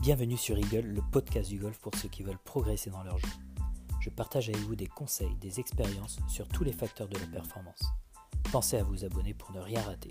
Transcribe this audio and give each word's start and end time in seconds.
Bienvenue 0.00 0.38
sur 0.38 0.56
Eagle, 0.56 0.86
le 0.94 1.02
podcast 1.12 1.50
du 1.50 1.58
golf 1.58 1.78
pour 1.78 1.94
ceux 1.94 2.08
qui 2.08 2.22
veulent 2.22 2.38
progresser 2.42 2.88
dans 2.88 3.02
leur 3.02 3.18
jeu. 3.18 3.28
Je 4.00 4.08
partage 4.08 4.48
avec 4.48 4.62
vous 4.62 4.74
des 4.74 4.86
conseils, 4.86 5.36
des 5.42 5.60
expériences 5.60 6.18
sur 6.26 6.48
tous 6.48 6.64
les 6.64 6.72
facteurs 6.72 7.06
de 7.06 7.18
la 7.18 7.26
performance. 7.26 7.82
Pensez 8.50 8.78
à 8.78 8.82
vous 8.82 9.04
abonner 9.04 9.34
pour 9.34 9.52
ne 9.52 9.60
rien 9.60 9.82
rater. 9.82 10.10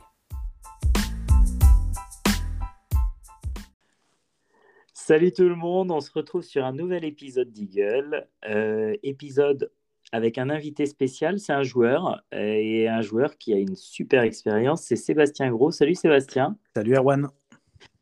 Salut 4.94 5.34
tout 5.34 5.50
le 5.50 5.56
monde, 5.56 5.90
on 5.90 6.02
se 6.02 6.12
retrouve 6.12 6.44
sur 6.44 6.64
un 6.64 6.74
nouvel 6.74 7.04
épisode 7.04 7.52
d'Eagle. 7.52 8.28
Euh, 8.48 8.96
épisode 9.02 9.72
avec 10.12 10.38
un 10.38 10.52
invité 10.52 10.86
spécial, 10.86 11.40
c'est 11.40 11.54
un 11.54 11.64
joueur, 11.64 12.22
euh, 12.36 12.38
et 12.38 12.88
un 12.88 13.02
joueur 13.02 13.40
qui 13.40 13.56
a 13.56 13.58
une 13.58 13.76
super 13.76 14.22
expérience, 14.22 14.84
c'est 14.84 14.96
Sébastien 14.96 15.50
Gros. 15.50 15.72
Salut 15.72 15.96
Sébastien. 15.96 16.60
Salut 16.76 16.96
Erwan. 16.96 17.30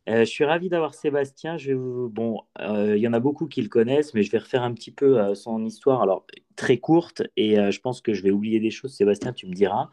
Euh, 0.07 0.19
je 0.19 0.29
suis 0.29 0.45
ravi 0.45 0.69
d'avoir 0.69 0.93
Sébastien. 0.93 1.57
Je 1.57 1.73
Bon, 1.73 2.41
euh, 2.59 2.95
il 2.95 3.01
y 3.01 3.07
en 3.07 3.13
a 3.13 3.19
beaucoup 3.19 3.47
qui 3.47 3.61
le 3.61 3.67
connaissent, 3.67 4.13
mais 4.13 4.23
je 4.23 4.31
vais 4.31 4.37
refaire 4.37 4.63
un 4.63 4.73
petit 4.73 4.91
peu 4.91 5.19
euh, 5.19 5.35
son 5.35 5.65
histoire. 5.65 6.01
Alors, 6.01 6.25
très 6.55 6.77
courte, 6.77 7.23
et 7.35 7.55
je 7.55 7.79
pense 7.79 8.01
que 8.01 8.13
je 8.13 8.23
vais 8.23 8.31
oublier 8.31 8.59
des 8.59 8.71
choses. 8.71 8.93
Sébastien, 8.93 9.33
tu 9.33 9.47
me 9.47 9.53
diras. 9.53 9.89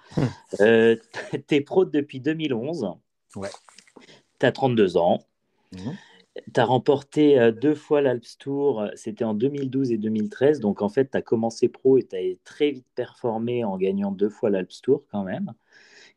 tu 0.58 1.54
es 1.54 1.60
pro 1.60 1.84
depuis 1.84 2.20
2011. 2.20 2.88
Ouais. 3.36 3.50
Tu 4.38 4.46
as 4.46 4.52
32 4.52 4.96
ans. 4.96 5.18
Mmh. 5.72 5.90
Tu 6.52 6.60
as 6.60 6.64
remporté 6.64 7.52
deux 7.52 7.74
fois 7.74 8.00
l'Alps 8.00 8.38
Tour, 8.38 8.88
c'était 8.94 9.24
en 9.24 9.34
2012 9.34 9.92
et 9.92 9.98
2013. 9.98 10.60
Donc, 10.60 10.80
en 10.80 10.88
fait, 10.88 11.10
tu 11.10 11.18
as 11.18 11.22
commencé 11.22 11.68
pro 11.68 11.98
et 11.98 12.04
tu 12.04 12.16
as 12.16 12.20
très 12.44 12.70
vite 12.70 12.86
performé 12.94 13.62
en 13.62 13.76
gagnant 13.76 14.10
deux 14.10 14.30
fois 14.30 14.48
l'Alps 14.48 14.80
Tour 14.80 15.04
quand 15.10 15.24
même 15.24 15.52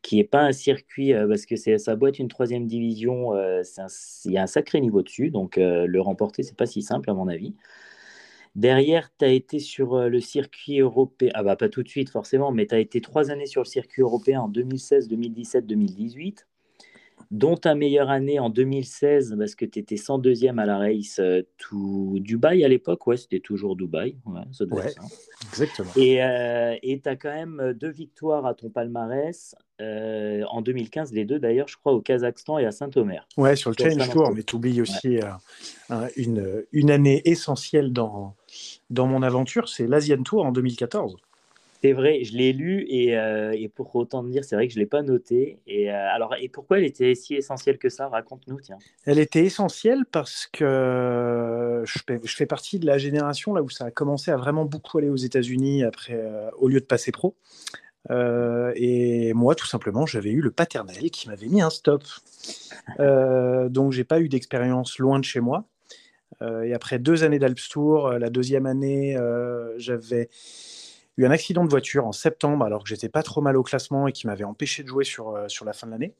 qui 0.02 0.16
n'est 0.16 0.24
pas 0.24 0.42
un 0.42 0.52
circuit, 0.52 1.12
euh, 1.12 1.28
parce 1.28 1.46
que 1.46 1.56
ça 1.56 1.96
boîte 1.96 2.18
une 2.18 2.28
troisième 2.28 2.66
division, 2.66 3.34
euh, 3.34 3.62
il 4.24 4.32
y 4.32 4.38
a 4.38 4.42
un 4.42 4.46
sacré 4.46 4.80
niveau 4.80 5.02
dessus, 5.02 5.30
donc 5.30 5.58
euh, 5.58 5.86
le 5.86 6.00
remporter, 6.00 6.42
c'est 6.42 6.56
pas 6.56 6.66
si 6.66 6.82
simple 6.82 7.10
à 7.10 7.14
mon 7.14 7.28
avis. 7.28 7.54
Derrière, 8.56 9.10
tu 9.18 9.24
as 9.24 9.28
été 9.28 9.58
sur 9.60 10.08
le 10.08 10.20
circuit 10.20 10.80
européen, 10.80 11.30
ah 11.34 11.42
bah 11.42 11.56
pas 11.56 11.68
tout 11.68 11.82
de 11.82 11.88
suite 11.88 12.10
forcément, 12.10 12.50
mais 12.52 12.66
tu 12.66 12.74
as 12.74 12.78
été 12.80 13.00
trois 13.00 13.30
années 13.30 13.46
sur 13.46 13.62
le 13.62 13.66
circuit 13.66 14.02
européen 14.02 14.40
en 14.42 14.48
2016, 14.48 15.08
2017, 15.08 15.66
2018 15.66 16.46
dont 17.30 17.56
ta 17.56 17.74
meilleure 17.74 18.08
année 18.08 18.38
en 18.38 18.48
2016, 18.48 19.36
parce 19.38 19.54
que 19.54 19.64
tu 19.64 19.78
étais 19.78 19.96
102e 19.96 20.58
à 20.58 20.66
la 20.66 20.78
race 20.78 21.18
euh, 21.18 21.42
tout 21.58 22.18
Dubaï 22.20 22.64
à 22.64 22.68
l'époque, 22.68 23.06
ouais, 23.06 23.16
c'était 23.16 23.40
toujours 23.40 23.76
Dubaï. 23.76 24.16
Ouais, 24.24 24.40
ça 24.52 24.64
ouais 24.64 24.94
exactement. 25.50 25.90
Et 25.96 26.22
euh, 26.22 26.74
tu 26.82 27.00
as 27.04 27.16
quand 27.16 27.32
même 27.32 27.74
deux 27.78 27.90
victoires 27.90 28.46
à 28.46 28.54
ton 28.54 28.70
palmarès, 28.70 29.54
euh, 29.80 30.42
en 30.50 30.62
2015, 30.62 31.12
les 31.12 31.24
deux 31.24 31.38
d'ailleurs, 31.38 31.68
je 31.68 31.76
crois, 31.76 31.92
au 31.92 32.00
Kazakhstan 32.00 32.58
et 32.58 32.66
à 32.66 32.72
Saint-Omer. 32.72 33.26
Ouais, 33.36 33.56
sur 33.56 33.70
le 33.70 33.76
Challenge 33.78 34.10
Tour, 34.10 34.32
mais 34.34 34.42
tu 34.42 34.56
oublies 34.56 34.80
aussi 34.80 35.18
une, 36.16 36.64
une 36.72 36.90
année 36.90 37.22
essentielle 37.26 37.92
dans, 37.92 38.34
dans 38.90 39.06
mon 39.06 39.22
aventure, 39.22 39.68
c'est 39.68 39.86
l'Asian 39.86 40.22
Tour 40.22 40.46
en 40.46 40.52
2014. 40.52 41.16
C'est 41.80 41.92
vrai, 41.92 42.24
je 42.24 42.36
l'ai 42.36 42.52
lu 42.52 42.84
et, 42.88 43.16
euh, 43.16 43.52
et, 43.52 43.68
pour 43.68 43.94
autant 43.94 44.24
dire, 44.24 44.44
c'est 44.44 44.56
vrai 44.56 44.66
que 44.66 44.72
je 44.74 44.78
ne 44.78 44.82
l'ai 44.82 44.88
pas 44.88 45.02
noté. 45.02 45.60
Et, 45.68 45.92
euh, 45.92 46.12
alors, 46.12 46.34
et 46.34 46.48
pourquoi 46.48 46.78
elle 46.78 46.84
était 46.84 47.14
si 47.14 47.36
essentielle 47.36 47.78
que 47.78 47.88
ça? 47.88 48.08
Raconte-nous, 48.08 48.60
tiens. 48.60 48.78
Elle 49.04 49.20
était 49.20 49.44
essentielle 49.44 50.04
parce 50.10 50.48
que 50.52 51.82
je 51.84 51.98
fais, 52.04 52.20
je 52.24 52.34
fais, 52.34 52.46
partie 52.46 52.80
de 52.80 52.86
la 52.86 52.98
génération 52.98 53.54
là 53.54 53.62
où 53.62 53.70
ça 53.70 53.84
a 53.86 53.90
commencé 53.92 54.32
à 54.32 54.36
vraiment 54.36 54.64
beaucoup 54.64 54.98
aller 54.98 55.08
aux 55.08 55.16
États-Unis 55.16 55.84
après, 55.84 56.14
euh, 56.14 56.50
au 56.58 56.66
lieu 56.66 56.80
de 56.80 56.84
passer 56.84 57.12
pro. 57.12 57.36
et 58.10 59.32
moi, 59.34 59.54
tout 59.54 59.66
simplement, 59.66 60.04
j'avais 60.04 60.30
eu 60.30 60.40
le 60.40 60.50
paternel 60.50 61.12
qui 61.12 61.28
m'avait 61.28 61.46
mis 61.46 61.62
un 61.62 61.70
stop. 61.70 62.02
donc, 63.70 63.92
j'ai 63.92 64.04
pas 64.04 64.18
eu 64.20 64.28
d'expérience 64.28 64.98
loin 64.98 65.20
de 65.20 65.24
chez 65.24 65.40
moi. 65.40 65.64
et 66.42 66.74
après 66.74 66.98
deux 66.98 67.22
années 67.22 67.38
d'Alps 67.38 67.68
Tour, 67.68 68.10
la 68.12 68.30
deuxième 68.30 68.66
année, 68.66 69.16
j'avais 69.76 70.28
eu 71.18 71.26
un 71.26 71.30
accident 71.30 71.64
de 71.64 71.70
voiture 71.70 72.06
en 72.06 72.12
septembre 72.12 72.64
alors 72.64 72.82
que 72.82 72.88
j'étais 72.88 73.08
pas 73.08 73.22
trop 73.22 73.40
mal 73.40 73.56
au 73.56 73.62
classement 73.62 74.06
et 74.06 74.12
qui 74.12 74.26
m'avait 74.26 74.44
empêché 74.44 74.82
de 74.84 74.88
jouer 74.88 75.04
sur, 75.04 75.30
euh, 75.30 75.48
sur 75.48 75.64
la 75.64 75.72
fin 75.72 75.86
de 75.86 75.92
l'année. 75.92 76.14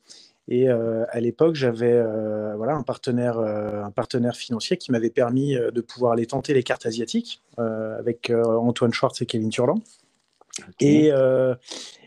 Et 0.48 0.68
euh, 0.68 1.04
à 1.10 1.20
l'époque, 1.20 1.54
j'avais 1.54 1.92
euh, 1.92 2.56
voilà, 2.56 2.74
un, 2.74 2.82
partenaire, 2.82 3.38
un 3.38 3.90
partenaire 3.90 4.34
financier 4.34 4.76
qui 4.76 4.90
m'avait 4.90 5.10
permis 5.10 5.54
de 5.54 5.80
pouvoir 5.82 6.12
aller 6.12 6.26
tenter 6.26 6.54
les 6.54 6.62
cartes 6.62 6.86
asiatiques 6.86 7.42
avec 7.58 8.30
Antoine 8.30 8.92
Schwartz 8.92 9.20
et 9.20 9.26
Kevin 9.26 9.50
Turland. 9.50 9.82
Et, 10.80 11.12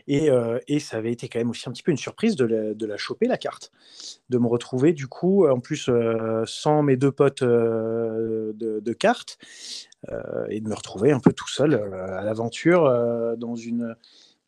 et, 0.06 0.28
et, 0.68 0.80
ça 0.80 0.96
avait 0.96 1.12
été 1.12 1.28
quand 1.28 1.38
même 1.38 1.50
aussi 1.50 1.68
un 1.68 1.72
petit 1.72 1.82
peu 1.82 1.90
une 1.90 1.96
surprise 1.96 2.36
de 2.36 2.44
la, 2.44 2.74
de 2.74 2.86
la 2.86 2.96
choper, 2.96 3.26
la 3.26 3.36
carte. 3.36 3.72
De 4.30 4.38
me 4.38 4.46
retrouver, 4.46 4.92
du 4.92 5.06
coup, 5.06 5.46
en 5.46 5.60
plus, 5.60 5.90
sans 6.46 6.82
mes 6.82 6.96
deux 6.96 7.12
potes 7.12 7.42
de, 7.42 8.54
de 8.56 8.92
cartes, 8.92 9.38
euh, 10.10 10.46
et 10.48 10.60
de 10.60 10.68
me 10.68 10.74
retrouver 10.74 11.12
un 11.12 11.20
peu 11.20 11.32
tout 11.32 11.48
seul 11.48 11.74
euh, 11.74 12.18
à 12.18 12.24
l'aventure 12.24 12.86
euh, 12.86 13.36
dans 13.36 13.54
une 13.54 13.94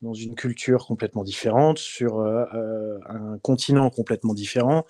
dans 0.02 0.12
une 0.12 0.34
culture 0.34 0.86
complètement 0.86 1.24
différente, 1.24 1.78
sur 1.78 2.20
un 2.20 3.38
continent 3.40 3.88
complètement 3.88 4.34
différent, 4.34 4.84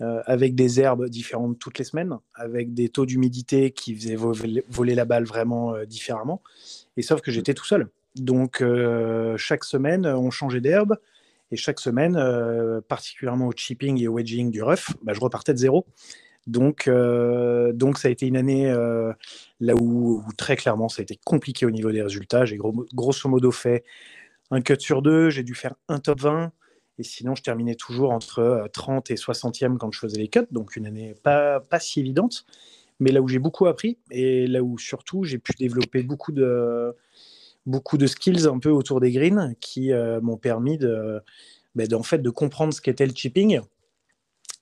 avec 0.00 0.54
des 0.54 0.80
herbes 0.80 1.08
différentes 1.08 1.58
toutes 1.58 1.78
les 1.78 1.84
semaines, 1.84 2.18
avec 2.34 2.74
des 2.74 2.90
taux 2.90 3.06
d'humidité 3.06 3.70
qui 3.70 3.94
faisaient 3.94 4.16
voler, 4.16 4.94
la 4.94 5.06
balle 5.06 5.24
vraiment 5.24 5.72
différemment. 5.86 6.42
Et 6.98 7.02
sauf 7.02 7.22
que 7.22 7.30
j'étais 7.30 7.54
tout 7.54 7.64
seul. 7.64 7.88
Donc 8.16 8.62
chaque 9.36 9.64
semaine, 9.64 10.06
on 10.06 10.30
changeait 10.30 10.60
d'herbe. 10.60 10.96
Et 11.50 11.56
chaque 11.56 11.80
semaine, 11.80 12.18
particulièrement 12.88 13.46
au 13.48 13.52
chipping 13.52 14.00
et 14.00 14.08
au 14.08 14.14
wedging 14.14 14.50
du 14.50 14.62
rough, 14.62 14.96
bah, 15.02 15.12
je 15.12 15.20
repartais 15.20 15.52
de 15.52 15.58
zéro. 15.58 15.86
Donc, 16.46 16.88
euh, 16.88 17.72
donc 17.72 17.98
ça 17.98 18.08
a 18.08 18.10
été 18.10 18.26
une 18.26 18.36
année 18.36 18.70
euh, 18.70 19.12
là 19.60 19.74
où, 19.74 20.22
très 20.36 20.56
clairement 20.56 20.88
ça 20.88 21.00
a 21.00 21.02
été 21.02 21.18
compliqué 21.24 21.64
au 21.66 21.70
niveau 21.70 21.90
des 21.90 22.02
résultats. 22.02 22.44
J'ai 22.44 22.58
grosso 22.58 23.28
modo 23.28 23.50
fait 23.50 23.84
un 24.50 24.60
cut 24.60 24.76
sur 24.78 25.02
deux, 25.02 25.30
j'ai 25.30 25.42
dû 25.42 25.54
faire 25.54 25.74
un 25.88 25.98
top 25.98 26.20
20. 26.20 26.52
Et 26.96 27.02
sinon, 27.02 27.34
je 27.34 27.42
terminais 27.42 27.74
toujours 27.74 28.12
entre 28.12 28.68
30 28.72 29.10
euh, 29.10 29.14
et 29.14 29.16
60e 29.16 29.78
quand 29.78 29.90
je 29.90 29.98
faisais 29.98 30.18
les 30.18 30.28
cuts. 30.28 30.46
Donc, 30.52 30.76
une 30.76 30.86
année 30.86 31.16
pas, 31.24 31.58
pas 31.58 31.80
si 31.80 31.98
évidente. 31.98 32.46
Mais 33.00 33.10
là 33.10 33.20
où 33.20 33.26
j'ai 33.26 33.40
beaucoup 33.40 33.66
appris 33.66 33.98
et 34.12 34.46
là 34.46 34.62
où 34.62 34.78
surtout 34.78 35.24
j'ai 35.24 35.38
pu 35.38 35.52
développer 35.58 36.04
beaucoup 36.04 36.30
de, 36.30 36.94
beaucoup 37.66 37.98
de 37.98 38.06
skills 38.06 38.46
un 38.46 38.58
peu 38.58 38.70
autour 38.70 39.00
des 39.00 39.12
greens 39.12 39.54
qui 39.60 39.92
m'ont 40.22 40.36
permis 40.36 40.78
de, 40.78 41.20
ben, 41.74 41.92
en 41.94 42.02
fait, 42.02 42.18
de 42.18 42.30
comprendre 42.30 42.72
ce 42.72 42.80
qu'était 42.80 43.06
le 43.06 43.14
chipping 43.14 43.60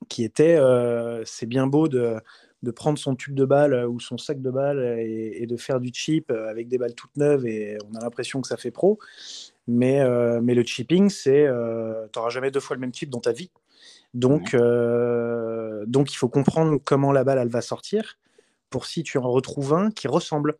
qui 0.08 0.24
était 0.24 0.56
euh, 0.56 1.22
c'est 1.24 1.46
bien 1.46 1.66
beau 1.66 1.88
de, 1.88 2.16
de, 2.62 2.70
prendre 2.70 2.98
son 2.98 3.14
tube 3.14 3.34
de 3.34 3.44
balle 3.44 3.74
euh, 3.74 3.88
ou 3.88 4.00
son 4.00 4.18
sac 4.18 4.40
de 4.40 4.50
balle 4.50 4.98
et, 4.98 5.46
de 5.46 5.56
faire 5.56 5.80
du 5.80 5.90
chip 5.92 6.30
euh, 6.30 6.48
avec 6.48 6.68
des 6.68 6.78
balles 6.78 6.94
toutes 6.94 7.16
neuves 7.16 7.46
et 7.46 7.78
on 7.90 7.96
a 7.96 8.00
l'impression 8.00 8.40
que 8.40 8.48
ça 8.48 8.56
fait 8.56 8.70
pro. 8.70 8.98
Mais, 9.68 10.02
mais 10.40 10.54
le 10.54 10.64
chipping, 10.64 11.08
c'est 11.08 11.46
tu 11.46 12.18
n'auras 12.18 12.30
jamais 12.30 12.50
deux 12.50 12.58
fois 12.58 12.74
le 12.74 12.80
même 12.80 12.92
chip 12.92 13.10
dans 13.10 13.20
ta 13.20 13.30
vie. 13.30 13.52
Donc, 14.12 14.56
donc 15.86 16.12
il 16.12 16.16
faut 16.16 16.28
comprendre 16.28 16.80
comment 16.84 17.12
la 17.12 17.22
balle 17.22 17.38
elle 17.38 17.48
va 17.48 17.60
sortir 17.60 18.18
pour 18.70 18.86
si 18.86 19.04
tu 19.04 19.18
en 19.18 19.30
retrouves 19.30 19.72
un 19.72 19.92
qui 19.92 20.08
ressemble. 20.08 20.56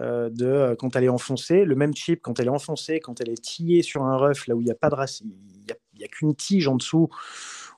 De 0.00 0.76
quand 0.78 0.94
elle 0.96 1.04
est 1.04 1.08
enfoncée, 1.08 1.64
le 1.64 1.74
même 1.74 1.94
chip 1.94 2.20
quand 2.22 2.38
elle 2.38 2.46
est 2.46 2.50
enfoncée, 2.50 3.00
quand 3.00 3.20
elle 3.20 3.30
est 3.30 3.42
tillée 3.42 3.82
sur 3.82 4.04
un 4.04 4.16
rough 4.16 4.46
là 4.46 4.54
où 4.54 4.60
il 4.60 4.64
n'y 4.64 4.70
a 4.70 4.74
pas 4.74 4.90
de 4.90 4.94
racine, 4.94 5.30
il 5.54 5.98
n'y 5.98 6.04
a, 6.04 6.06
a 6.06 6.08
qu'une 6.08 6.34
tige 6.34 6.68
en 6.68 6.76
dessous 6.76 7.08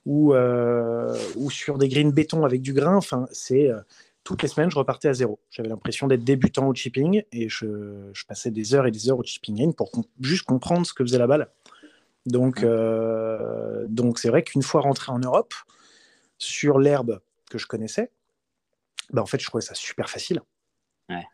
ou, 0.05 0.33
euh, 0.33 1.17
ou 1.35 1.51
sur 1.51 1.77
des 1.77 1.87
greens 1.87 2.13
béton 2.13 2.45
avec 2.45 2.61
du 2.61 2.73
grain. 2.73 2.95
Enfin, 2.95 3.27
c'est 3.31 3.69
euh, 3.69 3.79
toutes 4.23 4.41
les 4.41 4.47
semaines, 4.47 4.71
je 4.71 4.77
repartais 4.77 5.07
à 5.07 5.13
zéro. 5.13 5.39
J'avais 5.49 5.69
l'impression 5.69 6.07
d'être 6.07 6.23
débutant 6.23 6.67
au 6.67 6.73
chipping 6.73 7.23
et 7.31 7.49
je, 7.49 8.09
je, 8.13 8.25
passais 8.25 8.51
des 8.51 8.73
heures 8.73 8.87
et 8.87 8.91
des 8.91 9.09
heures 9.09 9.19
au 9.19 9.23
chipping 9.23 9.73
pour 9.73 9.91
juste 10.19 10.43
comprendre 10.43 10.85
ce 10.85 10.93
que 10.93 11.03
faisait 11.03 11.17
la 11.17 11.27
balle. 11.27 11.49
Donc, 12.25 12.63
euh, 12.63 13.85
donc 13.87 14.19
c'est 14.19 14.29
vrai 14.29 14.43
qu'une 14.43 14.61
fois 14.61 14.81
rentré 14.81 15.11
en 15.11 15.19
Europe, 15.19 15.53
sur 16.37 16.79
l'herbe 16.79 17.19
que 17.49 17.57
je 17.57 17.67
connaissais, 17.67 18.11
bah 19.11 19.21
en 19.21 19.25
fait, 19.25 19.39
je 19.39 19.45
trouvais 19.47 19.61
ça 19.61 19.73
super 19.73 20.09
facile. 20.09 20.41
Ouais. 21.09 21.25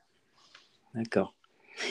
D'accord. 0.95 1.35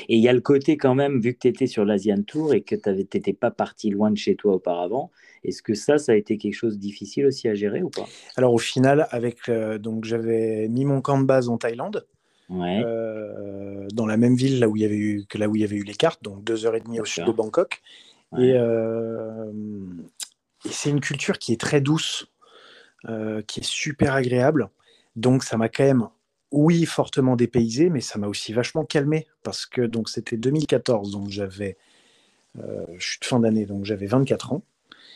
Et 0.08 0.16
il 0.16 0.22
y 0.22 0.28
a 0.28 0.32
le 0.32 0.40
côté 0.40 0.76
quand 0.76 0.94
même, 0.94 1.20
vu 1.20 1.34
que 1.34 1.40
tu 1.40 1.48
étais 1.48 1.66
sur 1.66 1.84
l'Asian 1.84 2.22
Tour 2.22 2.54
et 2.54 2.62
que 2.62 2.74
tu 2.74 2.90
n'étais 2.90 3.32
pas 3.32 3.50
parti 3.50 3.90
loin 3.90 4.10
de 4.10 4.16
chez 4.16 4.34
toi 4.34 4.54
auparavant, 4.54 5.10
est-ce 5.44 5.62
que 5.62 5.74
ça, 5.74 5.98
ça 5.98 6.12
a 6.12 6.14
été 6.14 6.38
quelque 6.38 6.54
chose 6.54 6.76
de 6.76 6.80
difficile 6.80 7.26
aussi 7.26 7.48
à 7.48 7.54
gérer 7.54 7.82
ou 7.82 7.90
pas? 7.90 8.06
Alors 8.36 8.54
au 8.54 8.58
final, 8.58 9.06
avec 9.10 9.48
euh, 9.48 9.78
donc 9.78 10.04
j'avais 10.04 10.68
mis 10.68 10.84
mon 10.84 11.00
camp 11.00 11.18
de 11.20 11.24
base 11.24 11.48
en 11.48 11.58
Thaïlande, 11.58 12.06
euh, 12.50 13.86
dans 13.92 14.06
la 14.06 14.16
même 14.16 14.36
ville 14.36 14.60
là 14.60 14.68
où 14.68 14.76
il 14.76 14.82
y 14.82 14.84
avait 14.84 14.96
eu 14.96 15.24
que 15.28 15.38
là 15.38 15.48
où 15.48 15.56
il 15.56 15.62
y 15.62 15.64
avait 15.64 15.76
eu 15.76 15.84
les 15.84 15.94
cartes, 15.94 16.22
donc 16.22 16.44
deux 16.44 16.66
heures 16.66 16.76
et 16.76 16.80
demie 16.80 17.00
au 17.00 17.04
sud 17.04 17.24
de 17.24 17.32
Bangkok. 17.32 17.80
Euh, 18.34 19.52
et, 20.64 20.68
c'est 20.70 20.90
une 20.90 21.00
culture 21.00 21.38
qui 21.38 21.52
est 21.52 21.60
très 21.60 21.80
douce, 21.80 22.26
qui 23.46 23.60
est 23.60 23.64
super 23.64 24.14
agréable. 24.14 24.70
Donc 25.14 25.44
ça 25.44 25.56
m'a 25.56 25.68
quand 25.68 25.84
même 25.84 26.08
oui, 26.54 26.86
fortement 26.86 27.36
dépaysé, 27.36 27.90
mais 27.90 28.00
ça 28.00 28.18
m'a 28.18 28.28
aussi 28.28 28.52
vachement 28.52 28.84
calmé 28.84 29.26
parce 29.42 29.66
que 29.66 29.82
donc 29.82 30.08
c'était 30.08 30.36
2014, 30.36 31.10
donc 31.12 31.28
j'avais, 31.28 31.76
je 32.56 33.06
suis 33.06 33.18
de 33.20 33.24
fin 33.24 33.40
d'année, 33.40 33.66
donc 33.66 33.84
j'avais 33.84 34.06
24 34.06 34.52
ans. 34.52 34.62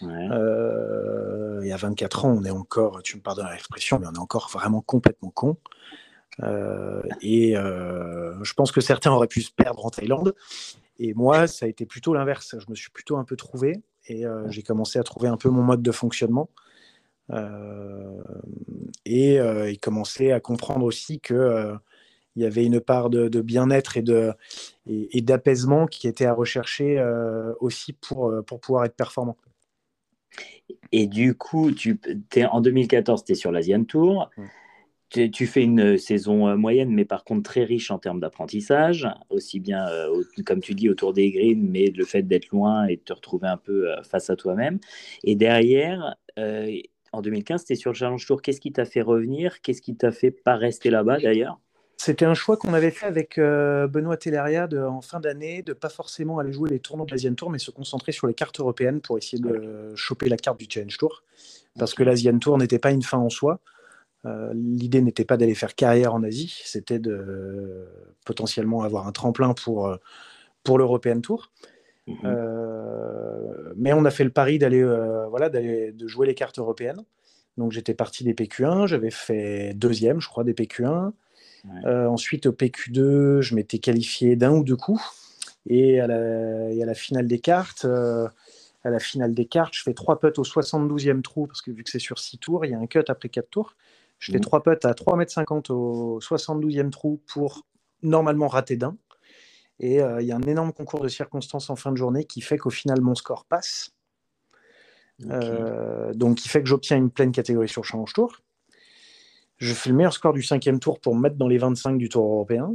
Euh, 0.03 1.63
et 1.63 1.73
à 1.73 1.77
24 1.77 2.25
ans, 2.25 2.37
on 2.39 2.45
est 2.45 2.51
encore, 2.51 3.03
tu 3.03 3.17
me 3.17 3.23
pardonnes 3.23 3.49
l'expression, 3.51 3.99
mais 3.99 4.07
on 4.07 4.13
est 4.13 4.19
encore 4.19 4.49
vraiment 4.53 4.81
complètement 4.81 5.31
con. 5.31 5.57
Euh, 6.43 7.03
et 7.21 7.57
euh, 7.57 8.43
je 8.45 8.55
pense 8.55 8.71
que 8.71 8.81
certains 8.81 9.11
auraient 9.11 9.29
pu 9.29 9.43
se 9.43 9.53
perdre 9.53 9.85
en 9.85 9.91
Thaïlande. 9.91 10.35
Et 10.99 11.15
moi, 11.15 11.47
ça 11.47 11.67
a 11.67 11.69
été 11.69 11.87
plutôt 11.87 12.15
l'inverse. 12.15 12.57
Je 12.59 12.67
me 12.69 12.75
suis 12.75 12.91
plutôt 12.91 13.17
un 13.17 13.25
peu 13.25 13.37
trouvé 13.37 13.83
et 14.09 14.25
j'ai 14.49 14.63
commencé 14.63 14.99
à 14.99 15.03
trouver 15.03 15.29
un 15.29 15.37
peu 15.37 15.51
mon 15.51 15.63
mode 15.63 15.83
de 15.83 15.93
fonctionnement. 15.93 16.49
Et, 19.05 19.35
et 19.35 19.77
commencer 19.81 20.33
à 20.33 20.41
comprendre 20.41 20.85
aussi 20.85 21.21
que 21.21 21.75
il 22.37 22.43
y 22.43 22.47
avait 22.47 22.65
une 22.65 22.81
part 22.81 23.11
de, 23.11 23.41
bien-être 23.41 23.97
et, 23.97 24.03
de, 24.03 24.33
et, 24.87 25.21
d'apaisement 25.23 25.87
qui 25.87 26.07
était 26.07 26.27
à 26.27 26.33
rechercher 26.33 27.03
aussi 27.61 27.93
pour, 27.93 28.33
pour 28.47 28.61
pouvoir 28.61 28.85
être 28.85 28.95
performant. 28.95 29.37
Et 30.93 31.07
du 31.07 31.35
coup, 31.35 31.73
tu, 31.73 32.01
es, 32.35 32.45
en 32.45 32.61
2014, 32.61 33.25
tu 33.25 33.33
es 33.33 33.35
sur 33.35 33.53
l'Asian 33.53 33.85
Tour. 33.85 34.31
Tu, 35.11 35.47
fais 35.47 35.63
une 35.63 35.97
saison 35.97 36.49
euh, 36.49 36.57
moyenne, 36.57 36.91
mais 36.91 37.07
par 37.07 37.25
contre 37.25 37.43
très 37.43 37.65
riche 37.65 37.91
en 37.91 37.99
termes 37.99 38.21
d'apprentissage, 38.21 39.09
aussi 39.31 39.59
bien, 39.59 39.89
euh, 39.89 40.23
comme 40.45 40.61
tu 40.61 40.75
dis, 40.75 40.91
autour 40.91 41.15
des 41.15 41.31
greens, 41.31 41.67
mais 41.67 41.87
le 41.87 42.05
fait 42.05 42.23
d'être 42.23 42.49
loin 42.51 42.85
et 42.87 42.97
de 42.97 43.01
te 43.01 43.15
retrouver 43.15 43.49
un 43.49 43.57
peu 43.57 43.91
euh, 43.91 44.03
face 44.03 44.29
à 44.29 44.37
toi-même. 44.37 44.79
Et 45.25 45.35
derrière, 45.35 46.15
en 47.13 47.23
2015, 47.23 47.65
tu 47.65 47.73
es 47.73 47.77
sur 47.77 47.91
le 47.91 47.97
Challenge 47.97 48.25
Tour. 48.25 48.43
Qu'est-ce 48.43 48.61
qui 48.61 48.73
t'a 48.73 48.85
fait 48.85 49.03
revenir? 49.03 49.61
Qu'est-ce 49.63 49.83
qui 49.83 49.97
t'a 49.97 50.13
fait 50.13 50.31
pas 50.31 50.57
rester 50.57 50.91
là-bas 50.91 51.19
d'ailleurs? 51.19 51.59
C'était 51.97 52.25
un 52.25 52.35
choix 52.35 52.57
qu'on 52.57 52.75
avait 52.75 52.93
fait 52.93 53.07
avec 53.07 53.39
euh, 53.39 53.89
Benoît 53.89 54.17
Telleria 54.17 54.69
en 54.89 55.01
fin 55.01 55.19
d'année, 55.19 55.63
de 55.63 55.73
pas 55.73 55.89
forcément 55.89 56.39
aller 56.39 56.53
jouer 56.53 56.71
les 56.71 56.79
tournois 56.79 57.07
de 57.07 57.11
l'Asian 57.11 57.35
Tour, 57.35 57.51
mais 57.51 57.59
se 57.59 57.73
concentrer 57.73 58.13
sur 58.13 58.29
les 58.29 58.35
cartes 58.35 58.61
européennes 58.61 59.01
pour 59.01 59.19
essayer 59.19 59.43
de 59.43 59.95
choper 59.97 60.29
la 60.29 60.37
carte 60.37 60.61
du 60.61 60.67
Challenge 60.69 60.97
Tour. 60.97 61.25
Parce 61.77 61.95
que 61.95 62.05
l'Asian 62.05 62.39
Tour 62.39 62.57
n'était 62.59 62.79
pas 62.79 62.93
une 62.93 63.03
fin 63.03 63.19
en 63.19 63.31
soi. 63.31 63.61
Euh, 64.27 64.53
l'idée 64.55 65.01
n'était 65.01 65.25
pas 65.25 65.37
d'aller 65.37 65.55
faire 65.55 65.75
carrière 65.75 66.15
en 66.15 66.23
Asie, 66.23 66.61
c'était 66.65 66.99
de 66.99 67.87
potentiellement 68.25 68.83
avoir 68.83 69.07
un 69.07 69.13
tremplin 69.13 69.55
pour, 69.55 69.87
euh, 69.87 69.97
pour 70.65 70.79
l'European 70.79 71.21
Tour. 71.21 71.53
Mhm. 72.09 73.75
mais 73.77 73.93
on 73.93 74.05
a 74.05 74.11
fait 74.11 74.25
le 74.25 74.31
pari 74.31 74.59
d'aller 74.59 74.83
voilà, 75.29 75.49
de 75.51 76.07
jouer 76.07 76.27
les 76.27 76.35
cartes 76.35 76.59
européennes. 76.59 77.05
Donc 77.59 77.73
j'étais 77.73 77.95
parti 77.95 78.25
des 78.25 78.35
PQ1, 78.35 78.87
j'avais 78.87 79.11
fait 79.11 79.75
deuxième, 79.75 80.21
je 80.21 80.29
crois, 80.29 80.45
des 80.45 80.55
PQ1. 80.55 81.13
Euh, 81.85 82.07
ensuite, 82.07 82.47
au 82.47 82.53
PQ2, 82.53 83.41
je 83.41 83.55
m'étais 83.55 83.79
qualifié 83.79 84.37
d'un 84.37 84.53
ou 84.53 84.65
deux 84.65 84.77
coups. 84.77 85.03
Et 85.67 86.01
à 86.01 86.07
la, 86.07 86.95
finale 86.95 87.27
des 87.27 87.41
cartes, 87.41 87.85
euh, 87.85 88.29
à 88.85 88.91
la 88.91 88.99
finale 88.99 89.35
des 89.35 89.45
cartes, 89.45 89.75
je 89.75 89.83
fais 89.83 89.93
trois 89.93 90.19
putts 90.19 90.39
au 90.39 90.45
72e 90.45 91.21
trou, 91.21 91.47
parce 91.47 91.61
que 91.61 91.71
vu 91.71 91.83
que 91.85 91.91
c'est 91.91 91.99
sur 91.99 92.19
six 92.19 92.39
tours, 92.39 92.65
il 92.65 92.71
y 92.71 92.75
a 92.75 92.79
un 92.79 92.87
cut 92.87 93.05
après 93.09 93.29
quatre 93.29 93.51
tours. 93.51 93.75
Je 94.19 94.33
fais 94.33 94.39
mmh. 94.39 94.43
trois 94.43 94.63
putts 94.63 94.85
à 94.85 94.93
3,50 94.93 95.71
m 95.71 95.77
au 95.77 96.21
72e 96.21 96.91
trou 96.91 97.21
pour 97.27 97.67
normalement 98.03 98.49
rater 98.49 98.77
d'un. 98.77 98.97
Et 99.81 100.03
euh, 100.03 100.21
il 100.21 100.27
y 100.27 100.33
a 100.33 100.37
un 100.37 100.43
énorme 100.43 100.73
concours 100.73 101.01
de 101.01 101.09
circonstances 101.09 101.71
en 101.71 101.77
fin 101.77 101.93
de 101.93 101.97
journée 101.97 102.25
qui 102.25 102.41
fait 102.41 102.59
qu'au 102.59 102.71
final, 102.71 103.01
mon 103.01 103.15
score 103.15 103.45
passe. 103.45 103.91
donc, 105.21 106.37
qui 106.39 106.49
fait 106.49 106.63
que 106.63 106.69
j'obtiens 106.69 106.97
une 106.97 107.11
pleine 107.11 107.33
catégorie 107.33 107.69
sur 107.69 107.85
Challenge 107.85 108.13
Tour. 108.13 108.41
Je 109.59 109.75
fais 109.75 109.91
le 109.91 109.97
meilleur 109.97 110.13
score 110.13 110.33
du 110.33 110.43
cinquième 110.43 110.79
tour 110.79 111.01
pour 111.01 111.15
me 111.15 111.21
mettre 111.21 111.37
dans 111.37 111.49
les 111.49 111.59
25 111.59 111.99
du 111.99 112.09
tour 112.09 112.25
européen. 112.25 112.73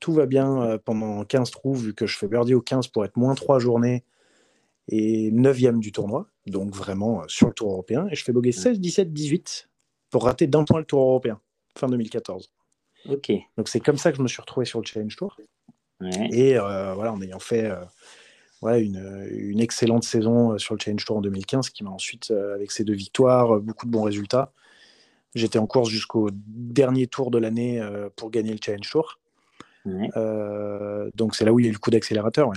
Tout 0.00 0.12
va 0.12 0.26
bien 0.26 0.62
euh, 0.62 0.78
pendant 0.78 1.24
15 1.24 1.50
trous, 1.50 1.74
vu 1.74 1.94
que 1.94 2.06
je 2.06 2.18
fais 2.18 2.26
birdie 2.26 2.54
au 2.54 2.60
15 2.60 2.88
pour 2.88 3.04
être 3.04 3.16
moins 3.16 3.34
3 3.34 3.60
journées 3.60 4.04
et 4.88 5.30
9e 5.30 5.78
du 5.78 5.92
tournoi. 5.92 6.26
Donc 6.46 6.74
vraiment 6.74 7.22
euh, 7.22 7.24
sur 7.28 7.46
le 7.46 7.54
tour 7.54 7.70
européen. 7.70 8.08
Et 8.10 8.16
je 8.16 8.24
fais 8.24 8.32
bogey 8.32 8.50
16, 8.50 8.80
17, 8.80 9.12
18 9.12 9.68
pour 10.10 10.24
rater 10.24 10.48
d'un 10.48 10.64
point 10.64 10.80
le 10.80 10.84
tour 10.84 11.00
européen, 11.02 11.40
fin 11.78 11.86
2014. 11.88 12.52
Ok. 13.08 13.30
Donc 13.56 13.68
c'est 13.68 13.80
comme 13.80 13.96
ça 13.96 14.10
que 14.10 14.18
je 14.18 14.22
me 14.22 14.28
suis 14.28 14.40
retrouvé 14.40 14.66
sur 14.66 14.80
le 14.80 14.86
Challenge 14.86 15.14
Tour. 15.14 15.36
Et 16.02 16.58
euh, 16.58 16.94
voilà, 16.94 17.12
en 17.12 17.20
ayant 17.20 17.38
fait 17.38 17.70
une, 18.62 19.28
une, 19.30 19.60
excellente 19.60 20.04
saison 20.04 20.58
sur 20.58 20.74
le 20.74 20.80
Challenge 20.80 21.04
Tour 21.04 21.18
en 21.18 21.20
2015, 21.20 21.70
qui 21.70 21.84
m'a 21.84 21.90
ensuite, 21.90 22.30
avec 22.30 22.70
ses 22.70 22.84
deux 22.84 22.94
victoires, 22.94 23.60
beaucoup 23.60 23.86
de 23.86 23.90
bons 23.90 24.02
résultats, 24.02 24.52
J'étais 25.34 25.58
en 25.58 25.66
course 25.66 25.88
jusqu'au 25.88 26.30
dernier 26.32 27.06
tour 27.06 27.30
de 27.30 27.38
l'année 27.38 27.80
euh, 27.80 28.08
pour 28.16 28.30
gagner 28.30 28.52
le 28.52 28.58
Challenge 28.62 28.88
Tour. 28.88 29.18
Euh, 29.86 31.10
donc 31.14 31.34
c'est 31.34 31.44
là 31.44 31.52
où 31.52 31.60
il 31.60 31.64
y 31.64 31.66
a 31.66 31.70
eu 31.70 31.72
le 31.72 31.78
coup 31.78 31.90
d'accélérateur. 31.90 32.50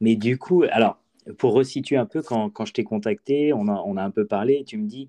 Mais 0.00 0.16
du 0.16 0.36
coup, 0.36 0.64
alors, 0.70 0.98
pour 1.38 1.52
resituer 1.52 1.96
un 1.96 2.06
peu, 2.06 2.22
quand, 2.22 2.50
quand 2.50 2.64
je 2.64 2.72
t'ai 2.72 2.84
contacté, 2.84 3.52
on 3.52 3.68
a, 3.68 3.82
on 3.84 3.96
a 3.96 4.02
un 4.02 4.10
peu 4.10 4.26
parlé, 4.26 4.64
tu 4.64 4.78
me 4.78 4.86
dis, 4.86 5.08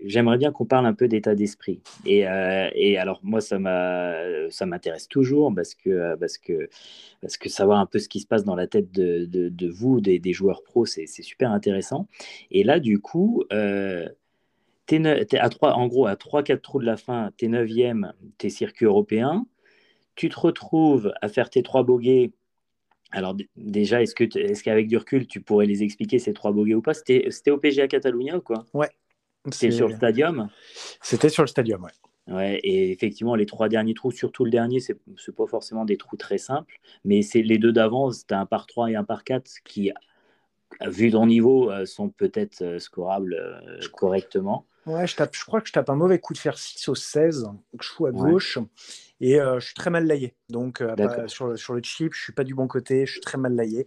j'aimerais 0.00 0.38
bien 0.38 0.52
qu'on 0.52 0.64
parle 0.64 0.86
un 0.86 0.94
peu 0.94 1.08
d'état 1.08 1.34
d'esprit. 1.34 1.80
Et, 2.06 2.26
euh, 2.26 2.70
et, 2.74 2.96
alors, 2.98 3.20
moi, 3.22 3.40
ça 3.40 3.58
m'intéresse 3.58 5.08
toujours 5.08 5.52
parce 5.54 5.74
que, 5.74 6.16
parce, 6.16 6.38
que, 6.38 6.68
parce 7.20 7.36
que 7.36 7.48
savoir 7.48 7.78
un 7.78 7.86
peu 7.86 7.98
ce 7.98 8.08
qui 8.08 8.20
se 8.20 8.26
passe 8.26 8.44
dans 8.44 8.56
la 8.56 8.66
tête 8.66 8.90
de, 8.92 9.26
de, 9.26 9.68
vous, 9.68 10.00
des, 10.00 10.32
joueurs 10.32 10.62
pros, 10.62 10.86
c'est 10.86 11.06
super 11.06 11.50
intéressant. 11.50 12.08
Et 12.50 12.64
là, 12.64 12.80
du 12.80 12.98
coup, 12.98 13.44
es, 13.50 15.38
à 15.38 15.48
3, 15.48 15.72
en 15.72 15.86
gros, 15.86 16.06
à 16.06 16.14
3-4 16.14 16.60
trous 16.60 16.80
de 16.80 16.86
la 16.86 16.96
fin, 16.96 17.30
tu 17.36 17.46
es 17.46 17.48
9e, 17.48 18.12
tu 18.38 18.50
circuit 18.50 18.86
européen. 18.86 19.46
Tu 20.14 20.28
te 20.28 20.38
retrouves 20.38 21.12
à 21.22 21.28
faire 21.28 21.50
tes 21.50 21.62
trois 21.62 21.82
bogeys. 21.82 22.32
Alors, 23.14 23.36
déjà, 23.56 24.02
est-ce 24.02 24.14
que 24.14 24.24
est 24.24 24.62
qu'avec 24.62 24.88
du 24.88 24.96
recul, 24.96 25.26
tu 25.26 25.40
pourrais 25.40 25.66
les 25.66 25.82
expliquer 25.82 26.18
ces 26.18 26.32
trois 26.32 26.52
bogeys 26.52 26.74
ou 26.74 26.82
pas? 26.82 26.94
C'était 26.94 27.50
au 27.50 27.58
PGA 27.58 27.86
Catalunya 27.86 28.36
ou 28.36 28.40
quoi? 28.40 28.66
Ouais. 28.74 28.90
C'était 29.50 29.70
sur 29.70 29.88
le 29.88 29.94
stadium? 29.94 30.48
C'était 31.00 31.28
sur 31.28 31.42
le 31.42 31.48
stadium, 31.48 31.82
ouais. 31.84 31.90
Ouais, 32.26 32.58
et 32.64 32.90
effectivement, 32.90 33.34
les 33.34 33.44
trois 33.44 33.68
derniers 33.68 33.92
trous, 33.92 34.10
surtout 34.10 34.44
le 34.44 34.50
dernier, 34.50 34.80
c'est 34.80 34.96
pas 35.36 35.46
forcément 35.46 35.84
des 35.84 35.98
trous 35.98 36.16
très 36.16 36.38
simples, 36.38 36.80
mais 37.04 37.20
c'est 37.20 37.42
les 37.42 37.58
deux 37.58 37.72
d'avant, 37.72 38.10
c'était 38.10 38.34
un 38.34 38.46
par 38.46 38.66
3 38.66 38.90
et 38.90 38.96
un 38.96 39.04
par 39.04 39.24
4 39.24 39.50
qui, 39.62 39.92
vu 40.80 41.10
ton 41.10 41.26
niveau, 41.26 41.70
euh, 41.70 41.84
sont 41.84 42.08
peut-être 42.08 42.62
euh, 42.62 42.78
scorables 42.78 43.34
euh, 43.34 43.78
correctement. 43.92 44.66
Ouais, 44.86 45.06
je, 45.06 45.16
tape, 45.16 45.34
je 45.34 45.44
crois 45.44 45.60
que 45.60 45.68
je 45.68 45.72
tape 45.72 45.88
un 45.88 45.94
mauvais 45.94 46.18
coup 46.18 46.34
de 46.34 46.38
fer 46.38 46.58
6 46.58 46.88
au 46.88 46.94
16, 46.94 47.48
que 47.78 47.84
je 47.84 47.88
fous 47.90 48.06
à 48.06 48.12
gauche, 48.12 48.58
et 49.20 49.40
euh, 49.40 49.58
je 49.58 49.66
suis 49.66 49.74
très 49.74 49.90
mal 49.90 50.06
laillé. 50.06 50.34
Donc, 50.50 50.80
euh, 50.80 50.94
sur, 51.26 51.46
le, 51.48 51.56
sur 51.56 51.72
le 51.74 51.82
chip, 51.82 52.12
je 52.14 52.22
suis 52.22 52.32
pas 52.32 52.44
du 52.44 52.54
bon 52.54 52.66
côté, 52.68 53.06
je 53.06 53.12
suis 53.12 53.20
très 53.20 53.38
mal 53.38 53.54
laillé. 53.54 53.86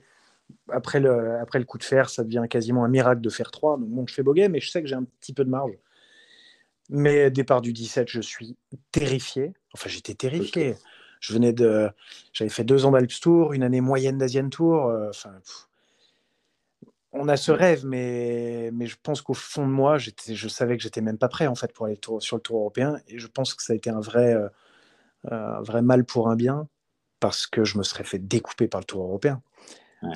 Après 0.72 1.00
le, 1.00 1.36
après 1.40 1.60
le 1.60 1.66
coup 1.66 1.78
de 1.78 1.84
fer, 1.84 2.10
ça 2.10 2.24
devient 2.24 2.46
quasiment 2.50 2.84
un 2.84 2.88
miracle 2.88 3.22
de 3.22 3.30
faire 3.30 3.52
3. 3.52 3.78
Donc, 3.78 3.90
bon, 3.90 4.08
je 4.08 4.14
fais 4.14 4.24
bogey, 4.24 4.50
mais 4.50 4.60
je 4.60 4.72
sais 4.72 4.82
que 4.82 4.88
j'ai 4.88 4.96
un 4.96 5.04
petit 5.04 5.34
peu 5.34 5.44
de 5.44 5.50
marge. 5.50 5.78
Mais 6.90 7.30
départ 7.30 7.62
du 7.62 7.74
17, 7.74 8.08
je 8.10 8.22
suis 8.22 8.56
terrifié. 8.92 9.54
Enfin, 9.74 9.90
j'étais 9.90 10.16
terrifié. 10.16 10.76
Je 11.20 11.34
venais 11.34 11.54
de. 11.54 11.90
J'avais 12.34 12.50
fait 12.50 12.64
deux 12.64 12.86
ans 12.86 12.92
d'Alps 12.92 13.20
Tour, 13.20 13.54
une 13.54 13.64
année 13.64 13.82
moyenne 13.82 14.18
d'Asian 14.18 14.50
Tour. 14.50 14.88
Euh, 14.88 15.10
enfin, 15.10 15.32
on 17.20 17.28
a 17.28 17.38
ce 17.38 17.52
rêve, 17.52 17.86
mais, 17.86 18.70
mais 18.74 18.88
je 18.88 18.96
pense 19.02 19.22
qu'au 19.22 19.34
fond 19.34 19.66
de 19.66 19.72
moi, 19.72 19.98
je 19.98 20.48
savais 20.48 20.78
que 20.78 20.84
j'étais 20.84 21.02
même 21.02 21.18
pas 21.18 21.28
prêt 21.28 21.48
en 21.48 21.56
fait 21.56 21.74
pour 21.74 21.86
aller 21.86 22.00
sur 22.20 22.36
le 22.38 22.42
Tour 22.42 22.58
européen, 22.58 22.98
et 23.08 23.20
je 23.20 23.28
pense 23.28 23.54
que 23.54 23.64
ça 23.64 23.74
a 23.74 23.76
été 23.76 23.90
un 23.90 24.00
vrai, 24.00 24.34
euh, 24.34 24.50
euh, 25.32 25.62
vrai 25.62 25.82
mal 25.82 26.06
pour 26.06 26.30
un 26.30 26.36
bien, 26.36 26.68
parce 27.20 27.48
que 27.48 27.64
je 27.64 27.78
me 27.78 27.84
serais 27.84 28.04
fait 28.04 28.20
découper 28.20 28.68
par 28.68 28.82
le 28.82 28.86
Tour 28.86 29.04
européen. 29.04 29.42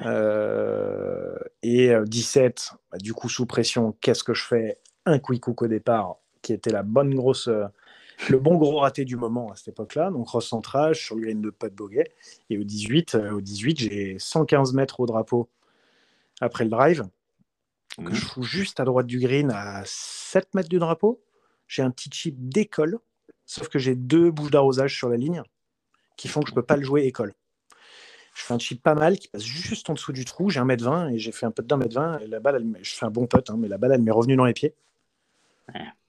Euh, 0.06 1.36
et 1.64 1.92
17, 2.06 2.72
bah, 2.92 2.98
du 3.00 3.14
coup 3.14 3.30
sous 3.30 3.46
pression, 3.46 3.96
qu'est-ce 4.02 4.24
que 4.24 4.34
je 4.34 4.44
fais? 4.44 4.80
Un 5.06 5.18
quick 5.18 5.48
hook 5.48 5.64
au 5.64 5.68
départ, 5.68 6.18
qui 6.44 6.54
était 6.54 6.70
la 6.70 6.84
bonne 6.84 7.16
grosse, 7.16 7.50
le 8.30 8.38
bon 8.38 8.56
gros 8.58 8.78
raté 8.78 9.04
du 9.04 9.16
moment 9.18 9.52
à 9.52 9.56
cette 9.56 9.70
époque-là. 9.70 10.12
Donc 10.12 10.30
recentrage 10.30 11.04
sur 11.04 11.16
le 11.16 11.24
green 11.24 11.42
de 11.42 11.50
Pot 11.50 11.74
Boguet. 11.74 12.14
Et 12.52 12.60
au 12.60 12.64
18, 12.64 13.16
au 13.34 13.42
18, 13.42 13.80
j'ai 13.80 14.16
115 14.20 14.74
mètres 14.74 15.00
au 15.00 15.08
drapeau 15.08 15.50
après 16.42 16.64
le 16.64 16.70
drive, 16.70 17.04
que 17.98 18.02
mhm. 18.02 18.14
je 18.14 18.26
fous 18.26 18.44
juste 18.44 18.80
à 18.80 18.86
droite 18.86 19.08
du 19.08 19.20
green 19.20 19.52
à 19.52 19.84
7 19.86 20.54
mètres 20.56 20.70
du 20.70 20.80
drapeau. 20.80 21.24
J'ai 21.68 21.84
un 21.84 21.92
petit 21.92 22.10
chip 22.12 22.36
d'école, 22.38 23.00
sauf 23.46 23.70
que 23.70 23.80
j'ai 23.80 23.96
deux 23.96 24.32
bouches 24.32 24.52
d'arrosage 24.52 24.96
sur 24.96 25.10
la 25.10 25.18
ligne 25.18 25.42
qui 26.18 26.28
font 26.28 26.42
que 26.42 26.48
je 26.48 26.52
ne 26.52 26.56
peux 26.56 26.66
pas 26.66 26.76
le 26.76 26.84
jouer 26.84 27.04
école. 27.06 27.34
Je 28.36 28.44
fais 28.44 28.54
un 28.54 28.60
chip 28.60 28.82
pas 28.82 28.96
mal 28.96 29.18
qui 29.18 29.28
passe 29.28 29.44
juste 29.44 29.90
en 29.90 29.94
dessous 29.94 30.14
du 30.14 30.26
trou. 30.26 30.50
J'ai 30.50 30.60
un 30.60 30.66
mètre 30.66 30.84
20 30.84 31.10
et 31.10 31.20
j'ai 31.20 31.32
fait 31.32 31.46
un 31.46 31.52
peu 31.52 31.64
d'un 31.64 31.78
mètre 31.78 31.96
20. 31.96 32.20
Et 32.20 32.28
la 32.28 32.40
balle, 32.40 32.64
je 32.82 32.96
fais 32.96 33.06
un 33.06 33.12
bon 33.12 33.28
putt, 33.28 33.50
hein, 33.50 33.56
mais 33.58 33.68
la 33.68 33.78
balle, 33.78 33.92
elle 33.94 34.02
m'est 34.02 34.12
revenue 34.12 34.36
dans 34.36 34.46
les 34.46 34.54
pieds 34.54 34.74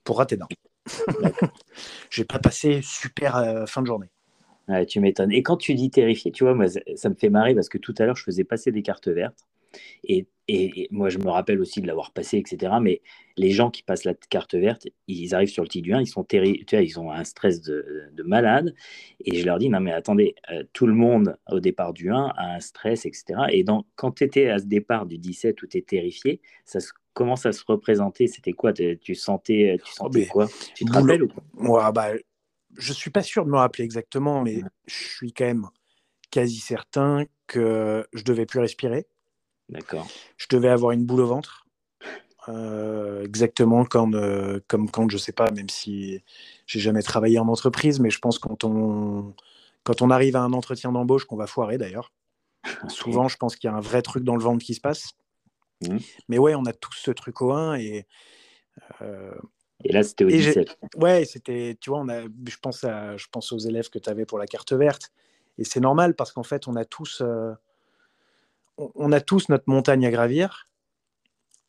pour 0.05 0.19
rater 0.19 0.37
d'un. 0.37 0.49
j'ai 2.11 2.25
pas 2.25 2.39
passé 2.39 2.81
super 2.83 3.37
euh, 3.37 3.67
fin 3.67 3.83
de 3.83 3.87
journée. 3.87 4.11
tu 4.89 5.01
m'étonnes. 5.01 5.33
Et 5.33 5.43
quand 5.43 5.57
tu 5.57 5.75
dis 5.75 5.91
terrifié, 5.91 6.33
tu 6.33 6.45
vois, 6.45 6.55
moi, 6.55 6.67
ça 6.69 7.09
me 7.09 7.15
fait 7.15 7.29
marrer 7.29 7.55
parce 7.55 7.69
que 7.69 7.79
tout 7.79 7.95
à 7.99 8.05
l'heure, 8.05 8.17
je 8.17 8.25
faisais 8.25 8.45
passer 8.45 8.73
des 8.73 8.83
cartes 8.83 9.09
vertes. 9.09 9.47
Et, 10.05 10.27
moi, 10.91 11.09
je 11.09 11.19
me 11.19 11.31
rappelle 11.31 11.61
aussi 11.61 11.81
de 11.81 11.87
l'avoir 11.87 12.13
passé, 12.13 12.37
etc. 12.37 12.75
Mais 12.83 13.01
les 13.39 13.53
gens 13.53 13.71
qui 13.71 13.83
passent 13.83 14.05
la 14.05 14.13
carte 14.13 14.55
verte, 14.55 14.87
ils 15.07 15.35
arrivent 15.35 15.49
sur 15.49 15.63
le 15.63 15.69
T 15.69 15.81
du 15.81 15.95
1, 15.95 16.01
ils 16.01 16.07
sont 16.07 16.25
tu 16.25 16.37
vois, 16.39 16.83
ils 16.83 17.01
ont 17.01 17.11
un 17.11 17.25
stress 17.25 17.63
de, 17.63 18.13
malade. 18.25 18.75
Et 19.25 19.39
je 19.39 19.47
leur 19.47 19.59
dis, 19.59 19.71
non, 19.71 19.81
mais 19.81 19.93
attendez, 19.93 20.35
euh, 20.51 20.65
tout 20.73 20.87
le 20.87 20.95
monde 20.95 21.39
au 21.51 21.61
départ 21.61 21.95
du 21.95 22.11
1 22.11 22.33
a 22.37 22.57
un 22.57 22.61
stress, 22.61 23.07
etc. 23.07 23.41
Et 23.51 23.65
donc, 23.65 23.87
quand 23.95 24.13
tu 24.13 24.25
étais 24.25 24.51
à 24.51 24.59
ce 24.59 24.67
départ 24.67 25.07
du 25.07 25.17
17 25.17 25.63
où 25.63 25.67
tu 25.67 25.79
es 25.79 25.83
terrifié, 25.83 26.41
ça 26.65 26.81
se 26.81 26.91
comment 27.15 27.37
ça 27.37 27.53
se 27.53 27.63
représentait? 27.67 28.27
C'était 28.27 28.53
quoi? 28.53 28.73
Tu 28.73 29.15
sentais, 29.15 29.79
tu 29.83 29.91
oh, 29.91 29.97
sentais 29.97 30.27
quoi? 30.27 30.49
Tu 30.75 30.85
te 30.85 30.93
rappelles 30.93 31.23
ou 31.23 31.29
Moi, 31.55 31.91
bah, 31.93 32.13
je 32.77 32.93
suis 32.93 33.11
pas 33.11 33.23
sûr 33.23 33.45
de 33.45 33.51
me 33.51 33.57
rappeler 33.57 33.85
exactement, 33.85 34.43
mais 34.43 34.63
je 34.87 34.95
suis 34.95 35.33
quand 35.33 35.45
même 35.45 35.67
quasi 36.31 36.59
certain 36.59 37.25
que 37.47 38.07
je 38.13 38.25
devais 38.25 38.47
plus 38.47 38.61
respirer. 38.61 39.07
D'accord. 39.73 40.07
Je 40.37 40.47
devais 40.51 40.69
avoir 40.69 40.93
une 40.93 41.05
boule 41.05 41.21
au 41.21 41.27
ventre. 41.27 41.67
Euh, 42.49 43.25
exactement 43.25 43.85
quand, 43.85 44.15
euh, 44.15 44.61
comme 44.67 44.91
quand, 44.91 45.09
je 45.09 45.17
sais 45.17 45.33
pas, 45.33 45.51
même 45.53 45.69
si 45.69 46.23
j'ai 46.67 46.81
jamais 46.81 47.03
travaillé 47.03 47.39
en 47.39 47.47
entreprise, 47.49 48.01
mais 48.01 48.11
je 48.11 48.19
pense 48.19 48.39
quand 48.39 48.65
on, 48.65 49.33
quand 49.85 50.03
on 50.03 50.11
arrive 50.11 50.37
à 50.37 50.41
un 50.41 50.53
entretien 50.53 50.93
d'embauche, 50.93 51.25
qu'on 51.25 51.37
va 51.37 51.47
foirer 51.47 51.79
d'ailleurs. 51.79 52.13
Souvent, 52.89 53.29
je 53.29 53.37
pense 53.37 53.57
qu'il 53.57 53.69
y 53.69 53.73
a 53.73 53.77
un 53.77 53.81
vrai 53.81 54.03
truc 54.03 54.25
dans 54.25 54.37
le 54.37 54.43
ventre 54.43 54.65
qui 54.65 54.75
se 54.75 54.81
passe. 54.81 55.13
Mmh. 55.83 55.99
Mais 56.29 56.39
ouais, 56.39 56.55
on 56.55 56.65
a 56.65 56.73
tous 56.73 56.95
ce 56.95 57.11
truc 57.11 57.41
au 57.41 57.53
1 57.53 57.77
et. 57.77 58.07
Euh, 59.01 59.35
et 59.85 59.93
là, 59.93 60.03
c'était 60.03 60.25
au 60.25 60.29
17. 60.29 60.79
Ouais, 60.97 61.25
c'était, 61.25 61.77
tu 61.81 61.91
vois, 61.91 62.01
on 62.01 62.09
a, 62.09 62.23
je, 62.23 62.57
pense 62.61 62.85
à, 62.85 63.17
je 63.17 63.27
pense 63.33 63.51
aux 63.53 63.59
élèves 63.59 63.89
que 63.91 63.99
tu 63.99 64.09
avais 64.09 64.27
pour 64.27 64.39
la 64.39 64.47
carte 64.47 64.73
verte. 64.73 65.11
Et 65.59 65.65
c'est 65.65 65.81
normal 65.81 66.15
parce 66.15 66.31
qu'en 66.31 66.45
fait, 66.45 66.69
on 66.69 66.77
a 66.77 66.85
tous, 66.85 67.21
on, 68.79 69.13
a 69.13 69.21
tous 69.21 69.49
notre 69.49 69.65
montagne 69.69 70.07
à 70.07 70.11
gravir. 70.11 70.69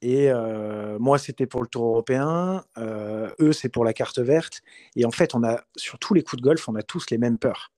Et 0.02 0.30
euh, 0.30 1.00
moi, 1.00 1.18
c'était 1.18 1.46
pour 1.46 1.62
le 1.62 1.68
Tour 1.68 1.86
européen. 1.86 2.66
eux, 2.78 3.54
c'est 3.54 3.70
pour 3.70 3.86
la 3.86 3.94
carte 3.94 4.20
verte. 4.20 4.62
Et 4.96 5.06
en 5.06 5.12
fait, 5.12 5.36
on 5.36 5.44
a, 5.44 5.64
sur 5.76 6.00
tous 6.00 6.14
les 6.14 6.24
coups 6.24 6.42
de 6.42 6.48
golf, 6.48 6.68
on 6.68 6.76
a 6.76 6.84
tous 6.84 7.06
les 7.10 7.18
mêmes 7.18 7.38
peurs. 7.38 7.72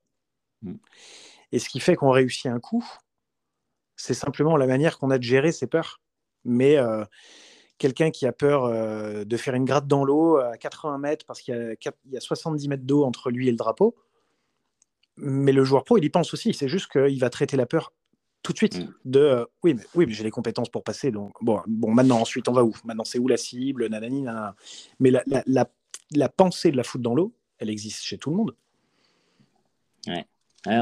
Mmh. 0.62 0.76
Et 1.52 1.60
ce 1.60 1.70
qui 1.70 1.80
fait 1.80 1.96
qu'on 1.96 2.12
réussit 2.12 2.48
un 2.48 2.60
coup, 2.60 2.86
c'est 3.96 4.14
simplement 4.14 4.58
la 4.58 4.68
manière 4.68 4.98
qu'on 4.98 5.10
a 5.10 5.18
de 5.18 5.24
gérer 5.24 5.52
ses 5.52 5.68
peurs. 5.68 6.02
Mais 6.44 6.78
euh, 6.78 7.06
quelqu'un 7.78 8.12
qui 8.12 8.26
a 8.28 8.32
peur 8.32 8.66
euh, 8.66 9.24
de 9.24 9.38
faire 9.38 9.56
une 9.56 9.66
gratte 9.66 9.88
dans 9.88 10.04
l'eau 10.04 10.38
à 10.38 10.58
80 10.58 10.98
mètres 10.98 11.26
parce 11.26 11.42
qu'il 11.42 11.78
y, 12.06 12.18
a 12.18 12.20
70 12.20 12.68
mètres 12.68 12.84
d'eau 12.84 13.04
entre 13.04 13.32
lui 13.32 13.48
et 13.48 13.52
le 13.52 13.58
drapeau, 13.58 13.96
mais 15.18 15.52
le 15.52 15.64
joueur 15.64 15.84
pro, 15.84 15.98
il 15.98 16.04
y 16.04 16.10
pense 16.10 16.34
aussi. 16.34 16.54
C'est 16.54 16.68
juste 16.68 16.92
qu'il 16.92 17.20
va 17.20 17.30
traiter 17.30 17.58
la 17.58 17.66
peur 17.66 17.94
tout 18.46 18.54
de 18.54 18.58
suite. 18.58 18.80
Mm. 18.80 18.94
De 19.06 19.20
euh, 19.20 19.46
oui, 19.64 19.74
mais, 19.74 19.84
oui, 19.96 20.06
mais 20.08 20.14
j'ai 20.14 20.24
les 20.24 20.30
compétences 20.30 20.70
pour 20.70 20.84
passer. 20.84 21.12
Donc, 21.12 21.34
bon, 21.42 21.60
bon, 21.68 21.92
maintenant, 21.92 22.22
ensuite, 22.22 22.48
on 22.48 22.54
va 22.54 22.64
où? 22.64 22.74
Maintenant, 22.86 23.04
c'est 23.04 23.18
où 23.18 23.28
la 23.28 23.38
cible? 23.38 23.90
Nanani, 23.90 24.22
nanana. 24.22 24.56
Mais 25.00 25.10
la, 25.10 25.24
la, 25.26 25.68
la, 26.12 26.30
pensée 26.30 26.72
de 26.72 26.78
la 26.78 26.84
foot 26.84 27.02
dans 27.02 27.16
l'eau, 27.16 27.34
elle 27.58 27.72
existe 27.72 28.04
chez 28.04 28.18
tout 28.18 28.30
le 28.30 28.36
monde. 28.36 28.56
Ouais. 30.08 30.26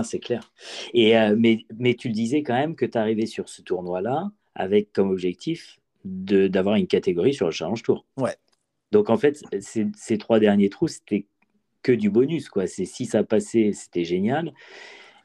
c'est 0.04 0.20
clair. 0.20 0.52
Et, 0.94 1.14
mais, 1.38 1.66
mais 1.78 1.94
tu 1.94 2.10
le 2.10 2.14
disais 2.14 2.44
quand 2.44 2.54
même 2.54 2.76
que 2.76 2.86
tu 2.86 2.98
arrivais 2.98 3.26
sur 3.26 3.48
ce 3.48 3.62
tournoi-là 3.62 4.30
avec 4.56 4.92
comme 4.92 5.10
objectif 5.10 5.80
d'avoir 6.04 6.76
une 6.76 6.88
catégorie 6.88 7.34
sur 7.34 7.46
le 7.46 7.52
Challenge 7.52 7.82
Tour. 7.82 8.06
Ouais. 8.18 8.36
Donc 8.92 9.10
en 9.10 9.18
fait, 9.18 9.42
ces, 9.62 10.18
trois 10.18 10.40
derniers 10.40 10.70
trous, 10.70 10.90
c'était 10.90 11.26
que 11.82 11.94
du 11.94 12.10
bonus. 12.10 12.50
quoi. 12.50 12.68
C'est 12.68 12.86
Si 12.86 13.06
ça 13.06 13.24
passait, 13.24 13.72
c'était 13.74 14.04
génial. 14.04 14.54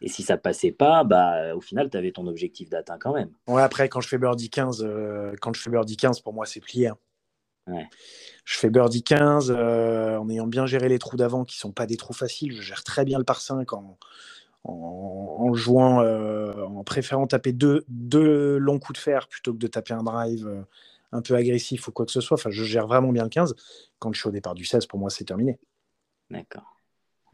Et 0.01 0.09
si 0.09 0.23
ça 0.23 0.37
passait 0.37 0.73
pas, 0.73 1.05
bah, 1.05 1.55
au 1.55 1.61
final, 1.61 1.91
tu 1.91 1.97
avais 1.97 2.13
ton 2.13 2.27
objectif 2.27 2.71
d'atteint 2.71 2.99
quand 2.99 3.15
même. 3.15 3.31
Ouais, 3.47 3.63
après, 3.63 3.89
quand 3.89 4.01
je 4.01 4.09
fais 4.09 4.19
Birdie 4.19 4.51
15, 4.51 4.85
euh, 4.85 5.35
quand 5.41 5.55
je 5.55 5.61
fais 5.61 5.71
Birdie 5.71 5.97
15, 5.97 6.21
pour 6.21 6.33
moi, 6.33 6.47
c'est 6.47 6.61
plié. 6.61 6.89
Hein. 6.89 6.99
Ouais. 7.67 7.87
Je 8.45 8.59
fais 8.59 8.71
Birdie 8.71 9.03
15 9.03 9.51
euh, 9.51 10.17
en 10.17 10.29
ayant 10.31 10.47
bien 10.47 10.67
géré 10.67 10.89
les 10.89 10.99
trous 10.99 11.17
d'avant 11.17 11.45
qui 11.45 11.59
sont 11.59 11.73
pas 11.73 11.87
des 11.87 11.97
trous 11.97 12.15
faciles. 12.15 12.53
Je 12.53 12.63
gère 12.63 12.85
très 12.85 13.05
bien 13.05 13.19
le 13.19 13.25
par 13.25 13.41
5 13.41 13.73
en, 13.73 13.99
en, 14.65 15.53
jouant, 15.55 16.01
euh, 16.01 16.65
en 16.65 16.85
préférant 16.85 17.27
taper 17.27 17.53
deux, 17.53 17.85
deux, 17.89 18.57
longs 18.57 18.79
coups 18.79 18.99
de 18.99 19.03
fer 19.03 19.29
plutôt 19.29 19.53
que 19.53 19.59
de 19.59 19.67
taper 19.67 19.95
un 19.95 20.03
drive 20.03 20.65
un 21.13 21.23
peu 21.23 21.35
agressif 21.35 21.89
ou 21.89 21.93
quoi 21.93 22.07
que 22.07 22.13
ce 22.13 22.21
soit. 22.21 22.37
Enfin, 22.37 22.51
je 22.51 22.65
gère 22.65 22.87
vraiment 22.87 23.13
bien 23.13 23.25
le 23.25 23.29
15. 23.29 23.55
Quand 23.99 24.13
je 24.13 24.21
suis 24.21 24.29
au 24.29 24.33
départ 24.33 24.55
du 24.55 24.65
16, 24.65 24.87
pour 24.87 24.99
moi, 24.99 25.11
c'est 25.11 25.25
terminé. 25.25 25.59
D'accord. 26.31 26.77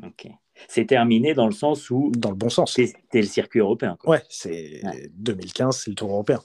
Ok. 0.03 0.29
C'est 0.69 0.87
terminé 0.87 1.35
dans 1.35 1.47
le 1.47 1.53
sens 1.53 1.91
où. 1.91 2.11
Dans 2.17 2.31
le 2.31 2.37
bon 2.37 2.49
sens. 2.49 2.75
C'était 2.75 3.21
le 3.21 3.27
circuit 3.27 3.61
européen. 3.61 3.97
Ouais, 4.05 4.23
c'est 4.29 4.83
2015, 5.15 5.77
c'est 5.77 5.91
le 5.91 5.97
tour 5.97 6.11
européen. 6.11 6.41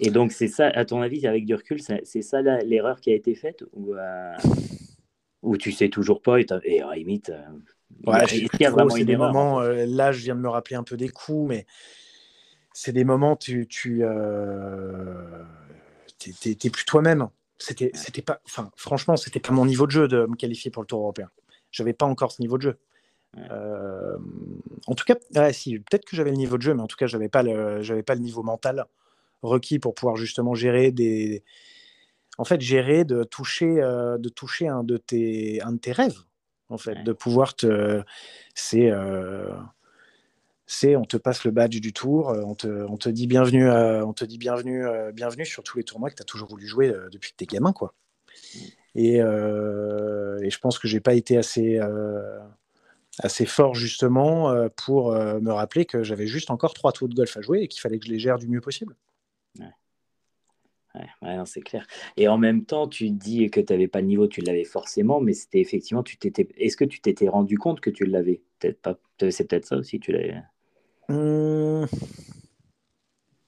Et 0.00 0.10
donc, 0.10 0.32
c'est 0.32 0.48
ça, 0.48 0.66
à 0.66 0.84
ton 0.84 1.02
avis, 1.02 1.26
avec 1.26 1.44
du 1.44 1.54
recul, 1.54 1.80
c'est 1.80 2.22
ça 2.22 2.42
l'erreur 2.42 3.00
qui 3.00 3.10
a 3.10 3.14
été 3.14 3.34
faite 3.34 3.64
ou, 3.72 3.94
euh, 3.94 4.34
ou 5.42 5.56
tu 5.56 5.70
sais 5.70 5.88
toujours 5.88 6.20
pas 6.20 6.40
et, 6.40 6.46
et 6.64 6.82
limite, 6.96 7.30
Ouais, 8.06 8.26
c'est 8.26 9.04
des 9.04 9.16
moments. 9.16 9.60
Euh, 9.60 9.86
là, 9.86 10.12
je 10.12 10.20
viens 10.20 10.34
de 10.34 10.40
me 10.40 10.48
rappeler 10.48 10.76
un 10.76 10.82
peu 10.82 10.96
des 10.96 11.08
coups, 11.08 11.48
mais 11.48 11.66
c'est 12.72 12.92
des 12.92 13.04
moments 13.04 13.36
tu 13.36 13.66
tu 13.66 14.00
euh, 14.02 15.42
t'es 16.18 16.70
plus 16.70 16.84
toi-même. 16.84 17.28
C'était 17.58 17.90
c'était 17.94 18.22
pas, 18.22 18.40
enfin 18.44 18.70
franchement, 18.76 19.16
c'était 19.16 19.40
pas 19.40 19.52
mon 19.52 19.64
niveau 19.64 19.86
de 19.86 19.92
jeu 19.92 20.08
de 20.08 20.26
me 20.26 20.36
qualifier 20.36 20.70
pour 20.70 20.82
le 20.82 20.86
Tour 20.86 21.00
européen. 21.00 21.30
J'avais 21.70 21.92
pas 21.92 22.06
encore 22.06 22.32
ce 22.32 22.42
niveau 22.42 22.58
de 22.58 22.62
jeu. 22.62 22.78
Euh, 23.36 24.16
en 24.86 24.94
tout 24.94 25.04
cas, 25.04 25.52
si 25.52 25.78
peut-être 25.78 26.04
que 26.04 26.16
j'avais 26.16 26.30
le 26.30 26.36
niveau 26.36 26.56
de 26.56 26.62
jeu, 26.62 26.74
mais 26.74 26.82
en 26.82 26.86
tout 26.86 26.96
cas, 26.96 27.06
j'avais 27.06 27.28
pas 27.28 27.42
le 27.42 27.82
j'avais 27.82 28.02
pas 28.02 28.14
le 28.14 28.20
niveau 28.20 28.42
mental 28.42 28.86
requis 29.42 29.78
pour 29.78 29.94
pouvoir 29.94 30.16
justement 30.16 30.54
gérer 30.54 30.90
des 30.92 31.42
en 32.38 32.44
fait 32.44 32.60
gérer 32.60 33.04
de 33.04 33.24
toucher 33.24 33.74
de 33.74 34.28
toucher 34.28 34.68
un 34.68 34.84
de 34.84 34.96
tes 34.96 35.60
un 35.62 35.72
de 35.72 35.78
tes 35.78 35.92
rêves 35.92 36.24
en 36.68 36.78
fait, 36.78 37.02
de 37.02 37.12
pouvoir 37.12 37.54
te. 37.54 38.02
C'est. 38.54 38.90
Euh, 38.90 39.48
c'est 40.66 40.96
on 40.96 41.04
te 41.04 41.18
passe 41.18 41.44
le 41.44 41.50
badge 41.50 41.78
du 41.78 41.92
tour, 41.92 42.30
euh, 42.30 42.40
on 42.42 42.54
te, 42.54 42.66
on 42.66 42.96
te 42.96 43.10
dit 43.10 43.26
bienvenue, 43.26 43.70
on 43.70 44.14
te 44.14 44.24
dit 44.24 44.38
bienvenue, 44.38 44.86
euh, 44.86 45.12
bienvenue 45.12 45.44
sur 45.44 45.62
tous 45.62 45.76
les 45.76 45.84
tournois 45.84 46.08
que 46.08 46.14
tu 46.14 46.22
as 46.22 46.24
toujours 46.24 46.48
voulu 46.48 46.66
jouer 46.66 46.90
depuis 47.12 47.32
que 47.32 47.36
tu 47.36 47.44
es 47.44 47.46
gamin. 47.46 47.74
Quoi. 47.74 47.92
Et, 48.94 49.16
et, 49.16 49.20
je 49.20 50.58
pense 50.60 50.78
que 50.78 50.88
j'ai 50.88 51.00
pas 51.00 51.12
été 51.12 51.36
assez, 51.36 51.78
assez 53.20 53.46
fort 53.46 53.74
justement 53.74 54.68
pour 54.84 55.12
me 55.12 55.50
rappeler 55.50 55.84
que 55.84 56.02
j'avais 56.02 56.26
juste 56.26 56.50
encore 56.50 56.74
trois 56.74 56.92
tours 56.92 57.08
de 57.08 57.14
golf 57.14 57.36
à 57.36 57.40
jouer 57.40 57.62
et 57.62 57.68
qu'il 57.68 57.80
fallait 57.80 57.98
que 57.98 58.06
je 58.06 58.12
les 58.12 58.18
gère 58.18 58.38
du 58.38 58.48
mieux 58.48 58.60
possible. 58.60 58.96
Ouais, 61.22 61.36
c'est 61.44 61.60
clair. 61.60 61.88
Et 62.16 62.28
en 62.28 62.38
même 62.38 62.64
temps, 62.64 62.86
tu 62.86 63.10
dis 63.10 63.50
que 63.50 63.60
tu 63.60 63.72
n'avais 63.72 63.88
pas 63.88 64.00
le 64.00 64.06
niveau, 64.06 64.28
tu 64.28 64.42
l'avais 64.42 64.62
forcément, 64.62 65.20
mais 65.20 65.32
c'était 65.32 65.58
effectivement, 65.58 66.04
tu 66.04 66.16
t'étais. 66.16 66.46
Est-ce 66.56 66.76
que 66.76 66.84
tu 66.84 67.00
t'étais 67.00 67.28
rendu 67.28 67.58
compte 67.58 67.80
que 67.80 67.90
tu 67.90 68.04
l'avais? 68.04 68.42
Peut-être 68.60 68.80
pas. 68.80 68.96
C'est 69.30 69.48
peut-être 69.48 69.66
ça 69.66 69.76
aussi, 69.76 69.98
tu 69.98 70.12
l'avais. 70.12 70.36
Mmh. 71.08 71.86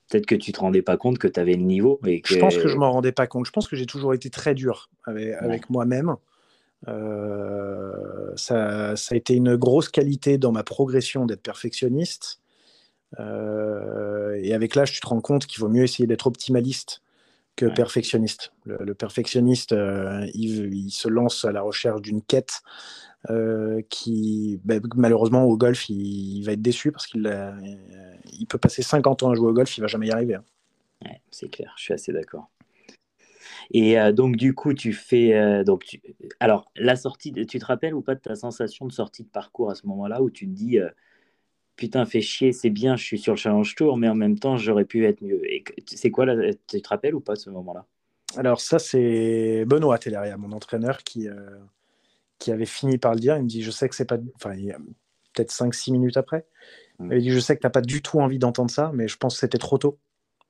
Peut-être 0.09 0.27
que 0.27 0.35
tu 0.35 0.51
te 0.51 0.59
rendais 0.59 0.83
pas 0.83 0.97
compte 0.97 1.19
que 1.19 1.29
tu 1.29 1.39
avais 1.39 1.55
le 1.55 1.63
niveau. 1.63 2.01
Et 2.05 2.21
Je 2.25 2.37
pense 2.39 2.59
que 2.59 2.67
je 2.67 2.77
m'en 2.77 2.91
rendais 2.91 3.13
pas 3.13 3.29
compte. 3.29 3.47
Je 3.47 3.53
pense 3.53 3.69
que 3.69 3.77
j'ai 3.77 3.87
toujours 3.87 4.13
été 4.13 4.29
très 4.29 4.55
dur 4.55 4.91
avec, 5.05 5.71
moi-même. 5.71 6.17
Euh, 6.89 8.33
ça, 8.37 8.97
ça, 8.97 9.15
a 9.15 9.17
été 9.17 9.35
une 9.35 9.57
grosse 9.57 9.89
qualité 9.89 10.39
dans 10.39 10.53
ma 10.53 10.63
progression 10.63 11.27
d'être 11.27 11.43
perfectionniste. 11.43 12.41
Euh, 13.19 14.39
et 14.43 14.53
avec 14.55 14.75
l'âge, 14.75 14.93
tu 14.93 15.01
te 15.01 15.07
rends 15.07 15.21
compte 15.21 15.47
qu'il 15.47 15.61
vaut 15.61 15.69
mieux 15.69 15.85
essayer 15.85 16.07
d'être 16.07 16.27
optimaliste 16.27 17.03
que 17.55 17.67
perfectionniste. 17.67 18.53
Le, 18.65 18.95
perfectionniste, 18.95 19.73
euh, 19.73 20.27
il, 20.35 20.91
se 20.91 21.09
lance 21.09 21.47
à 21.47 21.53
la 21.53 21.63
recherche 21.63 22.03
d'une 22.03 22.21
quête 22.21 22.61
euh, 23.31 23.81
qui, 23.89 24.61
bah, 24.65 24.75
malheureusement, 24.95 25.45
au 25.45 25.57
golf, 25.57 25.89
il, 25.89 26.43
va 26.43 26.53
être 26.53 26.61
déçu 26.61 26.93
parce 26.93 27.07
qu'il 27.07 27.27
il 28.33 28.47
peut 28.47 28.59
passer 28.59 28.83
50 28.83 29.23
ans 29.23 29.31
à 29.31 29.35
jouer 29.35 29.49
au 29.49 29.55
golf, 29.55 29.77
il 29.79 29.81
va 29.81 29.87
jamais 29.87 30.09
y 30.09 30.11
arriver. 30.11 30.35
Hein. 30.35 30.45
c'est 31.31 31.49
clair, 31.49 31.73
je 31.79 31.85
suis 31.85 31.95
assez 31.95 32.13
d'accord. 32.13 32.51
Et 33.73 33.99
euh, 33.99 34.13
donc, 34.13 34.37
du 34.37 34.55
coup, 34.55 34.75
tu 34.75 34.93
fais. 34.93 35.65
donc 35.65 35.99
Alors, 36.41 36.71
la 36.77 36.97
sortie, 36.97 37.33
tu 37.33 37.59
te 37.59 37.65
rappelles 37.65 37.95
ou 37.95 38.03
pas 38.03 38.15
de 38.15 38.21
ta 38.21 38.35
sensation 38.35 38.87
de 38.87 38.93
sortie 38.93 39.25
de 39.25 39.29
parcours 39.29 39.71
à 39.71 39.75
ce 39.75 39.87
moment-là 39.87 40.23
où 40.23 40.31
tu 40.31 40.47
te 40.47 40.53
dis 40.53 40.79
putain, 41.77 42.05
fait 42.07 42.21
chier, 42.21 42.53
c'est 42.53 42.71
bien, 42.71 42.97
je 42.97 43.05
suis 43.05 43.19
sur 43.19 43.35
le 43.35 43.39
Challenge 43.39 43.75
Tour, 43.75 43.97
mais 43.97 44.09
en 44.09 44.15
même 44.15 44.39
temps, 44.39 44.57
j'aurais 44.57 44.85
pu 44.85 45.05
être 45.05 45.23
mieux. 45.23 45.41
Et 45.51 45.63
c'est 45.87 46.11
quoi, 46.11 46.27
là, 46.27 46.53
tu 46.67 46.81
te 46.81 46.89
rappelles 46.89 47.15
ou 47.15 47.21
pas 47.21 47.37
ce 47.37 47.51
moment-là? 47.51 47.87
Alors, 48.37 48.61
ça, 48.61 48.79
c'est 48.79 49.65
Benoît 49.67 49.99
Telleria, 49.99 50.37
mon 50.37 50.53
entraîneur, 50.53 50.99
qui, 51.05 51.29
euh, 51.29 51.59
qui 52.39 52.51
avait 52.51 52.67
fini 52.67 52.99
par 52.99 53.15
le 53.15 53.21
dire. 53.21 53.37
Il 53.37 53.45
me 53.45 53.49
dit 53.49 53.63
Je 53.63 53.71
sais 53.71 53.89
que 53.89 53.95
c'est 53.95 54.07
pas. 54.07 54.19
Enfin, 54.35 54.55
peut-être 55.33 55.53
5-6 55.53 55.93
minutes 55.93 56.17
après. 56.17 56.47
Hmm. 56.99 57.13
Il 57.13 57.21
dit 57.21 57.31
Je 57.31 57.39
sais 57.39 57.55
que 57.55 57.61
tu 57.61 57.67
n'as 57.67 57.71
pas 57.71 57.83
du 57.83 58.03
tout 58.03 58.19
envie 58.19 58.39
d'entendre 58.39 58.71
ça, 58.71 58.91
mais 58.95 59.07
je 59.07 59.17
pense 59.17 59.35
que 59.35 59.41
c'était 59.41 59.59
trop 59.59 59.79
tôt. 59.79 59.99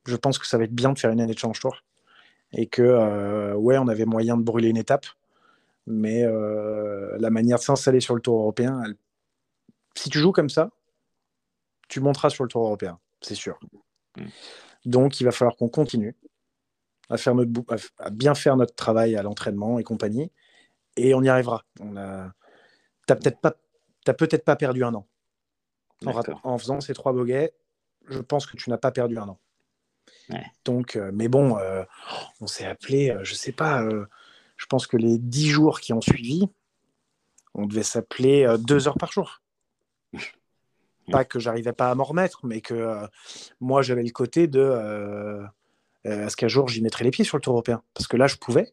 Je 0.06 0.16
pense 0.16 0.38
que 0.38 0.46
ça 0.46 0.56
va 0.58 0.64
être 0.64 0.74
bien 0.74 0.92
de 0.92 0.98
faire 0.98 1.10
une 1.10 1.20
année 1.20 1.34
de 1.34 1.38
Challenge 1.38 1.60
Tour. 1.60 1.82
Et 2.52 2.66
que, 2.66 2.82
euh, 2.82 3.54
ouais, 3.54 3.78
on 3.78 3.88
avait 3.88 4.04
moyen 4.04 4.36
de 4.36 4.42
brûler 4.42 4.68
une 4.68 4.76
étape. 4.76 5.06
Mais 5.86 6.24
euh, 6.24 7.16
la 7.18 7.30
manière 7.30 7.58
de 7.58 7.62
s'installer 7.62 8.00
sur 8.00 8.14
le 8.14 8.20
Tour 8.20 8.40
européen, 8.40 8.82
si 9.94 10.10
tu 10.10 10.18
joues 10.18 10.32
comme 10.32 10.50
ça, 10.50 10.70
tu 11.88 12.00
monteras 12.00 12.30
sur 12.30 12.44
le 12.44 12.48
tour 12.48 12.64
européen, 12.64 12.98
c'est 13.20 13.34
sûr. 13.34 13.58
Mm. 14.16 14.26
Donc, 14.84 15.20
il 15.20 15.24
va 15.24 15.32
falloir 15.32 15.56
qu'on 15.56 15.68
continue 15.68 16.16
à, 17.08 17.16
faire 17.16 17.34
notre, 17.34 17.50
à 17.98 18.10
bien 18.10 18.34
faire 18.34 18.56
notre 18.56 18.74
travail 18.74 19.16
à 19.16 19.22
l'entraînement 19.22 19.78
et 19.78 19.84
compagnie, 19.84 20.30
et 20.96 21.14
on 21.14 21.22
y 21.22 21.28
arrivera. 21.28 21.64
On 21.80 21.96
a, 21.96 22.32
t'as 23.06 23.16
peut-être 23.16 23.40
pas, 23.40 23.54
peut-être 24.14 24.44
pas 24.44 24.56
perdu 24.56 24.84
un 24.84 24.94
an 24.94 25.06
en, 26.04 26.12
en, 26.42 26.58
faisant 26.58 26.80
ces 26.80 26.94
trois 26.94 27.12
boguets. 27.12 27.52
Je 28.08 28.20
pense 28.20 28.46
que 28.46 28.56
tu 28.56 28.70
n'as 28.70 28.78
pas 28.78 28.92
perdu 28.92 29.18
un 29.18 29.28
an. 29.28 29.40
Donc, 30.64 30.98
mais 31.12 31.28
bon, 31.28 31.56
on 32.40 32.46
s'est 32.46 32.66
appelé, 32.66 33.16
je 33.22 33.34
sais 33.34 33.52
pas, 33.52 33.88
je 34.56 34.66
pense 34.66 34.86
que 34.86 34.96
les 34.96 35.18
dix 35.18 35.48
jours 35.48 35.80
qui 35.80 35.92
ont 35.92 36.00
suivi, 36.00 36.48
on 37.54 37.66
devait 37.66 37.82
s'appeler 37.82 38.56
deux 38.58 38.88
heures 38.88 38.98
par 38.98 39.12
jour. 39.12 39.40
Pas 41.12 41.24
que 41.24 41.38
j'arrivais 41.38 41.72
pas 41.72 41.92
à 41.92 41.94
m'en 41.94 42.02
remettre, 42.02 42.44
mais 42.44 42.60
que 42.60 42.98
moi 43.60 43.80
j'avais 43.80 44.02
le 44.02 44.10
côté 44.10 44.48
de 44.48 45.46
est-ce 46.02 46.36
qu'un 46.36 46.48
jour 46.48 46.68
j'y 46.68 46.82
mettrais 46.82 47.04
les 47.04 47.12
pieds 47.12 47.24
sur 47.24 47.36
le 47.36 47.42
tour 47.42 47.52
européen? 47.52 47.80
Parce 47.94 48.08
que 48.08 48.16
là 48.16 48.26
je 48.26 48.34
pouvais, 48.34 48.72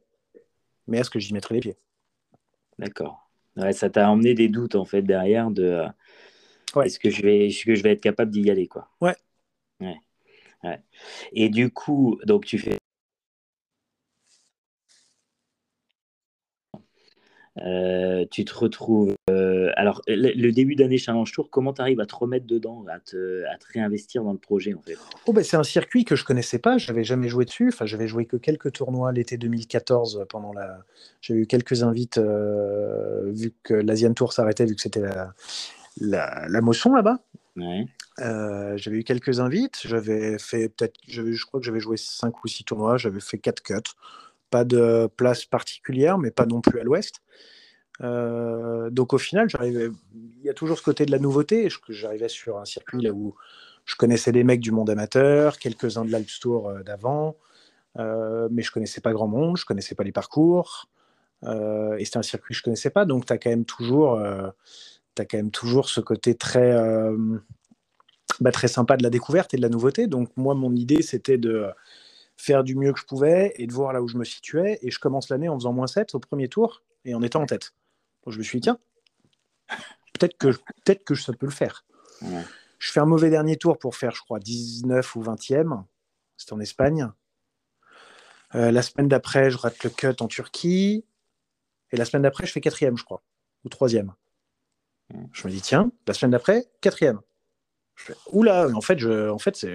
mais 0.88 0.98
est-ce 0.98 1.12
que 1.12 1.20
j'y 1.20 1.34
mettrais 1.34 1.54
les 1.54 1.62
pieds? 1.62 1.78
D'accord. 2.80 3.30
ça 3.74 3.90
t'a 3.92 4.10
emmené 4.10 4.34
des 4.34 4.50
doutes 4.50 4.76
en 4.76 4.86
fait 4.86 5.04
derrière 5.04 5.52
de 5.52 5.86
est-ce 6.82 6.98
que 6.98 7.10
je 7.10 7.22
vais 7.22 7.50
que 7.50 7.76
je 7.76 7.84
vais 7.84 7.92
être 7.92 8.02
capable 8.02 8.32
d'y 8.32 8.50
aller 8.50 8.68
quoi? 8.68 8.90
Ouais. 9.00 9.16
ouais. 9.80 9.98
Et 11.34 11.50
du 11.50 11.70
coup, 11.72 12.20
donc 12.26 12.46
tu 12.46 12.58
fais 12.58 12.78
Euh, 17.62 18.26
tu 18.32 18.46
te 18.46 18.56
retrouves. 18.56 19.16
Euh, 19.30 19.72
alors, 19.76 20.02
le, 20.08 20.52
début 20.52 20.76
d'année 20.76 20.98
Challenge 20.98 21.32
Tour, 21.32 21.50
comment 21.52 21.72
tu 21.72 21.82
arrives 21.82 22.00
à 22.00 22.06
te 22.08 22.16
remettre 22.16 22.48
dedans, 22.48 22.84
à 22.90 23.00
te, 23.00 23.44
réinvestir 23.72 24.24
dans 24.24 24.32
le 24.32 24.40
projet 24.40 24.74
en 24.74 24.82
fait? 24.82 24.98
Oh 25.28 25.34
ben, 25.34 25.44
C'est 25.44 25.58
un 25.58 25.64
circuit 25.64 26.04
que 26.04 26.16
je 26.16 26.26
connaissais 26.26 26.58
pas, 26.58 26.78
j'avais 26.78 27.04
jamais 27.04 27.30
joué 27.30 27.46
dessus. 27.46 27.70
Enfin, 27.70 27.86
j'avais 27.86 28.08
joué 28.08 28.26
que 28.26 28.38
quelques 28.38 28.72
tournois 28.72 29.12
l'été 29.12 29.38
2014 29.38 30.26
pendant 30.30 30.52
la. 30.52 30.80
J'ai 31.22 31.36
eu 31.36 31.46
quelques 31.46 31.84
invites 31.84 32.18
euh, 32.18 33.32
vu 33.32 33.54
que 33.62 33.76
l'Asian 33.76 34.14
Tour 34.14 34.34
s'arrêtait, 34.34 34.66
vu 34.66 34.76
que 34.76 34.82
c'était 34.82 35.02
la, 35.02 35.34
la, 36.02 36.48
la, 36.50 36.62
motion 36.62 36.96
là-bas. 36.96 37.20
Ouais. 37.56 37.86
j'avais 38.18 38.98
eu 38.98 39.04
quelques 39.04 39.40
invites, 39.40 39.82
j'avais 39.86 40.40
fait 40.40 40.70
peut-être, 40.70 41.00
je 41.08 41.46
crois 41.46 41.60
que 41.60 41.66
j'avais 41.66 41.80
joué 41.80 41.98
5 41.98 42.44
ou 42.44 42.48
6 42.48 42.64
tournois, 42.64 42.98
j'avais 42.98 43.20
fait 43.20 43.38
4 43.38 43.62
cuts 43.62 43.94
pas 44.54 44.64
de 44.66 45.10
place 45.18 45.46
particulière, 45.46 46.20
mais 46.20 46.30
pas 46.30 46.46
non 46.46 46.62
plus 46.62 46.80
à 46.80 46.84
l'ouest. 46.84 47.22
Euh, 48.02 48.92
donc 48.92 49.14
au 49.14 49.18
final, 49.18 49.48
il 49.64 50.44
y 50.44 50.50
a 50.50 50.54
toujours 50.54 50.78
ce 50.78 50.84
côté 50.84 51.08
de 51.08 51.12
la 51.12 51.18
nouveauté. 51.18 51.70
J'arrivais 51.90 52.30
sur 52.30 52.60
un 52.60 52.66
circuit 52.66 53.02
là 53.02 53.10
où 53.10 53.34
je 53.86 53.96
connaissais 53.96 54.32
des 54.32 54.44
mecs 54.44 54.60
du 54.60 54.72
monde 54.72 54.92
amateur, 54.92 55.58
quelques-uns 55.58 56.06
de 56.06 56.12
l'Alps 56.12 56.40
Tour 56.40 56.70
euh, 56.70 56.84
d'avant, 56.84 57.36
euh, 57.98 58.48
mais 58.52 58.62
je 58.62 58.72
connaissais 58.72 59.02
pas 59.02 59.12
grand 59.12 59.28
monde, 59.28 59.58
je 59.58 59.66
connaissais 59.66 59.96
pas 59.96 60.04
les 60.04 60.12
parcours, 60.12 60.88
et 61.44 62.06
c'était 62.06 62.18
un 62.18 62.24
circuit 62.24 62.54
que 62.54 62.60
je 62.60 62.64
connaissais 62.64 62.92
pas. 62.92 63.06
Donc 63.06 63.26
tu 63.26 63.34
as 63.34 63.40
quand 63.40 63.50
même 63.50 63.66
toujours, 63.66 64.22
as 65.22 65.26
quand 65.26 65.38
même 65.38 65.52
toujours 65.52 65.90
ce 65.90 66.02
côté 66.02 66.36
très, 66.36 66.76
bah, 68.40 68.52
très 68.52 68.68
sympa 68.68 68.98
de 68.98 69.04
la 69.04 69.10
découverte 69.10 69.54
et 69.54 69.58
de 69.58 69.62
la 69.62 69.70
nouveauté. 69.70 70.08
Donc 70.08 70.30
moi, 70.36 70.56
mon 70.56 70.76
idée, 70.76 71.02
c'était 71.02 71.38
de 71.38 71.68
faire 72.38 72.64
du 72.64 72.76
mieux 72.76 72.94
que 72.94 73.00
je 73.00 73.06
pouvais 73.06 73.54
et 73.58 73.68
de 73.68 73.74
voir 73.74 73.94
là 73.94 74.02
où 74.02 74.08
je 74.08 74.18
me 74.18 74.24
situais. 74.24 74.80
Et 74.82 74.92
je 74.92 75.00
commence 75.00 75.30
l'année 75.30 75.50
en 75.50 75.56
faisant 75.58 75.74
moins 75.74 75.88
7 75.88 76.16
au 76.16 76.20
premier 76.20 76.48
tour 76.48 76.84
et 77.06 77.16
en 77.16 77.22
étant 77.22 77.42
en 77.42 77.46
tête. 77.46 77.74
je 78.28 78.38
me 78.38 78.44
suis 78.44 78.60
dit, 78.60 78.64
tiens, 78.64 78.80
peut-être 80.14 80.38
que, 80.38 80.48
peut 80.86 80.96
que 81.06 81.16
ça 81.16 81.34
peut 81.34 81.46
le 81.46 81.52
faire. 81.52 81.86
Je 82.80 82.92
fais 82.92 83.00
un 83.00 83.06
mauvais 83.06 83.30
dernier 83.30 83.58
tour 83.58 83.78
pour 83.78 83.96
faire, 83.96 84.12
je 84.12 84.22
crois, 84.22 84.40
19 84.40 85.16
ou 85.16 85.24
20e. 85.24 85.84
C'était 86.38 86.54
en 86.54 86.60
Espagne. 86.60 87.10
Euh, 88.56 88.72
la 88.72 88.82
semaine 88.82 89.08
d'après, 89.08 89.50
je 89.50 89.58
rate 89.58 89.84
le 89.84 89.90
cut 89.90 90.16
en 90.20 90.28
Turquie. 90.28 91.06
Et 91.92 91.98
la 91.98 92.06
semaine 92.06 92.24
d'après, 92.24 92.46
je 92.46 92.52
fais 92.52 92.62
quatrième, 92.62 92.98
je 92.98 93.04
crois, 93.04 93.24
ou 93.64 93.70
troisième. 93.70 94.14
Je 95.32 95.48
me 95.48 95.52
dis, 95.52 95.62
tiens, 95.62 95.92
la 96.08 96.14
semaine 96.14 96.32
d'après, 96.32 96.66
quatrième. 96.82 97.20
Je 97.96 98.14
Oula, 98.32 98.70
en 98.74 98.82
fait, 98.82 98.98
je, 98.98 99.30
en, 99.30 99.38
fait, 99.38 99.66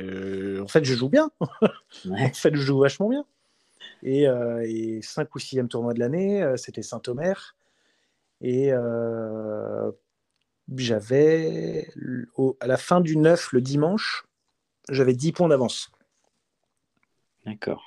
en 0.61 0.69
fait, 0.69 0.85
je 0.85 0.95
joue 0.95 1.09
bien. 1.09 1.31
en 1.41 2.33
fait, 2.35 2.55
je 2.55 2.61
joue 2.61 2.81
vachement 2.81 3.09
bien. 3.09 3.25
Et, 4.03 4.29
euh, 4.29 4.65
et 4.67 5.01
5 5.03 5.35
ou 5.35 5.39
6e 5.39 5.69
tournoi 5.69 5.95
de 5.95 6.01
l'année, 6.01 6.43
euh, 6.43 6.57
c'était 6.57 6.83
Saint-Omer. 6.83 7.57
Et 8.41 8.73
euh, 8.73 9.91
j'avais, 10.77 11.89
à 12.61 12.67
la 12.67 12.77
fin 12.77 13.01
du 13.01 13.17
9, 13.17 13.53
le 13.53 13.61
dimanche, 13.61 14.27
j'avais 14.89 15.15
10 15.15 15.33
points 15.33 15.49
d'avance. 15.49 15.91
D'accord. 17.47 17.85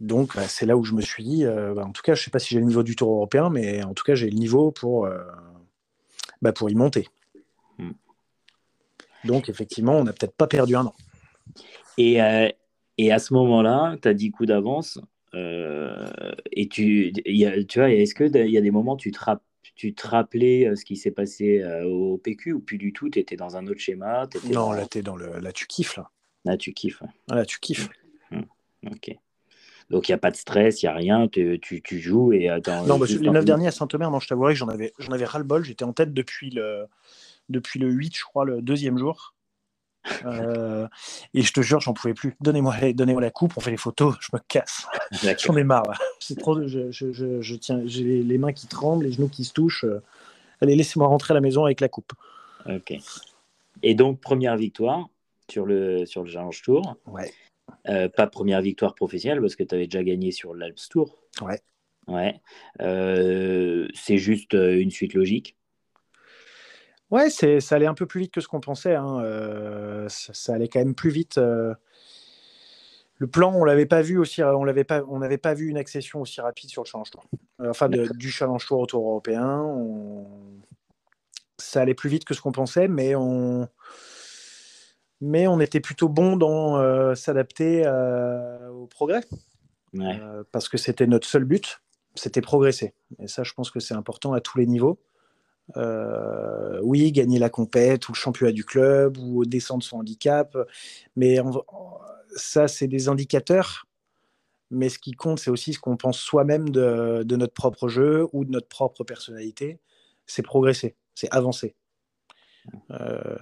Donc, 0.00 0.34
bah, 0.34 0.48
c'est 0.48 0.66
là 0.66 0.76
où 0.76 0.84
je 0.84 0.94
me 0.94 1.02
suis 1.02 1.22
dit, 1.22 1.44
bah, 1.44 1.84
en 1.84 1.92
tout 1.92 2.02
cas, 2.02 2.14
je 2.14 2.22
ne 2.22 2.24
sais 2.24 2.30
pas 2.30 2.38
si 2.38 2.54
j'ai 2.54 2.60
le 2.60 2.66
niveau 2.66 2.82
du 2.82 2.96
tour 2.96 3.10
européen, 3.10 3.50
mais 3.50 3.82
en 3.84 3.92
tout 3.92 4.04
cas, 4.04 4.14
j'ai 4.14 4.30
le 4.30 4.36
niveau 4.36 4.72
pour, 4.72 5.06
bah, 6.42 6.52
pour 6.52 6.70
y 6.70 6.74
monter. 6.74 7.08
Donc, 9.24 9.48
effectivement, 9.48 9.98
on 9.98 10.04
n'a 10.04 10.12
peut-être 10.12 10.34
pas 10.34 10.46
perdu 10.46 10.76
un 10.76 10.86
an. 10.86 10.94
Et, 11.98 12.22
euh, 12.22 12.48
et 12.98 13.12
à 13.12 13.18
ce 13.18 13.34
moment-là, 13.34 13.96
tu 14.00 14.08
as 14.08 14.14
10 14.14 14.30
coups 14.30 14.48
d'avance. 14.48 14.98
Euh, 15.34 16.10
et 16.50 16.68
tu, 16.68 17.12
tu 17.68 17.78
vois, 17.78 17.90
est-ce 17.90 18.14
qu'il 18.14 18.50
y 18.50 18.58
a 18.58 18.60
des 18.60 18.70
moments 18.70 18.94
où 18.94 18.96
tu 18.96 19.12
te, 19.12 19.18
tu 19.74 19.94
te 19.94 20.06
rappelais 20.06 20.66
euh, 20.66 20.74
ce 20.74 20.84
qui 20.84 20.96
s'est 20.96 21.10
passé 21.10 21.62
au 21.84 22.18
PQ 22.18 22.54
ou 22.54 22.60
plus 22.60 22.78
du 22.78 22.92
tout 22.92 23.10
Tu 23.10 23.18
étais 23.18 23.36
dans 23.36 23.56
un 23.56 23.66
autre 23.66 23.80
schéma 23.80 24.28
Non, 24.50 24.72
là, 24.72 24.86
es 24.94 25.02
dans 25.02 25.16
le... 25.16 25.38
là, 25.38 25.52
tu 25.52 25.66
kiffes. 25.66 25.96
Là, 25.96 26.10
là 26.44 26.56
tu 26.56 26.72
kiffes. 26.72 27.02
Là, 27.28 27.44
tu 27.44 27.60
kiffes. 27.60 27.88
Hum, 28.32 28.46
ok. 28.86 29.16
Donc 29.90 30.08
il 30.08 30.12
n'y 30.12 30.14
a 30.14 30.18
pas 30.18 30.30
de 30.30 30.36
stress, 30.36 30.82
il 30.82 30.86
n'y 30.86 30.90
a 30.90 30.94
rien, 30.94 31.28
tu, 31.28 31.58
tu, 31.60 31.82
tu 31.82 31.98
joues 31.98 32.32
et 32.32 32.48
Non, 32.86 32.96
bah, 32.96 33.06
les 33.08 33.30
9 33.30 33.44
derniers 33.44 33.66
à 33.66 33.72
Saint-Omer, 33.72 34.10
non, 34.10 34.20
je 34.20 34.28
t'avouerai 34.28 34.54
que 34.54 34.58
j'en 34.58 34.68
avais, 34.68 34.92
j'en 34.98 35.12
avais 35.12 35.24
ras-le-bol. 35.24 35.64
J'étais 35.64 35.84
en 35.84 35.92
tête 35.92 36.14
depuis 36.14 36.50
le, 36.50 36.86
depuis 37.48 37.80
le 37.80 37.88
8, 37.88 38.16
je 38.16 38.24
crois, 38.24 38.44
le 38.44 38.62
deuxième 38.62 38.98
jour. 38.98 39.34
Euh, 40.24 40.88
et 41.34 41.42
je 41.42 41.52
te 41.52 41.60
jure, 41.60 41.80
j'en 41.80 41.92
pouvais 41.92 42.14
plus. 42.14 42.34
Donnez-moi 42.40 42.74
donnez 42.94 43.14
la 43.20 43.30
coupe, 43.30 43.52
on 43.58 43.60
fait 43.60 43.70
les 43.70 43.76
photos, 43.76 44.16
je 44.20 44.28
me 44.32 44.38
casse. 44.48 44.86
J'en 45.44 45.54
ai 45.58 45.62
marre. 45.62 46.00
C'est 46.18 46.38
trop. 46.38 46.66
Je, 46.66 46.90
je, 46.90 47.12
je, 47.42 47.54
tiens, 47.56 47.82
j'ai 47.84 48.22
les 48.22 48.38
mains 48.38 48.54
qui 48.54 48.66
tremblent, 48.66 49.04
les 49.04 49.12
genoux 49.12 49.28
qui 49.28 49.44
se 49.44 49.52
touchent. 49.52 49.84
Allez, 50.62 50.74
laissez-moi 50.74 51.06
rentrer 51.06 51.32
à 51.32 51.34
la 51.34 51.42
maison 51.42 51.66
avec 51.66 51.82
la 51.82 51.90
coupe. 51.90 52.14
Ok. 52.66 52.94
Et 53.82 53.94
donc 53.94 54.20
première 54.20 54.56
victoire 54.56 55.06
sur 55.50 55.66
le 55.66 56.06
sur 56.06 56.22
le 56.22 56.30
Challenge 56.30 56.62
Tour. 56.62 56.96
Ouais. 57.06 57.30
Euh, 57.88 58.08
pas 58.08 58.26
première 58.26 58.60
victoire 58.60 58.94
professionnelle 58.94 59.40
parce 59.40 59.56
que 59.56 59.62
tu 59.62 59.74
avais 59.74 59.86
déjà 59.86 60.02
gagné 60.02 60.32
sur 60.32 60.54
l'Alps 60.54 60.88
Tour. 60.88 61.18
Ouais. 61.40 61.60
Ouais. 62.06 62.40
Euh, 62.80 63.88
c'est 63.94 64.18
juste 64.18 64.52
une 64.52 64.90
suite 64.90 65.14
logique. 65.14 65.56
Ouais, 67.10 67.28
c'est, 67.28 67.60
ça 67.60 67.74
allait 67.74 67.86
un 67.86 67.94
peu 67.94 68.06
plus 68.06 68.20
vite 68.20 68.32
que 68.32 68.40
ce 68.40 68.46
qu'on 68.46 68.60
pensait. 68.60 68.94
Hein. 68.94 69.20
Euh, 69.22 70.08
ça, 70.08 70.54
allait 70.54 70.68
quand 70.68 70.78
même 70.78 70.94
plus 70.94 71.10
vite. 71.10 71.38
Euh. 71.38 71.74
Le 73.16 73.26
plan, 73.26 73.52
on 73.52 73.64
l'avait 73.64 73.86
pas 73.86 74.00
vu 74.00 74.16
aussi. 74.16 74.42
On 74.42 74.64
l'avait 74.64 74.84
pas, 74.84 75.02
on 75.08 75.18
n'avait 75.18 75.38
pas 75.38 75.52
vu 75.52 75.68
une 75.68 75.76
accession 75.76 76.20
aussi 76.20 76.40
rapide 76.40 76.70
sur 76.70 76.82
le 76.82 76.86
Challenge 76.88 77.10
Tour. 77.10 77.24
Euh, 77.60 77.70
enfin, 77.70 77.88
du 77.88 78.30
Challenge 78.30 78.64
Tour 78.64 78.80
au 78.80 78.86
Tour 78.86 79.06
européen. 79.06 79.66
Ça 81.58 81.82
allait 81.82 81.94
plus 81.94 82.08
vite 82.08 82.24
que 82.24 82.32
ce 82.32 82.40
qu'on 82.40 82.52
pensait, 82.52 82.88
mais 82.88 83.14
on, 83.16 83.68
mais 85.20 85.46
on 85.46 85.60
était 85.60 85.80
plutôt 85.80 86.08
bon 86.08 86.36
dans 86.36 87.14
s'adapter 87.14 87.86
au 88.72 88.86
progrès. 88.86 89.22
parce 90.52 90.68
que 90.68 90.78
c'était 90.78 91.06
notre 91.06 91.26
seul 91.26 91.44
but, 91.44 91.80
c'était 92.14 92.40
progresser. 92.40 92.94
Et 93.18 93.28
ça, 93.28 93.42
je 93.42 93.52
pense 93.52 93.70
que 93.70 93.80
c'est 93.80 93.94
important 93.94 94.32
à 94.32 94.40
tous 94.40 94.58
les 94.58 94.66
niveaux. 94.66 95.00
Euh, 95.76 96.80
oui, 96.82 97.12
gagner 97.12 97.38
la 97.38 97.50
compète 97.50 98.08
ou 98.08 98.12
le 98.12 98.16
championnat 98.16 98.52
du 98.52 98.64
club 98.64 99.18
ou 99.18 99.44
descendre 99.44 99.82
son 99.82 99.98
handicap. 99.98 100.56
Mais 101.16 101.38
ça, 102.36 102.68
c'est 102.68 102.88
des 102.88 103.08
indicateurs. 103.08 103.86
Mais 104.70 104.88
ce 104.88 104.98
qui 104.98 105.12
compte, 105.12 105.40
c'est 105.40 105.50
aussi 105.50 105.74
ce 105.74 105.80
qu'on 105.80 105.96
pense 105.96 106.18
soi-même 106.18 106.70
de, 106.70 107.24
notre 107.36 107.54
propre 107.54 107.88
jeu 107.88 108.28
ou 108.32 108.44
de 108.44 108.50
notre 108.50 108.68
propre 108.68 109.04
personnalité. 109.04 109.80
C'est 110.26 110.42
progresser, 110.42 110.96
c'est 111.14 111.28
avancer. 111.30 111.74
Euh, 112.90 113.36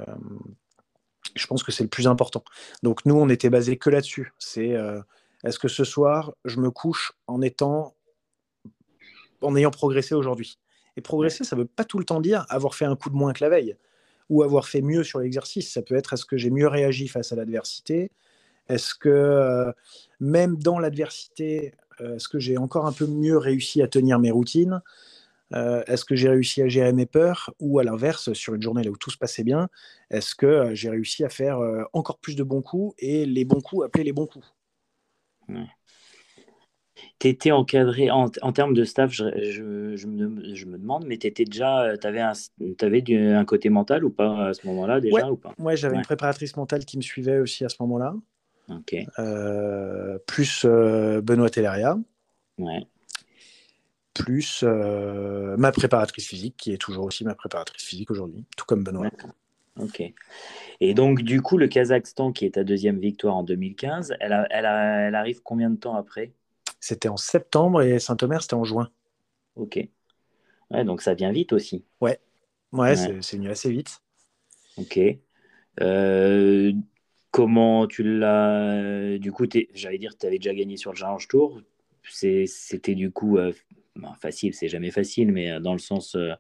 je 1.35 1.47
pense 1.47 1.63
que 1.63 1.73
c'est 1.73 1.83
le 1.83 1.89
plus 1.89 2.07
important. 2.07 2.45
Donc 2.83 3.05
nous, 3.05 3.15
on 3.15 3.29
était 3.29 3.51
basé 3.51 3.77
que 3.77 3.91
là-dessus. 3.91 4.33
C'est 4.39 4.75
euh, 4.75 5.01
est-ce 5.45 5.59
que 5.59 5.69
ce 5.69 5.85
soir, 5.85 6.33
je 6.45 6.59
me 6.61 6.71
couche 6.71 7.13
en 7.27 7.43
étant, 7.43 7.95
en 9.43 9.57
ayant 9.57 9.71
progressé 9.71 10.15
aujourd'hui? 10.15 10.59
Et 10.97 11.01
progresser, 11.01 11.45
ça 11.45 11.55
ne 11.55 11.63
veut 11.63 11.67
pas 11.67 11.85
tout 11.85 11.99
le 11.99 12.05
temps 12.05 12.21
dire 12.21 12.45
avoir 12.49 12.75
fait 12.75 12.85
un 12.85 12.97
coup 12.97 13.11
de 13.11 13.15
moins 13.15 13.33
que 13.33 13.45
la 13.45 13.51
veille 13.51 13.77
ou 14.29 14.43
avoir 14.43 14.67
fait 14.67 14.83
mieux 14.83 15.05
sur 15.05 15.21
l'exercice. 15.21 15.73
Ça 15.73 15.83
peut 15.83 15.95
être 15.95 16.13
est-ce 16.13 16.25
que 16.25 16.37
j'ai 16.37 16.51
mieux 16.51 16.69
réagi 16.69 17.09
face 17.09 17.33
à 17.33 17.37
l'adversité? 17.37 18.11
Est-ce 18.69 18.95
que 18.95 19.09
euh, 19.09 19.73
même 20.21 20.57
dans 20.57 20.79
l'adversité, 20.79 21.75
euh, 22.01 22.17
est-ce 22.17 22.29
que 22.29 22.39
j'ai 22.39 22.59
encore 22.59 22.87
un 22.87 22.93
peu 22.93 23.07
mieux 23.07 23.39
réussi 23.39 23.81
à 23.81 23.89
tenir 23.89 24.19
mes 24.19 24.31
routines? 24.31 24.83
Euh, 25.55 25.83
Est-ce 25.87 26.05
que 26.05 26.15
j'ai 26.15 26.29
réussi 26.29 26.63
à 26.63 26.69
gérer 26.69 26.93
mes 26.93 27.07
peurs 27.07 27.55
Ou 27.61 27.79
à 27.79 27.85
l'inverse, 27.85 28.33
sur 28.33 28.55
une 28.55 28.63
journée 28.63 28.83
là 28.83 28.91
où 28.91 28.97
tout 28.97 29.11
se 29.11 29.19
passait 29.19 29.45
bien, 29.45 29.69
est-ce 30.11 30.35
que 30.35 30.75
j'ai 30.75 30.91
réussi 30.91 31.25
à 31.25 31.29
faire 31.29 31.61
encore 31.93 32.19
plus 32.19 32.37
de 32.37 32.43
bons 32.43 32.63
coups 32.63 32.95
et 32.99 33.27
les 33.27 33.45
bons 33.45 33.61
coups 33.61 33.85
appeler 33.85 34.05
les 34.05 34.13
bons 34.13 34.27
coups? 34.27 34.47
Tu 37.21 37.29
étais 37.29 37.53
encadré 37.53 38.11
en, 38.11 38.27
en, 38.43 38.53
termes 38.53 38.75
de 38.75 38.85
staff, 38.85 39.13
je, 39.13 39.25
je, 39.37 39.97
je, 39.97 40.07
me, 40.07 40.55
je 40.55 40.67
me, 40.67 40.79
demande, 40.79 41.05
mais 41.07 41.17
tu 41.17 41.27
étais 41.27 41.45
déjà, 41.45 41.97
tu 41.97 42.07
avais, 42.07 42.21
un, 42.21 42.33
avais 42.81 43.03
du, 43.03 43.17
un 43.17 43.45
côté 43.45 43.71
mental 43.71 44.05
ou 44.05 44.11
pas 44.11 44.49
à 44.49 44.55
ce 44.55 44.67
moment-là 44.67 45.01
déjà 45.01 45.25
ouais, 45.25 45.31
ou 45.31 45.37
pas? 45.37 45.55
Ouais 45.59 45.77
j'avais 45.77 45.97
une 45.97 46.03
préparatrice 46.03 46.57
mentale 46.57 46.85
qui 46.85 46.97
me 46.97 47.03
suivait 47.03 47.39
aussi 47.39 47.65
à 47.65 47.69
ce 47.69 47.77
moment-là. 47.81 48.15
plus 50.27 50.67
Benoît 50.67 51.51
Telleria. 51.51 51.99
Ouais 52.59 52.87
plus 54.19 54.65
euh, 54.65 55.57
ma 55.57 55.73
préparatrice 55.73 56.27
physique, 56.27 56.57
qui 56.57 56.73
est 56.73 56.79
toujours 56.79 57.07
aussi 57.07 57.25
ma 57.25 57.35
préparatrice 57.35 57.83
physique 57.83 58.11
aujourd'hui, 58.11 58.45
tout 58.57 58.65
comme 58.65 58.85
Benoît. 58.85 59.11
Ok. 59.81 60.03
Et 60.81 60.95
donc, 60.95 61.23
du 61.23 61.41
coup, 61.41 61.57
le 61.57 61.69
Kazakhstan, 61.69 62.33
qui 62.33 62.45
est 62.45 62.55
ta 62.55 62.65
deuxième 62.65 62.99
victoire 62.99 63.37
en 63.37 63.45
2015, 63.45 64.15
elle, 64.21 64.47
elle, 64.51 64.65
elle 64.65 65.15
arrive 65.15 65.41
combien 65.43 65.71
de 65.71 65.77
temps 65.77 65.95
après? 65.95 66.33
C'était 66.81 67.09
en 67.09 67.17
septembre 67.17 67.83
et 67.83 67.99
Saint-Omer, 67.99 68.43
c'était 68.43 68.55
en 68.55 68.65
juin. 68.65 68.91
Ok. 69.57 69.79
Ouais, 70.71 70.85
donc 70.85 71.01
ça 71.01 71.15
vient 71.15 71.33
vite 71.33 71.53
aussi. 71.53 71.85
Ouais, 72.01 72.19
ouais, 72.73 72.97
c'est 72.97 73.37
venu 73.37 73.51
assez 73.51 73.71
vite. 73.71 74.01
Ok. 74.77 74.99
Euh, 75.81 76.73
comment 77.31 77.87
tu 77.87 78.03
l'as. 78.03 79.19
Du 79.19 79.33
coup, 79.33 79.47
j'allais 79.75 79.99
dire, 79.99 80.17
tu 80.19 80.27
avais 80.27 80.39
déjà 80.39 80.55
gagné 80.55 80.77
sur 80.77 80.93
le 80.93 80.97
Challenge 80.97 81.27
Tour. 81.29 81.61
C'était 82.11 82.95
du 82.95 83.11
coup 83.11 83.39
euh, 83.39 83.53
facile, 84.21 84.55
c'est 84.55 84.69
jamais 84.69 84.91
facile, 84.91 85.33
mais 85.33 85.51
euh, 85.51 85.61
dans 85.61 85.73
le 85.73 85.79
sens, 85.79 86.15
euh, 86.17 86.33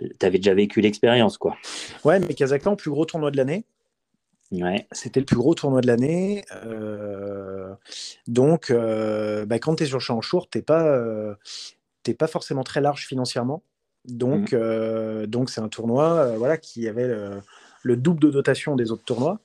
tu 0.00 0.26
avais 0.26 0.38
déjà 0.38 0.54
vécu 0.54 0.80
l'expérience, 0.80 1.38
quoi. 1.38 1.56
Ouais, 2.04 2.18
mais 2.20 2.34
Kazakhstan, 2.34 2.76
plus 2.76 2.90
gros 2.90 3.04
tournoi 3.04 3.30
de 3.30 3.36
l'année. 3.36 3.64
Ouais. 4.50 4.86
C'était 4.92 5.20
le 5.20 5.26
plus 5.26 5.36
gros 5.36 5.54
tournoi 5.54 5.80
de 5.80 5.86
l'année. 5.86 6.44
Euh, 6.64 7.74
donc, 8.26 8.72
bah, 8.72 9.58
quand 9.58 9.76
tu 9.76 9.82
es 9.82 9.86
sur 9.86 10.00
champ 10.00 10.20
Tour, 10.20 10.48
tu 10.48 10.58
n'es 10.58 10.62
pas, 10.62 11.36
pas 12.18 12.26
forcément 12.26 12.64
très 12.64 12.80
large 12.80 13.06
financièrement. 13.06 13.62
Donc, 14.06 14.52
mmh. 14.52 15.26
donc 15.26 15.50
c'est 15.50 15.60
un 15.60 15.68
tournoi 15.68 16.34
voilà, 16.38 16.56
qui 16.56 16.88
avait 16.88 17.08
le, 17.82 17.96
double 17.96 18.20
de 18.20 18.30
dotation 18.30 18.74
des 18.74 18.90
autres 18.90 19.04
tournois. 19.04 19.38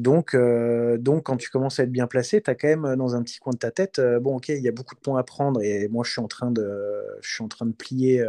Donc, 0.00 0.34
euh, 0.34 0.96
donc, 0.96 1.24
quand 1.24 1.36
tu 1.36 1.50
commences 1.50 1.78
à 1.78 1.82
être 1.82 1.92
bien 1.92 2.06
placé, 2.06 2.40
tu 2.40 2.48
as 2.48 2.54
quand 2.54 2.68
même 2.68 2.86
euh, 2.86 2.96
dans 2.96 3.14
un 3.16 3.22
petit 3.22 3.38
coin 3.38 3.52
de 3.52 3.58
ta 3.58 3.70
tête, 3.70 3.98
euh, 3.98 4.18
bon, 4.18 4.36
ok, 4.36 4.48
il 4.48 4.62
y 4.62 4.68
a 4.68 4.72
beaucoup 4.72 4.94
de 4.94 5.00
points 5.00 5.18
à 5.18 5.22
prendre 5.22 5.60
et 5.62 5.88
moi, 5.88 6.04
je 6.04 6.12
suis 6.12 6.22
en 6.22 6.26
train 6.26 6.50
de, 6.50 7.04
je 7.20 7.34
suis 7.34 7.44
en 7.44 7.48
train 7.48 7.66
de 7.66 7.72
plier, 7.72 8.24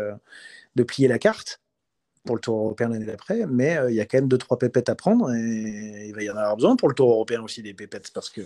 de 0.75 0.83
plier 0.83 1.07
la 1.07 1.17
carte 1.17 1.61
pour 2.25 2.35
le 2.35 2.41
Tour 2.41 2.57
européen 2.57 2.89
l'année 2.89 3.05
d'après, 3.05 3.45
mais 3.47 3.77
il 3.87 3.95
y 3.95 4.01
a 4.01 4.05
quand 4.05 4.17
même 4.17 4.27
deux 4.27 4.37
trois 4.37 4.59
pépettes 4.59 4.89
à 4.89 4.95
prendre 4.95 5.33
et 5.33 6.07
il 6.07 6.13
va 6.13 6.23
y 6.23 6.29
en 6.29 6.35
avoir 6.35 6.55
besoin 6.57 6.75
pour 6.75 6.89
le 6.89 6.93
Tour 6.93 7.09
européen 7.09 7.41
aussi 7.41 7.63
des 7.63 7.73
pépettes 7.73 8.11
parce 8.13 8.29
que 8.29 8.41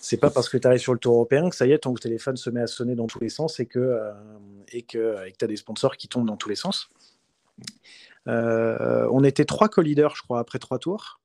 c'est 0.00 0.16
pas 0.16 0.30
parce 0.30 0.48
que 0.48 0.56
tu 0.56 0.66
arrives 0.68 0.80
sur 0.80 0.92
le 0.92 1.00
Tour 1.00 1.14
européen 1.14 1.50
que 1.50 1.56
ça 1.56 1.66
y 1.66 1.72
est, 1.72 1.78
ton 1.78 1.94
téléphone 1.94 2.36
se 2.36 2.50
met 2.50 2.60
à 2.60 2.68
sonner 2.68 2.94
dans 2.94 3.08
tous 3.08 3.20
les 3.20 3.30
sens 3.30 3.58
et 3.58 3.66
que 3.66 3.98
et 4.72 4.82
que, 4.82 5.28
tu 5.36 5.44
as 5.44 5.48
des 5.48 5.56
sponsors 5.56 5.96
qui 5.96 6.06
tombent 6.06 6.26
dans 6.26 6.36
tous 6.36 6.48
les 6.48 6.56
sens. 6.56 6.88
on 8.26 9.24
était 9.24 9.44
trois 9.44 9.68
co-leaders, 9.68 10.14
je 10.14 10.22
crois, 10.22 10.38
après 10.38 10.60
trois 10.60 10.78
tours. 10.78 11.20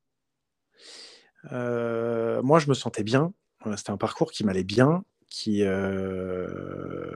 Euh, 1.51 2.41
moi, 2.41 2.59
je 2.59 2.69
me 2.69 2.73
sentais 2.73 3.03
bien. 3.03 3.33
C'était 3.77 3.91
un 3.91 3.97
parcours 3.97 4.31
qui 4.31 4.43
m'allait 4.43 4.65
bien, 4.65 5.03
qui, 5.29 5.63
euh, 5.63 7.15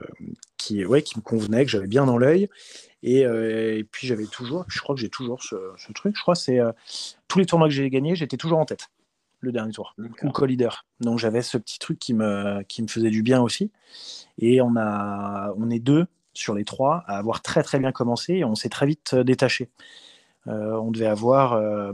qui, 0.56 0.84
ouais, 0.84 1.02
qui 1.02 1.18
me 1.18 1.22
convenait, 1.22 1.64
que 1.64 1.70
j'avais 1.70 1.86
bien 1.86 2.06
dans 2.06 2.16
l'œil. 2.16 2.48
Et, 3.02 3.26
euh, 3.26 3.82
puis 3.92 4.06
j'avais 4.06 4.26
toujours, 4.26 4.64
je 4.68 4.80
crois 4.80 4.94
que 4.94 5.00
j'ai 5.00 5.10
toujours 5.10 5.42
ce, 5.42 5.56
truc. 5.92 6.16
Je 6.16 6.22
crois 6.22 6.34
c'est 6.34 6.58
tous 7.28 7.38
les 7.38 7.46
tournois 7.46 7.68
que 7.68 7.74
j'ai 7.74 7.88
gagnés, 7.90 8.16
j'étais 8.16 8.38
toujours 8.38 8.58
en 8.58 8.64
tête 8.64 8.88
le 9.40 9.52
dernier 9.52 9.72
tour 9.72 9.94
ou 9.98 10.30
co-leader. 10.30 10.84
Donc 11.00 11.18
j'avais 11.18 11.42
ce 11.42 11.58
petit 11.58 11.78
truc 11.78 11.98
qui 11.98 12.12
me, 12.12 12.62
qui 12.62 12.82
me 12.82 12.88
faisait 12.88 13.10
du 13.10 13.22
bien 13.22 13.40
aussi. 13.40 13.70
Et 14.38 14.60
on, 14.62 14.74
a, 14.76 15.52
on 15.56 15.70
est 15.70 15.78
deux 15.78 16.06
sur 16.32 16.54
les 16.54 16.64
trois 16.64 17.04
à 17.06 17.18
avoir 17.18 17.42
très 17.42 17.62
très 17.62 17.78
bien 17.78 17.92
commencé 17.92 18.34
et 18.34 18.44
on 18.44 18.54
s'est 18.54 18.68
très 18.68 18.86
vite 18.86 19.14
détaché. 19.14 19.68
on 20.46 20.90
devait 20.90 21.06
avoir 21.06 21.92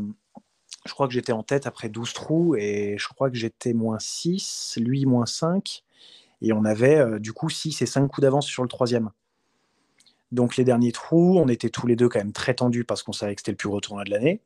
je 0.87 0.93
crois 0.93 1.07
que 1.07 1.15
j'étais 1.15 1.33
en 1.33 1.43
tête 1.43 1.67
après 1.67 1.89
12 1.89 2.13
trous 2.13 2.57
et 2.57 2.97
je 2.99 3.09
crois 3.09 3.31
que 3.31 3.37
j'étais 3.37 3.73
moins 3.73 3.99
6, 3.99 4.79
lui 4.81 5.07
moins 5.07 5.27
5. 5.27 5.83
Et 6.43 6.53
on 6.53 6.65
avait 6.65 6.97
euh, 6.97 7.19
du 7.19 7.33
coup 7.33 7.49
6 7.49 7.81
et 7.81 7.87
5 7.87 8.07
coups 8.09 8.23
d'avance 8.23 8.47
sur 8.47 8.63
le 8.63 8.69
troisième. 8.69 9.11
Donc 10.33 10.57
les 10.57 10.65
derniers 10.65 10.93
trous, 10.93 11.39
on 11.39 11.49
était 11.49 11.71
tous 11.71 11.87
les 11.87 11.97
deux 11.97 12.09
quand 12.09 12.19
même 12.19 12.33
très 12.33 12.55
tendus 12.55 12.85
parce 12.85 13.03
qu'on 13.03 13.13
savait 13.13 13.35
que 13.35 13.41
c'était 13.41 13.53
le 13.53 13.57
plus 13.57 13.69
gros 13.69 13.81
tournoi 13.81 14.05
de 14.05 14.11
l'année. 14.11 14.41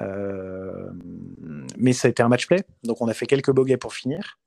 Euh, 0.00 0.90
mais 1.76 1.92
ça 1.92 2.08
a 2.08 2.10
été 2.10 2.22
un 2.22 2.28
match 2.28 2.46
play, 2.46 2.64
donc 2.82 3.00
on 3.00 3.08
a 3.08 3.14
fait 3.14 3.26
quelques 3.26 3.52
bogeys 3.52 3.76
pour 3.76 3.94
finir. 3.94 4.38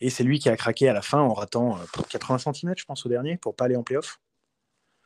Et 0.00 0.10
c'est 0.10 0.24
lui 0.24 0.38
qui 0.38 0.48
a 0.48 0.56
craqué 0.56 0.88
à 0.88 0.92
la 0.92 1.02
fin 1.02 1.20
en 1.20 1.34
ratant 1.34 1.78
80 2.08 2.34
euh, 2.34 2.52
cm, 2.52 2.74
je 2.76 2.84
pense, 2.84 3.04
au 3.06 3.08
dernier, 3.08 3.36
pour 3.36 3.54
pas 3.54 3.66
aller 3.66 3.76
en 3.76 3.82
playoff. 3.82 4.18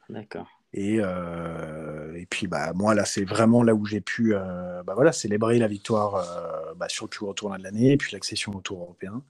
D'accord. 0.08 0.46
Et, 0.72 0.98
euh, 1.00 2.14
et 2.16 2.26
puis 2.26 2.46
bah, 2.46 2.72
moi, 2.74 2.94
là, 2.94 3.04
c'est 3.04 3.24
vraiment 3.24 3.62
là 3.62 3.74
où 3.74 3.86
j'ai 3.86 4.00
pu 4.00 4.34
euh, 4.34 4.82
bah, 4.82 4.94
voilà, 4.94 5.12
célébrer 5.12 5.58
la 5.58 5.68
victoire 5.68 6.16
euh, 6.16 6.74
bah, 6.74 6.88
sur 6.88 7.06
le 7.06 7.10
plus 7.10 7.20
gros 7.20 7.32
tournoi 7.32 7.58
de 7.58 7.62
l'année 7.62 7.92
et 7.92 7.96
puis 7.96 8.12
l'accession 8.12 8.54
au 8.54 8.60
Tour 8.60 8.82
européen. 8.82 9.22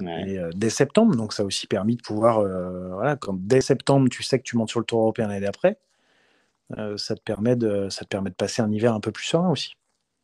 Et, 0.00 0.36
dès 0.56 0.70
septembre, 0.70 1.14
donc 1.14 1.32
ça 1.32 1.44
a 1.44 1.46
aussi 1.46 1.68
permis 1.68 1.94
de 1.94 2.02
pouvoir, 2.02 2.40
voilà, 2.40 3.14
quand 3.14 3.36
dès 3.38 3.60
septembre, 3.60 4.08
tu 4.08 4.24
sais 4.24 4.36
que 4.36 4.42
tu 4.42 4.56
montes 4.56 4.70
sur 4.70 4.80
le 4.80 4.84
Tour 4.84 4.98
européen 4.98 5.28
l'année 5.28 5.46
d'après, 5.46 5.78
ça, 6.96 7.14
te 7.14 7.20
permet 7.20 7.54
de, 7.54 7.88
ça 7.88 8.04
te 8.04 8.08
permet 8.08 8.30
de 8.30 8.34
passer 8.34 8.62
un 8.62 8.72
hiver 8.72 8.94
un 8.94 8.98
peu 8.98 9.12
plus 9.12 9.26
serein 9.26 9.48
aussi. 9.48 9.76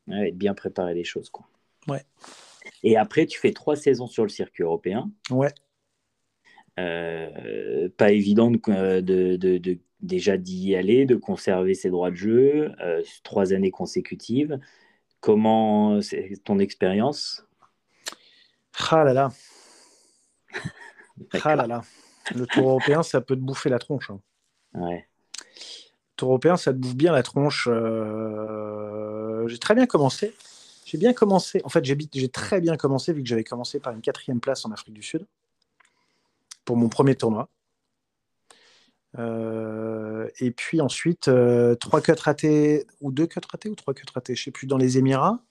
Ouais, 0.08 0.30
et 0.30 0.32
de 0.32 0.36
bien 0.36 0.54
préparer 0.54 0.94
les 0.94 1.04
choses. 1.04 1.30
Quoi. 1.30 1.46
Ouais. 1.86 2.04
Et 2.82 2.96
après, 2.96 3.26
tu 3.26 3.38
fais 3.38 3.52
trois 3.52 3.76
saisons 3.76 4.08
sur 4.08 4.24
le 4.24 4.30
circuit 4.30 4.64
européen. 4.64 5.12
Ouais. 5.30 5.52
pas 6.76 8.10
évident 8.10 8.50
de, 8.50 9.00
de, 9.00 9.36
de, 9.36 9.78
déjà 10.00 10.36
d'y 10.36 10.74
aller, 10.74 11.06
de 11.06 11.16
conserver 11.16 11.74
ses 11.74 11.90
droits 11.90 12.10
de 12.10 12.16
jeu, 12.16 12.72
euh, 12.80 13.02
trois 13.24 13.52
années 13.52 13.70
consécutives. 13.70 14.58
Comment 15.20 16.00
c'est 16.00 16.42
ton 16.44 16.58
expérience? 16.58 17.44
Ah 18.90 19.04
là 19.04 19.12
là. 19.12 19.30
ah 21.42 21.56
là 21.56 21.66
là. 21.66 21.82
Le 22.34 22.46
tour 22.46 22.68
européen, 22.68 23.02
ça 23.02 23.20
peut 23.20 23.34
te 23.34 23.40
bouffer 23.40 23.70
la 23.70 23.78
tronche. 23.78 24.10
Hein. 24.10 24.20
Ouais. 24.74 25.08
Le 25.40 26.16
tour 26.16 26.28
européen, 26.28 26.56
ça 26.56 26.72
te 26.72 26.78
bouffe 26.78 26.94
bien 26.94 27.12
la 27.12 27.22
tronche. 27.22 27.68
Euh, 27.70 29.48
j'ai 29.48 29.58
très 29.58 29.74
bien 29.74 29.86
commencé. 29.86 30.34
J'ai 30.84 30.98
bien 30.98 31.12
commencé. 31.12 31.60
En 31.64 31.68
fait, 31.68 31.84
j'ai 31.84 32.28
très 32.28 32.60
bien 32.60 32.76
commencé 32.76 33.12
vu 33.12 33.22
que 33.22 33.28
j'avais 33.28 33.44
commencé 33.44 33.80
par 33.80 33.92
une 33.92 34.00
quatrième 34.00 34.40
place 34.40 34.64
en 34.64 34.70
Afrique 34.70 34.94
du 34.94 35.02
Sud 35.02 35.26
pour 36.64 36.76
mon 36.76 36.88
premier 36.88 37.14
tournoi. 37.14 37.48
Euh, 39.16 40.28
et 40.40 40.50
puis 40.50 40.80
ensuite, 40.80 41.28
euh, 41.28 41.74
trois 41.74 42.00
cuts 42.00 42.12
ratés, 42.18 42.86
ou 43.00 43.10
deux 43.10 43.26
cuts 43.26 43.40
ratés, 43.50 43.68
ou 43.68 43.74
trois 43.74 43.94
cuts 43.94 44.04
ratés, 44.14 44.34
je 44.34 44.44
sais 44.44 44.50
plus, 44.50 44.66
dans 44.66 44.76
les 44.76 44.98
Émirats. 44.98 45.42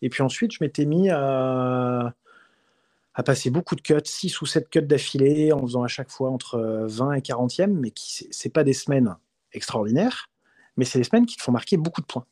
Et 0.00 0.08
puis 0.08 0.22
ensuite, 0.22 0.52
je 0.52 0.58
m'étais 0.60 0.84
mis 0.84 1.10
à, 1.10 2.14
à, 3.14 3.22
passer 3.22 3.50
beaucoup 3.50 3.76
de 3.76 3.82
cuts, 3.82 3.94
6 4.04 4.40
ou 4.40 4.46
7 4.46 4.68
cuts 4.68 4.82
d'affilée, 4.82 5.52
en 5.52 5.60
faisant 5.62 5.82
à 5.82 5.88
chaque 5.88 6.10
fois 6.10 6.30
entre 6.30 6.86
20 6.88 7.12
et 7.14 7.20
40e, 7.20 7.72
mais 7.72 7.90
qui 7.90 8.26
c'est 8.30 8.52
pas 8.52 8.64
des 8.64 8.72
semaines 8.72 9.16
extraordinaires, 9.52 10.28
mais 10.76 10.84
c'est 10.84 10.98
des 10.98 11.04
semaines 11.04 11.26
qui 11.26 11.36
te 11.36 11.42
font 11.42 11.52
marquer 11.52 11.76
beaucoup 11.76 12.00
de 12.00 12.06
points. 12.06 12.26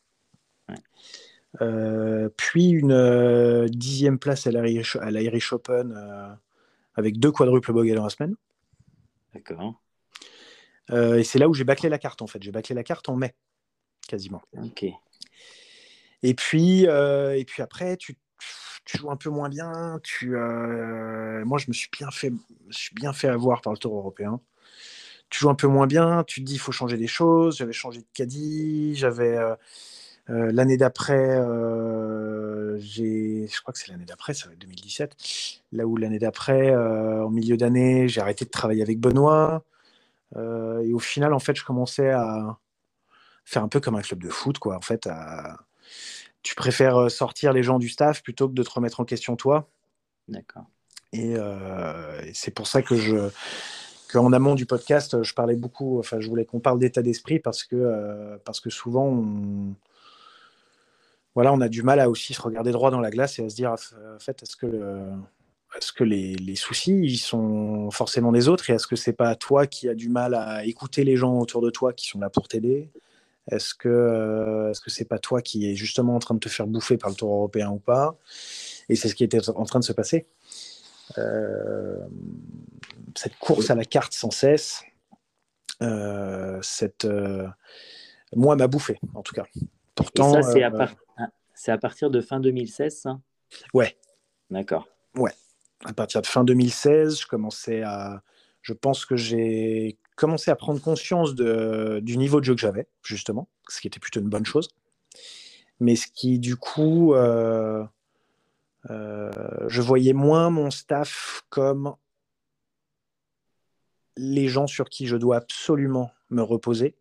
Euh, 1.61 2.29
puis 2.37 2.71
une 2.71 3.67
dixième 3.69 4.19
place 4.19 4.47
à 4.47 4.51
l'Irish 4.51 5.53
Open 5.53 6.39
avec 6.95 7.19
deux 7.19 7.33
quadruples 7.33 7.73
bogey 7.73 7.95
dans 7.95 8.05
la 8.05 8.11
semaine. 8.11 8.35
D'accord. 9.35 9.81
Euh, 10.93 11.19
et 11.19 11.25
c'est 11.25 11.39
là 11.39 11.49
où 11.49 11.55
j'ai 11.55 11.65
bâclé 11.65 11.89
la 11.89 11.99
carte, 11.99 12.23
en 12.23 12.27
fait. 12.27 12.43
J'ai 12.43 12.51
bâclé 12.53 12.75
la 12.75 12.83
carte 12.83 13.09
en 13.09 13.17
mai, 13.17 13.35
quasiment. 14.09 14.43
Ok. 14.53 14.85
Et 16.23 16.35
puis, 16.35 16.87
euh, 16.87 17.37
et 17.37 17.45
puis 17.45 17.63
après, 17.63 17.97
tu, 17.97 18.19
tu, 18.85 18.99
joues 18.99 19.11
un 19.11 19.17
peu 19.17 19.31
moins 19.31 19.49
bien. 19.49 20.01
Tu, 20.03 20.37
euh, 20.37 21.45
moi, 21.45 21.59
je 21.59 21.67
me 21.69 21.73
suis 21.73 21.89
bien 21.97 22.11
fait, 22.11 22.33
je 22.69 22.79
suis 22.79 22.95
bien 22.95 23.13
fait 23.13 23.29
avoir 23.29 23.63
par 23.63 23.73
le 23.73 23.79
Tour 23.79 23.97
européen. 23.97 24.41
Tu 25.31 25.41
joues 25.41 25.51
un 25.51 25.55
peu 25.55 25.69
moins 25.69 25.87
bien. 25.87 26.25
Tu 26.27 26.41
te 26.41 26.47
dis, 26.47 26.55
il 26.55 26.59
faut 26.59 26.73
changer 26.73 26.97
des 26.97 27.07
choses. 27.07 27.57
J'avais 27.59 27.73
changé 27.73 28.01
de 28.01 28.07
caddie. 28.13 28.95
J'avais 28.97 29.39
l'année 30.29 30.77
d'après, 30.77 31.37
je 32.79 33.61
crois 33.61 33.73
que 33.73 33.79
c'est 33.79 33.89
l'année 33.89 34.05
d'après, 34.05 34.35
ça 34.35 34.47
va 34.49 34.53
être 34.55 34.61
2017. 34.61 35.17
Là 35.73 35.87
où 35.87 35.97
l'année 35.97 36.19
d'après, 36.19 36.75
en 36.75 37.31
milieu 37.31 37.57
d'année, 37.57 38.09
j'ai 38.09 38.21
arrêté 38.21 38.45
de 38.45 38.51
travailler 38.51 38.83
avec 38.83 38.99
Benoît. 38.99 39.65
Euh, 40.37 40.81
et 40.81 40.93
au 40.93 40.99
final, 40.99 41.33
en 41.33 41.39
fait, 41.39 41.57
je 41.57 41.65
commençais 41.65 42.11
à 42.11 42.59
faire 43.45 43.63
un 43.63 43.69
peu 43.69 43.81
comme 43.81 43.97
un 43.97 44.03
club 44.03 44.23
de 44.23 44.29
foot, 44.29 44.59
quoi. 44.59 44.77
En 44.77 44.81
fait, 44.81 45.09
tu 46.43 46.55
préfères 46.55 46.97
euh, 46.97 47.09
sortir 47.09 47.53
les 47.53 47.63
gens 47.63 47.79
du 47.79 47.89
staff 47.89 48.23
plutôt 48.23 48.49
que 48.49 48.55
de 48.55 48.63
te 48.63 48.71
remettre 48.71 49.01
en 49.01 49.05
question 49.05 49.37
toi. 49.37 49.69
D'accord. 50.29 50.65
Et, 51.13 51.35
euh, 51.37 52.33
c'est 52.33 52.53
pour 52.53 52.67
ça 52.67 52.83
que 52.83 52.97
je 52.97 53.31
qu'en 54.13 54.33
amont 54.33 54.57
du 54.57 54.67
podcast, 54.67 55.23
je 55.23 55.35
parlais 55.35 55.55
beaucoup, 55.55 56.01
enfin, 56.01 56.19
je 56.19 56.29
voulais 56.29 56.45
qu'on 56.45 56.59
parle 56.59 56.81
d'état 56.81 57.01
d'esprit 57.01 57.39
parce 57.39 57.63
que, 57.63 58.41
parce 58.45 58.59
que 58.59 58.69
souvent, 58.69 59.07
on, 59.07 59.77
voilà, 61.37 61.53
on 61.53 61.61
a 61.61 61.69
du 61.69 61.85
mal 61.85 62.01
à 62.01 62.11
aussi 62.11 62.35
se 62.35 62.43
regarder 62.43 62.73
droit 62.73 62.91
dans 62.91 62.99
la 62.99 63.11
glace 63.11 63.39
et 63.39 63.45
à 63.45 63.49
se 63.49 63.55
dire, 63.55 63.71
en 63.71 64.19
fait, 64.19 64.43
est-ce 64.43 64.57
que 64.57 64.67
est-ce 65.77 65.93
que 65.93 66.05
les, 66.05 66.57
soucis 66.57 66.99
ils 67.03 67.19
sont 67.19 67.91
forcément 67.91 68.33
des 68.33 68.49
autres 68.49 68.71
et 68.71 68.75
est-ce 68.75 68.87
que 68.87 68.97
c'est 68.97 69.13
pas 69.13 69.35
toi 69.37 69.67
qui 69.67 69.89
as 69.89 69.95
du 69.95 70.09
mal 70.09 70.35
à 70.35 70.65
écouter 70.65 71.05
les 71.05 71.17
gens 71.17 71.39
autour 71.39 71.63
de 71.63 71.71
toi 71.71 71.93
qui 71.93 72.09
sont 72.09 72.19
là 72.19 72.31
pour 72.31 72.49
t'aider? 72.49 72.91
Est-ce 73.51 73.75
que 73.75 74.69
est-ce 74.71 74.81
que 74.81 74.91
c'est 74.91 75.05
pas 75.05 75.19
toi 75.19 75.43
qui 75.43 75.71
est 75.71 75.75
justement 75.75 76.15
en 76.15 76.19
train 76.19 76.35
de 76.35 76.41
te 76.41 76.49
faire 76.49 76.67
bouffer 76.67 76.97
par 76.99 77.11
le 77.11 77.17
Tour 77.17 77.33
européen 77.33 77.71
ou 77.71 77.79
pas? 77.79 78.17
Et 78.89 78.97
c'est 78.97 79.09
ce 79.09 79.15
qui 79.15 79.25
était 79.25 79.49
en 79.51 79.65
train 79.65 79.81
de 79.81 79.85
se 79.85 79.93
passer. 79.93 80.27
cette 83.17 83.37
course 83.39 83.71
à 83.71 83.75
la 83.75 83.85
carte 83.85 84.13
sans 84.13 84.31
cesse, 84.31 84.83
cette 86.63 87.07
moi 88.35 88.57
m'a 88.57 88.67
bouffé 88.67 88.99
en 89.15 89.23
tout 89.23 89.35
cas. 89.35 89.45
Pourtant, 89.95 90.43
c'est 90.43 90.63
à, 90.63 90.73
à, 91.67 91.79
partir 91.79 92.11
de 92.11 92.21
fin 92.21 92.41
2016, 92.41 93.01
ça? 93.01 93.21
Ouais. 93.75 93.97
D'accord. 94.51 94.89
Ouais. 95.15 95.33
À 95.85 95.93
partir 95.93 96.21
de 96.23 96.27
fin 96.27 96.45
2016, 96.45 97.21
je 97.21 97.27
commençais 97.27 97.83
à. 97.83 98.23
Je 98.63 98.75
pense 98.75 99.07
que 99.07 99.17
j'ai 99.17 99.99
commencé 100.17 100.51
à 100.51 100.57
prendre 100.57 100.81
conscience 100.83 101.35
du 101.35 102.19
niveau 102.19 102.41
de 102.41 102.45
jeu 102.45 102.55
que 102.55 102.61
j'avais, 102.61 102.87
justement, 103.03 103.49
ce 103.69 103.81
qui 103.81 103.87
était 103.87 104.01
plutôt 104.01 104.21
une 104.21 104.29
bonne 104.29 104.45
chose. 104.45 104.69
Mais 105.81 105.97
ce 105.97 106.07
qui, 106.07 106.39
du 106.39 106.57
coup, 106.57 107.15
euh, 107.15 107.83
euh, 108.91 109.31
je 109.69 109.81
voyais 109.81 110.13
moins 110.13 110.51
mon 110.51 110.71
staff 110.71 111.43
comme 111.49 111.95
les 114.17 114.49
gens 114.49 114.67
sur 114.67 114.91
qui 114.91 115.07
je 115.07 115.17
dois 115.17 115.37
absolument 115.37 116.11
me 116.29 116.43
reposer 116.43 116.97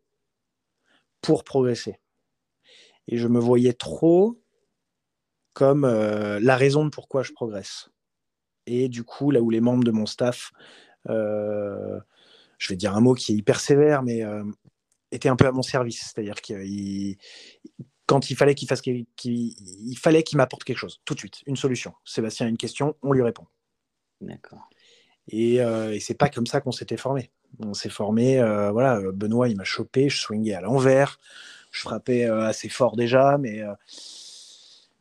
pour 1.21 1.43
progresser. 1.43 1.99
Et 3.07 3.17
je 3.17 3.27
me 3.27 3.39
voyais 3.39 3.73
trop 3.73 4.41
comme 5.53 5.83
euh, 5.83 6.39
la 6.39 6.55
raison 6.55 6.85
de 6.85 6.89
pourquoi 6.89 7.23
je 7.23 7.33
progresse. 7.33 7.89
Et 8.71 8.87
du 8.87 9.03
coup, 9.03 9.31
là 9.31 9.41
où 9.41 9.49
les 9.49 9.61
membres 9.61 9.83
de 9.83 9.89
mon 9.89 10.05
staff, 10.05 10.51
euh, 11.09 11.99
je 12.59 12.69
vais 12.69 12.75
dire 12.75 12.95
un 12.95 13.01
mot 13.01 13.15
qui 13.15 13.31
est 13.31 13.35
hyper 13.35 13.59
sévère, 13.59 14.03
mais 14.03 14.23
euh, 14.23 14.43
étaient 15.11 15.27
un 15.27 15.35
peu 15.35 15.47
à 15.47 15.51
mon 15.51 15.63
service. 15.63 16.01
C'est-à-dire 16.01 16.35
qu'il 16.35 17.17
quand 18.05 18.29
il 18.29 18.35
fallait 18.35 18.53
qu'il 18.53 18.67
fasse 18.67 18.81
qu'il 18.81 19.07
fallait 19.97 20.21
qu'il 20.21 20.37
m'apporte 20.37 20.63
quelque 20.63 20.77
chose 20.77 21.01
tout 21.03 21.15
de 21.15 21.19
suite, 21.19 21.41
une 21.47 21.55
solution. 21.55 21.93
Sébastien 22.05 22.45
a 22.45 22.49
une 22.49 22.57
question, 22.57 22.95
on 23.01 23.11
lui 23.11 23.23
répond. 23.23 23.45
D'accord. 24.21 24.69
Et, 25.31 25.55
et 25.55 25.99
c'est 25.99 26.15
pas 26.15 26.29
comme 26.29 26.47
ça 26.47 26.59
qu'on 26.59 26.71
s'était 26.71 26.97
formé. 26.97 27.31
On 27.59 27.73
s'est 27.73 27.89
formé, 27.89 28.37
voilà, 28.71 28.99
Benoît 29.13 29.47
il 29.47 29.57
m'a 29.57 29.63
chopé, 29.63 30.09
je 30.09 30.19
swingais 30.19 30.55
à 30.55 30.61
l'envers, 30.61 31.19
je 31.71 31.81
frappais 31.81 32.23
assez 32.23 32.67
fort 32.67 32.95
déjà, 32.95 33.37
mais 33.37 33.61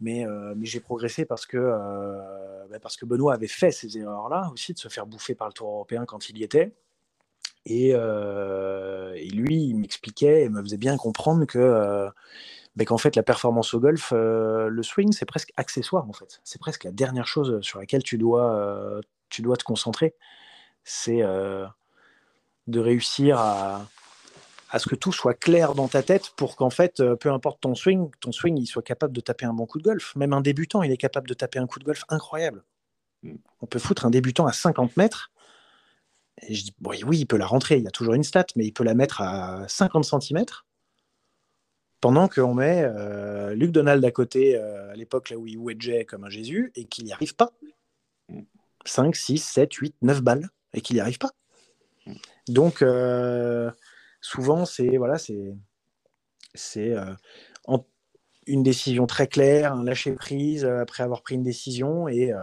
mais, 0.01 0.27
euh, 0.27 0.55
mais 0.57 0.67
j'ai 0.67 0.81
progressé 0.81 1.25
parce 1.25 1.47
que, 1.47 1.57
euh, 1.57 2.67
bah, 2.71 2.79
parce 2.81 2.97
que 2.97 3.05
Benoît 3.05 3.35
avait 3.35 3.49
fait 3.49 3.71
ces 3.71 3.99
erreurs-là 3.99 4.51
aussi, 4.53 4.73
de 4.73 4.79
se 4.79 4.89
faire 4.89 5.07
bouffer 5.07 5.35
par 5.35 5.49
le 5.49 5.53
Tour 5.53 5.69
européen 5.69 6.05
quand 6.07 6.29
il 6.29 6.39
y 6.39 6.45
était. 6.45 6.75
Et, 7.67 7.91
euh, 7.95 9.15
lui, 9.33 9.65
il 9.65 9.77
m'expliquait 9.77 10.45
et 10.45 10.49
me 10.49 10.63
faisait 10.63 10.77
bien 10.77 10.97
comprendre 10.97 11.45
que 11.47 12.09
bah, 12.77 12.85
qu'en 12.85 12.99
fait, 12.99 13.17
la 13.17 13.25
performance 13.25 13.75
au 13.75 13.81
golf, 13.81 14.13
le 14.13 14.83
swing, 14.83 15.13
c'est 15.13 15.27
presque 15.27 15.53
accessoire, 15.57 16.09
en 16.09 16.13
fait. 16.13 16.41
C'est 16.45 16.61
presque 16.61 16.85
la 16.85 16.93
dernière 16.93 17.27
chose 17.27 17.61
sur 17.63 17.81
laquelle 17.81 18.03
tu 18.03 18.19
dois, 18.19 19.01
tu 19.29 19.43
dois 19.43 19.57
te 19.57 19.65
concentrer. 19.65 20.15
C'est 20.85 21.23
de 21.23 22.81
réussir 22.81 23.39
à, 23.39 23.89
à 24.71 24.79
ce 24.79 24.89
que 24.89 24.95
tout 24.95 25.13
soit 25.13 25.35
clair 25.35 25.75
dans 25.75 25.89
ta 25.89 26.03
tête 26.03 26.31
pour 26.37 26.57
qu'en 26.57 26.71
fait, 26.71 27.01
euh, 27.01 27.17
peu 27.17 27.31
importe 27.31 27.61
ton 27.61 27.75
swing, 27.75 28.11
ton 28.21 28.33
swing, 28.33 28.59
il 28.59 28.67
soit 28.67 28.83
capable 28.83 29.15
de 29.15 29.21
taper 29.21 29.47
un 29.47 29.55
bon 29.55 29.67
coup 29.67 29.79
de 29.79 29.85
golf. 29.85 30.15
Même 30.17 30.33
un 30.33 30.41
débutant, 30.41 30.83
il 30.83 30.93
est 30.93 30.99
capable 30.99 31.29
de 31.29 31.35
taper 31.35 31.59
un 31.59 31.67
coup 31.67 31.79
de 31.79 31.85
golf 31.85 32.05
incroyable. 32.09 32.65
Mm. 33.23 33.37
On 33.61 33.67
peut 33.67 33.79
foutre 33.79 34.05
un 34.05 34.11
débutant 34.11 34.47
à 34.47 34.53
50 34.53 34.97
mètres. 34.97 35.31
Et 36.43 36.55
je 36.55 36.65
dis, 36.65 36.75
oui, 36.85 37.03
oui, 37.05 37.19
il 37.21 37.27
peut 37.27 37.37
la 37.37 37.47
rentrer, 37.47 37.79
il 37.79 37.85
y 37.85 37.89
a 37.89 37.91
toujours 37.91 38.15
une 38.15 38.23
stat, 38.23 38.47
mais 38.57 38.67
il 38.67 38.73
peut 38.73 38.85
la 38.85 38.95
mettre 38.95 39.23
à 39.23 39.67
50 39.69 40.05
cm. 40.05 40.45
Pendant 42.01 42.29
qu'on 42.29 42.55
met 42.55 42.83
euh, 42.85 43.55
Luc 43.55 43.73
Donald 43.73 44.05
à 44.05 44.13
côté, 44.13 44.57
euh, 44.57 44.93
à 44.93 44.95
l'époque 44.95 45.31
là 45.31 45.37
où 45.37 45.49
il 45.49 45.59
wedgeait 45.59 46.05
comme 46.05 46.25
un 46.25 46.31
Jésus, 46.31 46.71
et 46.77 46.85
qu'il 46.85 47.05
n'y 47.05 47.13
arrive 47.13 47.35
pas. 47.35 47.51
5, 48.85 49.17
6, 49.17 49.39
7, 49.39 49.75
8, 49.75 49.97
9 50.03 50.23
balles, 50.23 50.49
et 50.75 50.81
qu'il 50.81 50.95
n'y 50.95 51.01
arrive 51.01 51.19
pas. 51.19 51.33
Mm. 52.07 52.13
Donc, 52.49 52.85
souvent, 54.21 54.65
c'est 54.65 54.97
voilà, 54.97 55.19
c'est 55.19 55.55
c'est 56.55 56.93
euh, 56.93 57.15
une 58.47 58.63
décision 58.63 59.07
très 59.07 59.27
claire, 59.27 59.73
un 59.73 59.85
lâcher 59.85 60.13
prise 60.13 60.65
euh, 60.65 60.81
après 60.81 61.03
avoir 61.03 61.23
pris 61.23 61.35
une 61.35 61.43
décision 61.43 62.09
et 62.09 62.33
euh, 62.33 62.43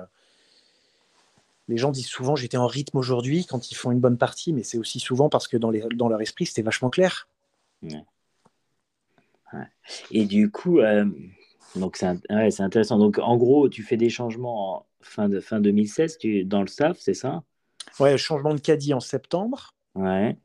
les 1.67 1.77
gens 1.77 1.91
disent 1.91 2.07
souvent 2.07 2.35
j'étais 2.35 2.57
en 2.57 2.67
rythme 2.67 2.97
aujourd'hui 2.97 3.45
quand 3.45 3.71
ils 3.71 3.75
font 3.75 3.91
une 3.91 3.99
bonne 3.99 4.17
partie, 4.17 4.53
mais 4.53 4.63
c'est 4.63 4.77
aussi 4.77 4.99
souvent 4.99 5.29
parce 5.29 5.47
que 5.47 5.57
dans, 5.57 5.71
les, 5.71 5.83
dans 5.95 6.07
leur 6.07 6.21
esprit 6.21 6.45
c'était 6.45 6.61
vachement 6.61 6.89
clair. 6.89 7.27
Et 10.11 10.25
du 10.25 10.51
coup, 10.51 10.79
donc 11.75 11.97
c'est 11.97 12.61
intéressant. 12.61 12.97
Donc 12.97 13.19
en 13.19 13.37
gros, 13.37 13.69
tu 13.69 13.83
fais 13.83 13.95
des 13.95 14.09
changements 14.09 14.77
en 14.77 14.85
fin, 15.01 15.29
de, 15.29 15.39
fin 15.39 15.59
2016 15.59 16.17
tu, 16.17 16.43
dans 16.43 16.61
le 16.61 16.67
staff, 16.67 16.97
c'est 16.99 17.13
ça? 17.13 17.43
Ouais, 17.99 18.17
changement 18.17 18.53
de 18.53 18.59
caddie 18.59 18.93
en 18.93 18.99
septembre. 18.99 19.73
Ouais. 19.95 20.37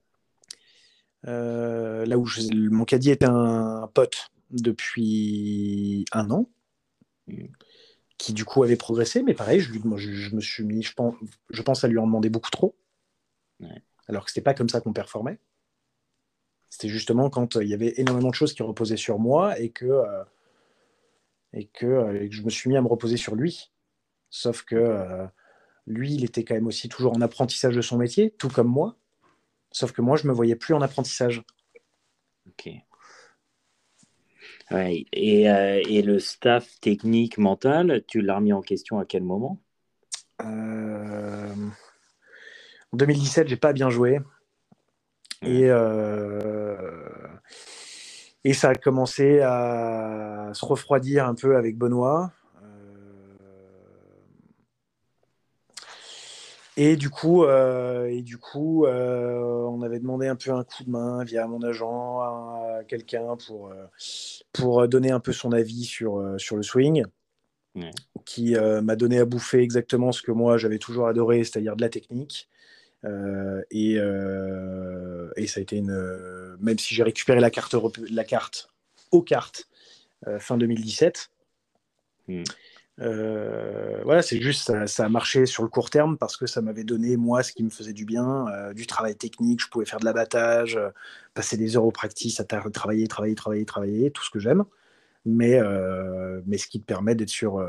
Euh, 1.27 2.07
là 2.07 2.19
où 2.19 2.27
mon 2.71 2.85
caddie 2.85 3.11
était 3.11 3.27
un 3.27 3.91
pote 3.93 4.31
depuis 4.51 6.05
un 6.13 6.31
an, 6.31 6.49
qui 8.19 8.33
du 8.33 8.45
coup 8.45 8.63
avait 8.63 8.77
progressé, 8.77 9.23
mais 9.23 9.35
pareil, 9.35 9.61
je, 9.61 9.73
je, 9.73 10.35
me 10.35 10.41
suis 10.41 10.65
mis, 10.65 10.83
je 10.83 10.93
pense, 10.95 11.15
je 11.51 11.63
pense 11.63 11.85
à 11.85 11.89
lui 11.89 11.99
en 11.99 12.07
demander 12.07 12.31
beaucoup 12.31 12.51
trop, 12.51 12.75
alors 14.09 14.25
que 14.25 14.31
c'était 14.31 14.41
pas 14.41 14.55
comme 14.55 14.69
ça 14.69 14.81
qu'on 14.81 14.93
performait. 14.93 15.39
C'était 16.69 16.89
justement 16.89 17.31
quand 17.31 17.57
euh, 17.57 17.65
il 17.65 17.69
y 17.69 17.75
avait 17.75 17.95
énormément 17.97 18.31
de 18.31 18.35
choses 18.35 18.53
qui 18.53 18.63
reposaient 18.63 18.97
sur 18.97 19.19
moi 19.19 19.59
et 19.59 19.71
que, 19.71 19.87
euh, 19.87 20.25
et, 21.53 21.67
que 21.67 22.29
je 22.31 22.43
me 22.43 22.51
suis 22.51 22.71
mis 22.71 22.77
à 22.77 22.83
me 22.83 22.87
reposer 22.87 23.17
sur 23.17 23.35
lui. 23.35 23.73
Sauf 24.31 24.63
que 24.63 25.27
lui, 25.89 26.15
il 26.15 26.25
était 26.25 26.45
quand 26.45 26.55
même 26.55 26.69
aussi 26.69 26.89
toujours 26.89 27.17
en 27.17 27.21
apprentissage 27.21 27.75
de 27.75 27.81
son 27.81 27.99
métier, 27.99 28.31
tout 28.31 28.49
comme 28.49 28.69
moi. 28.69 28.97
Sauf 29.73 29.93
que 29.93 30.03
moi, 30.03 30.17
je 30.17 30.27
me 30.27 30.33
voyais 30.33 30.57
plus 30.57 30.75
en 30.75 30.81
apprentissage. 30.81 31.43
Ok. 32.47 32.71
Ouais, 34.71 35.05
et, 35.13 35.51
euh, 35.51 35.83
et, 35.89 36.03
le 36.03 36.21
staff 36.21 36.79
technique 36.81 37.39
mental, 37.39 38.05
tu 38.07 38.21
l'as 38.21 38.37
remis 38.37 38.53
en 38.53 38.63
question 38.63 38.99
à 39.01 39.05
quel 39.05 39.23
moment? 39.25 39.59
Euh... 40.43 41.53
En 42.93 42.97
2017, 42.97 43.49
j'ai 43.49 43.57
pas 43.57 43.73
bien 43.73 43.91
joué. 43.91 44.21
Et, 45.43 45.65
euh... 45.65 47.09
et 48.45 48.53
ça 48.53 48.71
a 48.71 48.75
commencé 48.75 49.41
à 49.41 50.51
se 50.53 50.65
refroidir 50.65 51.27
un 51.27 51.35
peu 51.35 51.57
avec 51.57 51.77
Benoît. 51.77 52.33
Et 56.77 56.97
du 56.97 57.11
coup, 57.11 57.45
euh, 57.45 58.07
et 58.07 58.23
du 58.23 58.39
coup 58.39 58.87
euh, 58.87 59.65
on 59.65 59.83
avait 59.83 59.99
demandé 59.99 60.29
un 60.29 60.37
peu 60.37 60.53
un 60.53 60.65
coup 60.65 60.85
de 60.85 60.91
main 60.91 61.25
via 61.25 61.47
mon 61.47 61.63
agent 61.63 62.21
à 62.21 62.83
quelqu'un 62.87 63.37
pour, 63.47 63.69
euh, 63.69 63.87
pour 64.53 64.87
donner 64.89 65.11
un 65.11 65.21
peu 65.21 65.33
son 65.33 65.53
avis 65.53 65.85
sur, 65.85 66.35
sur 66.39 66.57
le 66.57 66.63
swing, 66.63 67.05
qui 68.25 68.55
m'a 68.55 68.97
donné 68.97 69.19
à 69.19 69.25
bouffer 69.25 69.61
exactement 69.61 70.13
ce 70.13 70.23
que 70.23 70.33
moi 70.33 70.59
j'avais 70.59 70.79
toujours 70.79 71.09
adoré, 71.09 71.45
c'est-à-dire 71.45 71.77
de 71.77 71.83
la 71.83 71.89
technique. 71.89 72.49
Et, 73.71 73.95
et, 73.95 75.47
ça 75.47 75.61
a 75.61 75.63
été 75.63 75.77
une. 75.77 76.57
Même 76.61 76.79
si 76.79 76.95
j'ai 76.95 77.03
récupéré 77.03 77.41
la 77.41 77.51
carte, 77.51 77.75
la 78.11 78.25
carte 78.25 78.71
aux 79.13 79.23
cartes 79.23 79.69
fin 80.39 80.59
2017. 80.59 81.31
Euh, 83.01 84.01
voilà, 84.05 84.23
c'est 84.23 84.41
juste, 84.41 84.87
ça, 84.87 85.05
a 85.05 85.09
marché 85.09 85.47
sur 85.47 85.63
le 85.63 85.69
court 85.69 85.91
terme 85.91 86.19
parce 86.19 86.37
que 86.37 86.47
ça 86.47 86.61
m'avait 86.61 86.85
donné, 86.85 87.17
moi, 87.17 87.43
ce 87.43 87.53
qui 87.53 87.63
me 87.63 87.71
faisait 87.71 87.93
du 87.93 88.05
bien, 88.05 88.47
euh, 88.49 88.75
du 88.75 88.87
travail 88.87 89.17
technique, 89.17 89.63
je 89.63 89.69
pouvais 89.69 89.87
faire 89.87 90.01
de 90.01 90.05
l'abattage, 90.05 90.77
euh, 90.77 90.91
passer 91.35 91.57
des 91.57 91.77
heures 91.77 91.85
au 91.85 91.93
practice 91.93 92.41
à 92.41 92.45
travailler, 92.45 93.07
travailler, 93.09 93.35
travailler, 93.35 93.65
travailler, 93.65 94.11
tout 94.11 94.23
ce 94.23 94.31
que 94.31 94.39
j'aime. 94.39 94.65
Mais, 95.27 95.61
mais 96.47 96.57
ce 96.57 96.67
qui 96.67 96.81
te 96.81 96.87
permet 96.87 97.15
d'être 97.15 97.29
sur, 97.29 97.63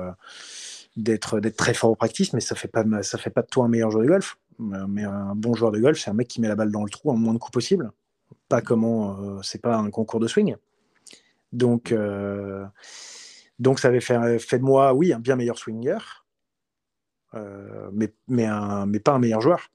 d'être, 0.96 1.42
d'être 1.42 1.58
très 1.58 1.74
fort 1.74 1.92
au 1.92 1.96
practice, 1.96 2.32
mais 2.32 2.40
ça 2.40 2.56
fait 2.56 2.70
pas, 2.70 2.86
ça 3.04 3.18
fait 3.18 3.30
pas 3.30 3.42
de 3.42 3.48
toi 3.48 3.66
un 3.66 3.68
meilleur 3.68 3.92
joueur 3.92 4.04
de 4.04 4.08
golf. 4.08 4.38
Mais 4.58 5.04
un 5.04 5.36
bon 5.36 5.54
joueur 5.54 5.72
de 5.72 5.80
golf, 5.80 6.00
c'est 6.00 6.10
un 6.10 6.14
mec 6.14 6.30
qui 6.30 6.40
met 6.40 6.48
la 6.48 6.56
balle 6.56 6.72
dans 6.72 6.84
le 6.84 6.90
trou 6.90 7.12
en 7.12 7.18
moins 7.18 7.34
de 7.34 7.40
coups 7.40 7.52
possible. 7.52 7.92
Pas 8.48 8.62
comment, 8.62 9.42
c'est 9.44 9.62
pas 9.62 9.76
un 9.76 9.90
concours 9.90 10.22
de 10.22 10.28
swing. 10.28 10.56
Donc, 11.52 11.94
donc 13.62 13.80
ça 13.80 13.90
avait 13.90 14.02
fait, 14.02 14.18
de 14.18 14.64
moi, 14.64 14.94
oui, 14.94 15.14
un 15.14 15.20
bien 15.20 15.36
meilleur 15.36 15.60
swinger, 15.60 16.00
euh, 17.36 17.92
mais, 17.94 18.08
pas 19.00 19.12
un 19.12 19.20
meilleur 19.20 19.40
joueur. 19.40 19.70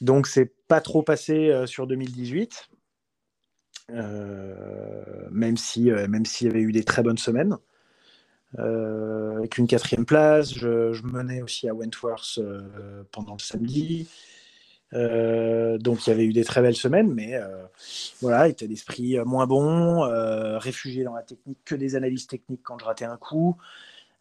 Donc 0.00 0.26
c'est 0.26 0.50
pas 0.68 0.80
trop 0.80 1.02
passé 1.02 1.50
euh, 1.50 1.66
sur 1.66 1.86
2018, 1.86 2.70
euh, 3.90 5.28
même 5.30 5.58
si 5.58 5.90
même 5.90 6.24
s'il 6.24 6.46
y 6.46 6.50
avait 6.50 6.62
eu 6.62 6.72
des 6.72 6.84
très 6.84 7.02
bonnes 7.02 7.18
semaines. 7.18 7.58
avec 8.56 9.58
une 9.58 9.66
quatrième 9.66 10.06
place, 10.06 10.54
je, 10.54 11.02
menais 11.02 11.42
aussi 11.42 11.68
à 11.68 11.74
Wentworth 11.74 12.40
pendant 13.12 13.34
le 13.34 13.40
samedi. 13.40 14.08
Donc 14.92 16.06
il 16.06 16.10
y 16.10 16.12
avait 16.12 16.24
eu 16.24 16.32
des 16.32 16.44
très 16.44 16.62
belles 16.62 16.76
semaines, 16.76 17.12
mais 17.12 17.34
voilà, 18.20 18.48
état 18.48 18.66
d'esprit 18.66 19.18
moins 19.24 19.46
bon, 19.46 20.00
réfugié 20.58 21.04
dans 21.04 21.14
la 21.14 21.22
technique, 21.22 21.58
que 21.64 21.74
des 21.74 21.94
analyses 21.96 22.26
techniques 22.26 22.62
quand 22.62 22.78
je 22.78 22.84
ratais 22.84 23.04
un 23.04 23.16
coup, 23.16 23.56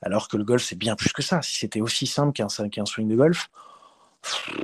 alors 0.02 0.28
que 0.28 0.38
le 0.38 0.44
golf 0.44 0.64
c'est 0.64 0.78
bien 0.78 0.96
plus 0.96 1.14
que 1.14 1.22
ça. 1.22 1.42
Si 1.42 1.60
c'était 1.60 1.82
aussi 1.82 2.06
simple 2.06 2.34
qu'un 2.34 2.50
swing 2.86 3.08
de 3.08 3.16
golf, 3.16 3.50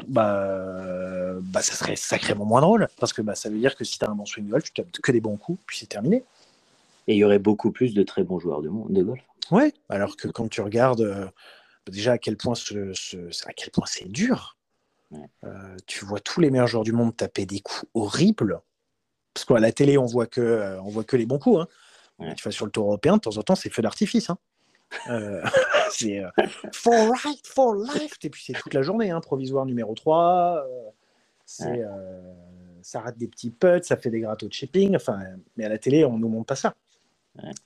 bah, 0.08 1.36
bah 1.42 1.62
ça 1.62 1.74
serait 1.74 1.96
sacrément 1.96 2.46
moins 2.46 2.62
drôle, 2.62 2.88
parce 3.00 3.14
que 3.14 3.22
bah, 3.22 3.36
ça 3.36 3.50
veut 3.50 3.60
dire 3.60 3.76
que 3.76 3.84
si 3.84 3.98
tu 3.98 4.06
as 4.06 4.10
un 4.10 4.16
bon 4.16 4.26
swing 4.26 4.46
de 4.46 4.52
golf, 4.52 4.64
tu 4.66 4.74
tapes 4.74 4.92
que 4.92 5.12
des 5.12 5.22
bons 5.22 5.38
coups, 5.38 5.62
puis 5.66 5.78
c'est 5.78 5.88
terminé. 5.88 6.24
Et 7.08 7.14
il 7.14 7.18
y 7.18 7.24
aurait 7.24 7.40
beaucoup 7.40 7.72
plus 7.72 7.94
de 7.94 8.04
très 8.04 8.24
bons 8.24 8.40
joueurs 8.40 8.62
de, 8.62 8.70
de 8.70 9.04
golf. 9.04 9.22
Ouais, 9.52 9.74
alors 9.90 10.16
que 10.18 10.28
quand 10.28 10.50
tu 10.50 10.62
regardes 10.62 11.32
déjà 11.90 12.14
à 12.14 12.18
quel 12.18 12.38
point 12.38 12.56
ce, 12.56 12.94
à 13.46 13.54
quel 13.54 13.72
point 13.72 13.86
c'est 13.88 14.10
dur. 14.10 14.56
Euh, 15.44 15.78
tu 15.86 16.06
vois 16.06 16.20
tous 16.20 16.42
les 16.42 16.50
meilleurs 16.50 16.68
joueurs 16.68 16.84
du 16.84 16.92
monde 16.92 17.16
taper 17.16 17.46
des 17.46 17.60
coups 17.60 17.86
horribles. 17.94 18.62
Parce 19.34 19.46
qu'à 19.46 19.60
la 19.60 19.72
télé, 19.72 19.98
on 19.98 20.06
voit 20.06 20.28
que, 20.28 20.42
euh, 20.42 20.82
on 20.82 20.90
voit 20.90 21.04
que 21.04 21.18
les 21.18 21.26
bons 21.26 21.40
coups. 21.40 21.62
Hein. 22.20 22.34
Tu 22.36 22.44
vas 22.44 22.52
sur 22.52 22.66
le 22.66 22.72
tour 22.72 22.86
européen, 22.86 23.16
de 23.18 23.22
temps 23.22 23.38
en 23.38 23.42
temps, 23.42 23.56
c'est 23.56 23.70
feu 23.70 23.82
d'artifice. 23.82 24.30
Hein. 24.30 24.38
Euh, 25.10 25.44
c'est 25.92 26.22
for 26.72 26.94
right, 27.24 27.46
for 27.46 27.76
life. 27.76 28.18
Et 28.24 28.30
puis 28.30 28.44
c'est 28.46 28.54
toute 28.54 28.74
la 28.74 28.84
journée, 28.84 29.12
hein, 29.12 29.20
provisoire 29.20 29.66
numéro 29.66 29.94
3. 29.96 30.66
c'est, 31.46 31.84
ça 32.82 33.02
rate 33.02 33.18
des 33.18 33.28
petits 33.28 33.50
putts, 33.50 33.86
ça 33.86 33.98
fait 33.98 34.10
des 34.10 34.20
grattos 34.20 34.48
de 34.48 34.54
shipping. 34.54 34.96
Enfin, 34.96 35.20
mais 35.58 35.66
à 35.66 35.70
la 35.70 35.80
télé, 35.80 36.06
on 36.06 36.14
ne 36.14 36.20
nous 36.20 36.30
montre 36.30 36.46
pas 36.46 36.56
ça. 36.56 36.76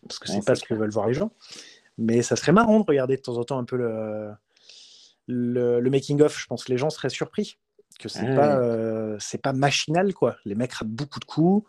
Parce 0.07 0.19
que 0.19 0.29
c'est 0.29 0.45
pas 0.45 0.55
ce 0.55 0.63
que 0.63 0.73
veulent 0.73 0.91
voir 0.91 1.07
les 1.07 1.13
gens. 1.13 1.31
Mais 1.97 2.21
ça 2.21 2.35
serait 2.35 2.51
marrant 2.53 2.79
de 2.79 2.85
regarder 2.87 3.17
de 3.17 3.21
temps 3.21 3.37
en 3.37 3.43
temps 3.43 3.59
un 3.59 3.65
peu 3.65 3.75
le, 3.75 4.31
le, 5.27 5.81
making-of. 5.89 6.39
Je 6.39 6.47
pense 6.47 6.63
que 6.65 6.71
les 6.71 6.77
gens 6.77 6.89
seraient 6.89 7.09
surpris 7.09 7.57
que 7.99 8.09
c'est 8.09 8.35
pas, 8.35 8.59
euh, 8.59 9.17
c'est 9.19 9.41
pas 9.41 9.53
machinal. 9.53 10.13
quoi. 10.13 10.37
Les 10.45 10.55
mecs 10.55 10.73
ratent 10.73 10.87
beaucoup 10.87 11.19
de 11.19 11.25
coups. 11.25 11.67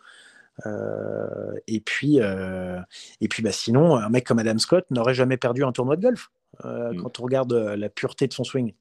Euh, 0.66 1.54
et 1.66 1.80
puis, 1.80 2.20
euh, 2.20 2.80
et 3.20 3.28
puis 3.28 3.42
bah, 3.42 3.52
sinon, 3.52 3.96
un 3.96 4.08
mec 4.10 4.26
comme 4.26 4.38
Adam 4.38 4.58
Scott 4.58 4.84
n'aurait 4.90 5.14
jamais 5.14 5.36
perdu 5.36 5.64
un 5.64 5.72
tournoi 5.72 5.96
de 5.96 6.02
golf 6.02 6.30
mm. 6.64 7.00
quand 7.00 7.20
on 7.20 7.22
regarde 7.22 7.52
la 7.52 7.88
pureté 7.88 8.26
de 8.26 8.32
son 8.32 8.44
swing. 8.44 8.74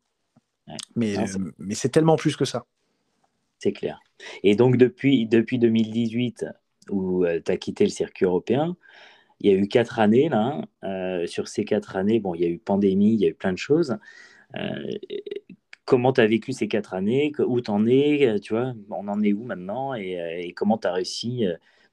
Mais, 0.95 1.15
mais 1.57 1.75
c'est 1.75 1.89
tellement 1.89 2.17
plus 2.17 2.35
que 2.35 2.43
ça. 2.43 2.65
C'est 3.59 3.71
clair. 3.71 3.99
Et 4.43 4.55
donc, 4.55 4.75
depuis, 4.77 5.25
depuis 5.25 5.59
2018, 5.59 6.45
où 6.89 7.25
tu 7.25 7.51
as 7.51 7.57
quitté 7.57 7.85
le 7.85 7.89
circuit 7.89 8.25
européen, 8.25 8.75
il 9.39 9.51
y 9.51 9.53
a 9.53 9.57
eu 9.57 9.67
quatre 9.67 9.99
années 9.99 10.29
là. 10.29 10.61
Euh, 10.83 11.27
sur 11.27 11.47
ces 11.47 11.65
quatre 11.65 11.95
années, 11.95 12.19
bon, 12.19 12.35
il 12.35 12.41
y 12.41 12.45
a 12.45 12.49
eu 12.49 12.57
pandémie, 12.57 13.13
il 13.13 13.19
y 13.19 13.25
a 13.25 13.29
eu 13.29 13.33
plein 13.33 13.53
de 13.53 13.57
choses. 13.57 13.97
Euh, 14.55 14.91
comment 15.85 16.13
tu 16.13 16.21
as 16.21 16.27
vécu 16.27 16.53
ces 16.53 16.67
quatre 16.67 16.93
années? 16.93 17.31
Où 17.39 17.61
tu 17.61 17.71
en 17.71 17.85
es 17.85 18.39
Tu 18.41 18.53
vois, 18.53 18.73
on 18.89 19.07
en 19.07 19.21
est 19.23 19.33
où 19.33 19.43
maintenant? 19.43 19.93
Et, 19.93 20.19
euh, 20.19 20.51
comment 20.55 20.77
tu 20.77 20.87
as 20.87 20.93
réussi 20.93 21.45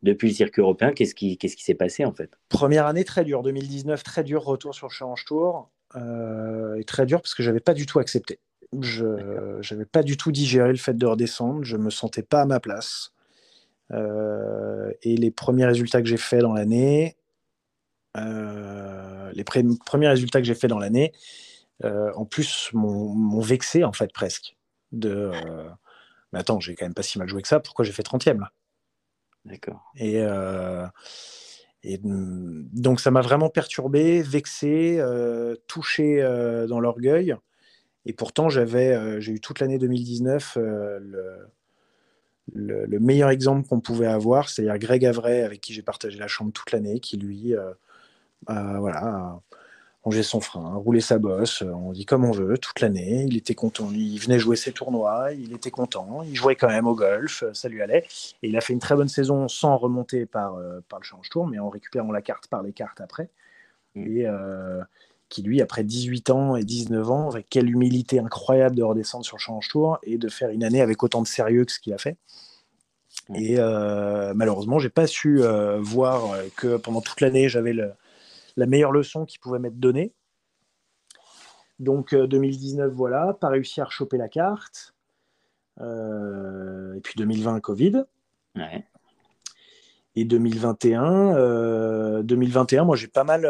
depuis 0.03 0.29
le 0.29 0.35
circuit 0.35 0.62
européen? 0.62 0.93
Qu'est-ce 0.93 1.14
qui 1.14 1.38
s'est 1.40 1.49
qui 1.49 1.75
passé 1.75 2.05
en 2.05 2.12
fait? 2.12 2.31
Première 2.49 2.87
année 2.87 3.05
très 3.05 3.25
dure, 3.25 3.43
2019 3.43 4.03
très 4.03 4.25
dur, 4.25 4.45
retour 4.45 4.75
sur 4.75 4.88
le 4.88 4.93
Challenge 4.93 5.25
Tour. 5.25 5.71
et 5.97 6.85
très 6.85 7.07
dur 7.07 7.21
parce 7.21 7.35
que 7.35 7.43
j'avais 7.43 7.61
pas 7.61 7.75
du 7.75 7.87
tout 7.87 7.99
accepté. 7.99 8.38
Je 8.81 9.05
n'avais 9.73 9.87
pas 9.87 10.03
du 10.03 10.17
tout 10.17 10.33
digéré 10.33 10.71
le 10.71 10.77
fait 10.77 10.97
de 10.97 11.07
redescendre. 11.07 11.64
Je 11.64 11.77
me 11.77 11.90
sentais 11.90 12.23
pas 12.23 12.43
à 12.43 12.47
ma 12.47 12.61
place. 12.61 13.12
et 13.93 15.17
les 15.17 15.31
premiers 15.31 15.67
résultats 15.67 16.03
que 16.03 16.09
j'ai 16.09 16.17
faits 16.17 16.40
dans 16.40 16.55
l'année, 16.55 17.17
euh, 18.17 19.33
les 19.33 19.45
premiers 19.45 20.09
résultats 20.09 20.40
que 20.40 20.47
j'ai 20.47 20.55
fait 20.55 20.69
dans 20.69 20.79
l'année, 20.79 21.12
euh, 21.12 21.23
en 21.83 22.25
plus, 22.25 22.71
m'ont 22.73 23.41
vexé 23.41 23.85
en 23.85 23.93
fait 23.93 24.13
presque. 24.13 24.57
De, 24.93 25.33
euh, 25.35 25.69
mais 26.33 26.39
attends, 26.39 26.61
j'ai 26.61 26.75
quand 26.75 26.85
même 26.85 26.95
pas 26.95 27.03
si 27.03 27.19
mal 27.19 27.29
joué 27.29 27.43
que 27.43 27.49
ça. 27.49 27.61
Pourquoi 27.61 27.85
j'ai 27.85 27.93
fait 27.93 28.03
30e 28.03 28.41
là? 28.41 28.53
D'accord. 29.45 29.93
Et, 29.97 30.23
et, 31.83 32.01
donc 32.03 33.01
ça 33.01 33.11
m'a 33.11 33.21
vraiment 33.21 33.51
perturbé, 33.51 34.23
vexé, 34.23 35.03
touché 35.67 36.23
dans 36.69 36.81
l'orgueil. 36.81 37.35
Et 38.07 38.13
pourtant, 38.13 38.49
j'avais, 38.49 39.21
j'ai 39.21 39.33
eu 39.33 39.41
toute 39.41 39.61
l'année 39.61 39.79
2019 39.79 40.57
le, 40.57 41.49
le, 42.53 43.01
meilleur 43.01 43.31
exemple 43.31 43.69
qu'on 43.69 43.81
pouvait 43.81 44.07
avoir, 44.07 44.49
c'est-à-dire 44.49 44.79
Greg 44.79 45.05
Avray, 45.05 45.43
avec 45.43 45.61
qui 45.61 45.75
j'ai 45.75 45.83
partagé 45.83 46.19
la 46.19 46.29
chambre 46.29 46.53
toute 46.53 46.73
l'année, 46.73 47.01
qui 47.01 47.19
lui 47.19 47.55
voilà, 48.47 49.41
ranger 50.05 50.23
son 50.23 50.40
frein, 50.40 50.75
rouler 50.75 51.01
sa 51.01 51.19
bosse, 51.19 51.62
on 51.62 51.93
dit 51.93 52.05
comme 52.05 52.25
on 52.25 52.31
veut, 52.31 52.59
toute 52.59 52.81
l'année. 52.81 53.25
Il 53.27 53.37
était 53.38 53.55
content, 53.55 53.88
il 53.90 54.19
venait 54.19 54.38
jouer 54.38 54.55
ses 54.55 54.73
tournois, 54.73 55.33
il 55.33 55.55
était 55.55 55.71
content, 55.71 56.23
il 56.23 56.35
jouait 56.37 56.57
quand 56.57 56.69
même 56.69 56.87
au 56.87 56.95
golf, 56.95 57.45
ça 57.55 57.69
lui 57.69 57.81
allait. 57.81 58.05
Et 58.43 58.49
il 58.49 58.57
a 58.57 58.61
fait 58.61 58.75
une 58.75 58.81
très 58.81 58.95
bonne 58.95 59.09
saison 59.09 59.49
sans 59.49 59.79
remonter 59.79 60.27
par, 60.27 60.57
euh, 60.57 60.81
par 60.90 60.99
le 60.99 61.05
change 61.05 61.31
tour, 61.31 61.47
mais 61.47 61.59
en 61.59 61.71
récupérant 61.71 62.12
la 62.12 62.21
carte 62.21 62.49
par 62.49 62.62
les 62.62 62.73
cartes 62.73 63.01
après. 63.01 63.31
Mm. 63.95 64.07
Et 64.07 64.27
euh, 64.27 64.83
qui 65.31 65.43
lui, 65.43 65.62
après 65.62 65.85
18 65.85 66.31
ans 66.31 66.57
et 66.57 66.64
19 66.64 67.11
ans, 67.11 67.31
avec 67.31 67.47
quelle 67.49 67.71
humilité 67.71 68.19
incroyable 68.19 68.77
de 68.77 68.83
redescendre 68.83 69.25
sur 69.25 69.38
le 69.38 69.40
change 69.40 69.69
tour 69.69 69.99
et 70.03 70.19
de 70.19 70.29
faire 70.29 70.51
une 70.51 70.64
année 70.64 70.83
avec 70.83 71.03
autant 71.03 71.23
de 71.23 71.27
sérieux 71.27 71.64
que 71.64 71.73
ce 71.73 71.81
qu'il 71.81 71.95
a 71.95 71.99
fait. 71.99 72.19
Mm. 73.31 73.37
Et 73.37 73.55
euh, 73.59 74.35
malheureusement, 74.35 74.79
j'ai 74.79 74.90
pas 74.90 75.07
su 75.07 75.40
voir 75.81 76.37
que 76.57 76.77
pendant 76.77 77.01
toute 77.01 77.23
l'année, 77.23 77.49
j'avais 77.49 77.73
le, 77.73 77.93
la 78.57 78.67
meilleure 78.67 78.93
leçon 78.93 79.25
qu'il 79.25 79.40
pouvait 79.40 79.59
m'être 79.59 79.79
donnée. 79.79 80.12
Donc 81.81 82.14
2019, 82.14 82.87
euh, 82.87 82.90
voilà, 82.95 83.37
pas 83.40 83.49
réussi 83.49 83.81
à 83.81 83.85
rechoper 83.85 84.17
la 84.17 84.29
carte. 84.29 84.95
Euh, 85.81 86.95
et 86.95 87.01
puis 87.01 87.14
2020, 87.17 87.61
Covid. 87.61 88.05
Et 90.17 90.25
2021, 90.25 92.23
2021, 92.23 92.83
euh, 92.83 92.85
moi 92.85 92.95
j'ai 92.95 93.09
pas 93.09 93.25
mal, 93.25 93.43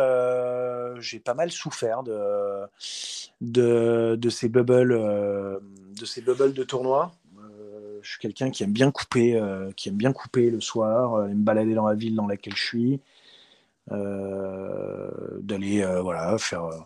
j'ai 0.98 1.20
pas 1.20 1.34
mal 1.34 1.50
souffert 1.50 2.02
de, 2.02 2.66
de, 3.42 4.30
ces 4.30 4.48
bubbles, 4.48 4.98
de 4.98 6.04
ces 6.06 6.22
bubbles 6.22 6.54
de 6.54 6.64
tournoi. 6.64 7.12
je 8.00 8.08
suis 8.08 8.18
quelqu'un 8.18 8.50
qui 8.50 8.64
aime 8.64 8.72
bien 8.72 8.90
couper, 8.90 9.38
qui 9.76 9.90
aime 9.90 9.96
bien 9.96 10.14
couper 10.14 10.48
le 10.50 10.62
soir, 10.62 11.28
me 11.28 11.34
balader 11.34 11.74
dans 11.74 11.86
la 11.86 11.94
ville 11.94 12.14
dans 12.14 12.26
laquelle 12.26 12.56
je 12.56 12.64
suis. 12.64 13.00
Euh, 13.92 15.10
d'aller 15.40 15.82
euh, 15.82 16.00
voilà 16.00 16.38
faire 16.38 16.64
euh, 16.64 16.78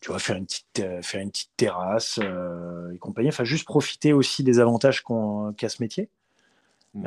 tu 0.00 0.10
vois, 0.10 0.18
faire 0.18 0.36
une 0.36 0.44
petite, 0.44 0.82
faire 1.02 1.22
une 1.22 1.30
petite 1.30 1.50
terrasse 1.56 2.20
et 2.94 2.98
compagnie. 2.98 3.28
Enfin, 3.28 3.44
juste 3.44 3.64
profiter 3.64 4.12
aussi 4.12 4.44
des 4.44 4.60
avantages 4.60 5.02
qu'a 5.56 5.68
ce 5.68 5.82
métier. 5.82 6.10
Mm. 6.94 7.06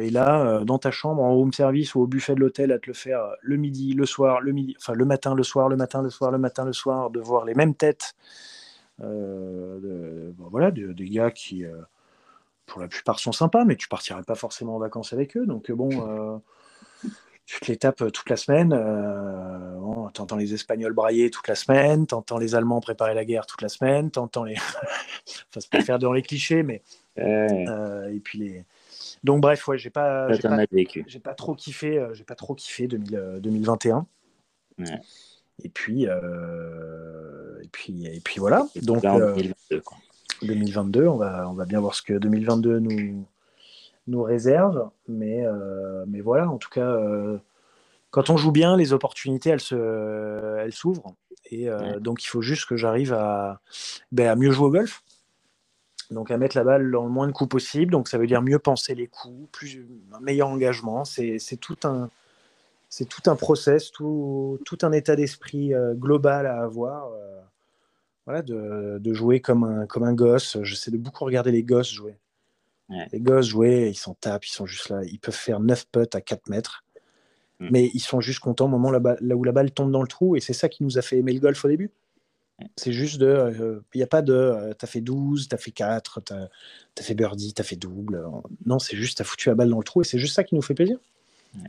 et 0.00 0.10
là, 0.10 0.62
dans 0.64 0.78
ta 0.78 0.90
chambre, 0.90 1.22
en 1.22 1.32
home 1.32 1.52
service 1.52 1.94
ou 1.94 2.02
au 2.02 2.06
buffet 2.06 2.34
de 2.34 2.40
l'hôtel, 2.40 2.70
à 2.72 2.78
te 2.78 2.86
le 2.88 2.92
faire 2.92 3.22
le 3.40 3.56
midi, 3.56 3.94
le 3.94 4.04
soir, 4.04 4.40
le 4.40 4.52
midi, 4.52 4.76
enfin 4.78 4.92
le 4.92 5.04
matin, 5.06 5.34
le 5.34 5.42
soir, 5.42 5.68
le 5.68 5.76
matin, 5.76 6.02
le 6.02 6.10
soir, 6.10 6.30
le 6.30 6.38
matin, 6.38 6.64
le 6.64 6.72
soir, 6.72 7.10
de 7.10 7.20
voir 7.20 7.44
les 7.44 7.54
mêmes 7.54 7.74
têtes, 7.74 8.14
de, 8.98 10.34
voilà, 10.36 10.70
des 10.70 11.08
gars 11.08 11.30
qui, 11.30 11.64
pour 12.66 12.80
la 12.80 12.88
plupart, 12.88 13.20
sont 13.20 13.32
sympas, 13.32 13.64
mais 13.64 13.76
tu 13.76 13.88
partirais 13.88 14.24
pas 14.24 14.34
forcément 14.34 14.76
en 14.76 14.78
vacances 14.78 15.14
avec 15.14 15.36
eux. 15.36 15.46
Donc 15.46 15.70
bon, 15.70 16.42
tu 17.48 17.60
te 17.60 17.72
les 17.72 17.78
tapes 17.78 18.02
euh, 18.02 18.10
toute 18.10 18.28
la 18.28 18.36
semaine. 18.36 18.74
Euh, 18.74 20.10
tu 20.12 20.20
entends 20.20 20.36
les 20.36 20.52
Espagnols 20.52 20.92
brailler 20.92 21.30
toute 21.30 21.48
la 21.48 21.54
semaine, 21.54 22.06
tu 22.06 22.14
entends 22.14 22.36
les 22.36 22.54
Allemands 22.54 22.80
préparer 22.80 23.14
la 23.14 23.24
guerre 23.24 23.46
toute 23.46 23.62
la 23.62 23.70
semaine, 23.70 24.10
tu 24.10 24.18
entends 24.18 24.44
les. 24.44 24.56
enfin, 24.56 25.60
c'est 25.60 25.70
pas 25.70 25.80
faire 25.80 25.98
dans 25.98 26.12
les 26.12 26.22
clichés, 26.22 26.62
mais. 26.62 26.82
Euh, 27.18 28.08
et 28.08 28.20
puis 28.20 28.38
les. 28.38 28.64
Donc, 29.24 29.40
bref, 29.40 29.66
ouais, 29.66 29.78
j'ai 29.78 29.88
pas, 29.88 30.30
j'ai 30.32 30.42
pas, 30.42 30.64
j'ai 31.06 31.20
pas 31.20 31.34
trop 31.34 31.54
kiffé, 31.54 32.06
j'ai 32.12 32.24
pas 32.24 32.34
trop 32.34 32.54
kiffé 32.54 32.86
2021. 32.86 34.06
Et 35.64 35.68
puis, 35.70 36.04
et 36.04 37.68
puis, 37.72 38.06
et 38.06 38.20
puis 38.20 38.40
voilà. 38.40 38.68
Donc, 38.82 39.02
2022, 39.02 39.82
2022, 40.42 41.06
on 41.06 41.16
va, 41.16 41.48
on 41.48 41.54
va 41.54 41.64
bien 41.64 41.80
voir 41.80 41.94
ce 41.94 42.02
que 42.02 42.12
2022 42.12 42.78
nous, 42.78 43.26
nous 44.08 44.22
réserve. 44.22 44.90
Mais, 45.06 45.46
euh, 45.46 46.04
mais 46.08 46.20
voilà, 46.20 46.48
en 46.50 46.58
tout 46.58 46.70
cas, 46.70 46.90
euh, 46.90 47.38
quand 48.10 48.30
on 48.30 48.36
joue 48.36 48.52
bien, 48.52 48.76
les 48.76 48.92
opportunités, 48.92 49.50
elles, 49.50 49.60
se, 49.60 50.56
elles 50.58 50.72
s'ouvrent. 50.72 51.14
Et 51.50 51.68
euh, 51.68 52.00
donc, 52.00 52.24
il 52.24 52.26
faut 52.26 52.42
juste 52.42 52.66
que 52.66 52.76
j'arrive 52.76 53.12
à, 53.12 53.60
ben, 54.12 54.28
à 54.28 54.36
mieux 54.36 54.50
jouer 54.50 54.66
au 54.66 54.70
golf. 54.70 55.02
Donc, 56.10 56.30
à 56.30 56.38
mettre 56.38 56.56
la 56.56 56.64
balle 56.64 56.90
dans 56.90 57.04
le 57.04 57.10
moins 57.10 57.26
de 57.26 57.32
coups 57.32 57.50
possible. 57.50 57.92
Donc, 57.92 58.08
ça 58.08 58.18
veut 58.18 58.26
dire 58.26 58.42
mieux 58.42 58.58
penser 58.58 58.94
les 58.94 59.06
coups, 59.06 59.48
plus, 59.52 59.86
un 60.12 60.20
meilleur 60.20 60.48
engagement. 60.48 61.04
C'est, 61.04 61.38
tout 61.60 61.76
un. 61.84 62.10
C'est 62.90 63.06
tout 63.06 63.30
un 63.30 63.36
process, 63.36 63.92
tout, 63.92 64.58
tout 64.64 64.78
un 64.80 64.92
état 64.92 65.14
d'esprit 65.14 65.72
global 65.94 66.46
à 66.46 66.62
avoir. 66.62 67.10
voilà, 68.24 68.40
de, 68.40 68.96
de, 68.98 69.12
jouer 69.12 69.40
comme 69.40 69.64
un, 69.64 69.86
comme 69.86 70.04
un 70.04 70.14
gosse. 70.14 70.56
J'essaie 70.62 70.90
de 70.90 70.96
beaucoup 70.96 71.26
regarder 71.26 71.52
les 71.52 71.62
gosses 71.62 71.92
jouer. 71.92 72.16
Les 72.88 73.20
gosses 73.20 73.48
jouer, 73.48 73.88
ils 73.90 73.98
s'en 73.98 74.14
tapent, 74.14 74.46
ils 74.46 74.52
sont 74.52 74.66
juste 74.66 74.88
là. 74.88 75.02
Ils 75.04 75.18
peuvent 75.18 75.34
faire 75.34 75.60
9 75.60 75.86
putts 75.92 76.14
à 76.14 76.20
4 76.20 76.48
mètres. 76.48 76.84
Mm. 77.60 77.68
Mais 77.70 77.90
ils 77.92 78.00
sont 78.00 78.20
juste 78.20 78.40
contents 78.40 78.64
au 78.64 78.68
moment 78.68 78.90
là, 78.90 79.00
où 79.20 79.44
la 79.44 79.52
balle 79.52 79.70
tombe 79.70 79.92
dans 79.92 80.02
le 80.02 80.08
trou. 80.08 80.36
Et 80.36 80.40
c'est 80.40 80.52
ça 80.54 80.68
qui 80.68 80.84
nous 80.84 80.96
a 80.96 81.02
fait 81.02 81.18
aimer 81.18 81.32
le 81.32 81.40
golf 81.40 81.64
au 81.64 81.68
début. 81.68 81.90
C'est 82.76 82.92
juste 82.92 83.18
de. 83.18 83.82
Il 83.94 83.98
n'y 83.98 84.02
a 84.02 84.08
pas 84.08 84.22
de. 84.22 84.74
tu 84.78 84.84
as 84.84 84.88
fait 84.88 85.00
12, 85.00 85.48
tu 85.48 85.54
as 85.54 85.58
fait 85.58 85.70
4, 85.70 86.22
tu 86.24 86.32
as, 86.32 86.48
fait 87.02 87.14
birdie, 87.14 87.54
tu 87.54 87.60
as 87.60 87.64
fait 87.64 87.76
double. 87.76 88.24
Non, 88.66 88.78
c'est 88.78 88.96
juste, 88.96 89.18
tu 89.18 89.22
as 89.22 89.24
foutu 89.24 89.48
la 89.48 89.54
balle 89.54 89.70
dans 89.70 89.78
le 89.78 89.84
trou 89.84 90.00
et 90.00 90.04
c'est 90.04 90.18
juste 90.18 90.34
ça 90.34 90.42
qui 90.42 90.54
nous 90.54 90.62
fait 90.62 90.74
plaisir. 90.74 90.98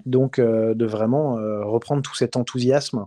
Donc, 0.05 0.39
de 0.39 0.85
vraiment 0.85 1.35
reprendre 1.69 2.01
tout 2.01 2.15
cet 2.15 2.37
enthousiasme 2.37 3.05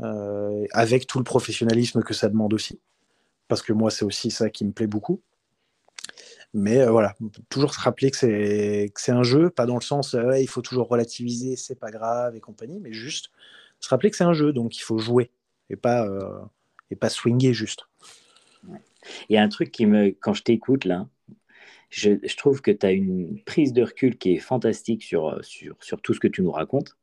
avec 0.00 1.06
tout 1.06 1.18
le 1.18 1.24
professionnalisme 1.24 2.02
que 2.02 2.14
ça 2.14 2.28
demande 2.28 2.52
aussi. 2.52 2.80
Parce 3.46 3.62
que 3.62 3.72
moi, 3.72 3.90
c'est 3.90 4.04
aussi 4.04 4.30
ça 4.30 4.50
qui 4.50 4.64
me 4.64 4.72
plaît 4.72 4.88
beaucoup. 4.88 5.20
Mais 6.54 6.78
euh, 6.78 6.90
voilà, 6.90 7.14
toujours 7.50 7.74
se 7.74 7.80
rappeler 7.80 8.10
que 8.10 8.16
c'est 8.16 9.12
un 9.12 9.22
jeu, 9.22 9.50
pas 9.50 9.66
dans 9.66 9.74
le 9.74 9.82
sens 9.82 10.14
euh, 10.14 10.38
il 10.38 10.48
faut 10.48 10.62
toujours 10.62 10.88
relativiser, 10.88 11.56
c'est 11.56 11.78
pas 11.78 11.90
grave 11.90 12.36
et 12.36 12.40
compagnie, 12.40 12.80
mais 12.80 12.92
juste 12.92 13.30
se 13.80 13.88
rappeler 13.88 14.10
que 14.10 14.16
c'est 14.16 14.24
un 14.24 14.32
jeu, 14.32 14.52
donc 14.52 14.76
il 14.76 14.80
faut 14.80 14.98
jouer 14.98 15.30
et 15.68 15.76
pas, 15.76 16.06
euh, 16.06 16.40
et 16.90 16.96
pas 16.96 17.10
swinger 17.10 17.52
juste. 17.52 17.86
Il 19.28 19.34
y 19.34 19.36
a 19.36 19.42
un 19.42 19.48
truc 19.48 19.70
qui 19.70 19.86
me, 19.86 20.08
quand 20.08 20.34
je 20.34 20.42
t'écoute 20.42 20.84
là, 20.84 21.06
je, 21.90 22.12
je, 22.22 22.36
trouve 22.36 22.60
que 22.60 22.70
tu 22.70 22.84
as 22.84 22.92
une 22.92 23.42
prise 23.44 23.72
de 23.72 23.82
recul 23.82 24.18
qui 24.18 24.34
est 24.34 24.38
fantastique 24.38 25.02
sur, 25.02 25.42
sur, 25.42 25.76
sur 25.80 26.00
tout 26.02 26.12
ce 26.12 26.20
que 26.20 26.28
tu 26.28 26.42
nous 26.42 26.50
racontes. 26.50 26.96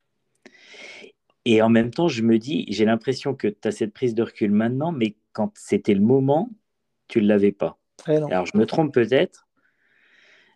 Et 1.45 1.61
en 1.61 1.69
même 1.69 1.91
temps, 1.91 2.07
je 2.07 2.23
me 2.23 2.37
dis, 2.37 2.65
j'ai 2.69 2.85
l'impression 2.85 3.35
que 3.35 3.47
tu 3.47 3.67
as 3.67 3.71
cette 3.71 3.93
prise 3.93 4.15
de 4.15 4.23
recul 4.23 4.51
maintenant, 4.51 4.91
mais 4.91 5.15
quand 5.31 5.51
c'était 5.55 5.93
le 5.93 6.01
moment, 6.01 6.51
tu 7.07 7.21
ne 7.21 7.27
l'avais 7.27 7.51
pas. 7.51 7.79
Alors, 8.07 8.45
je 8.45 8.57
me 8.57 8.65
trompe 8.65 8.93
peut-être, 8.93 9.45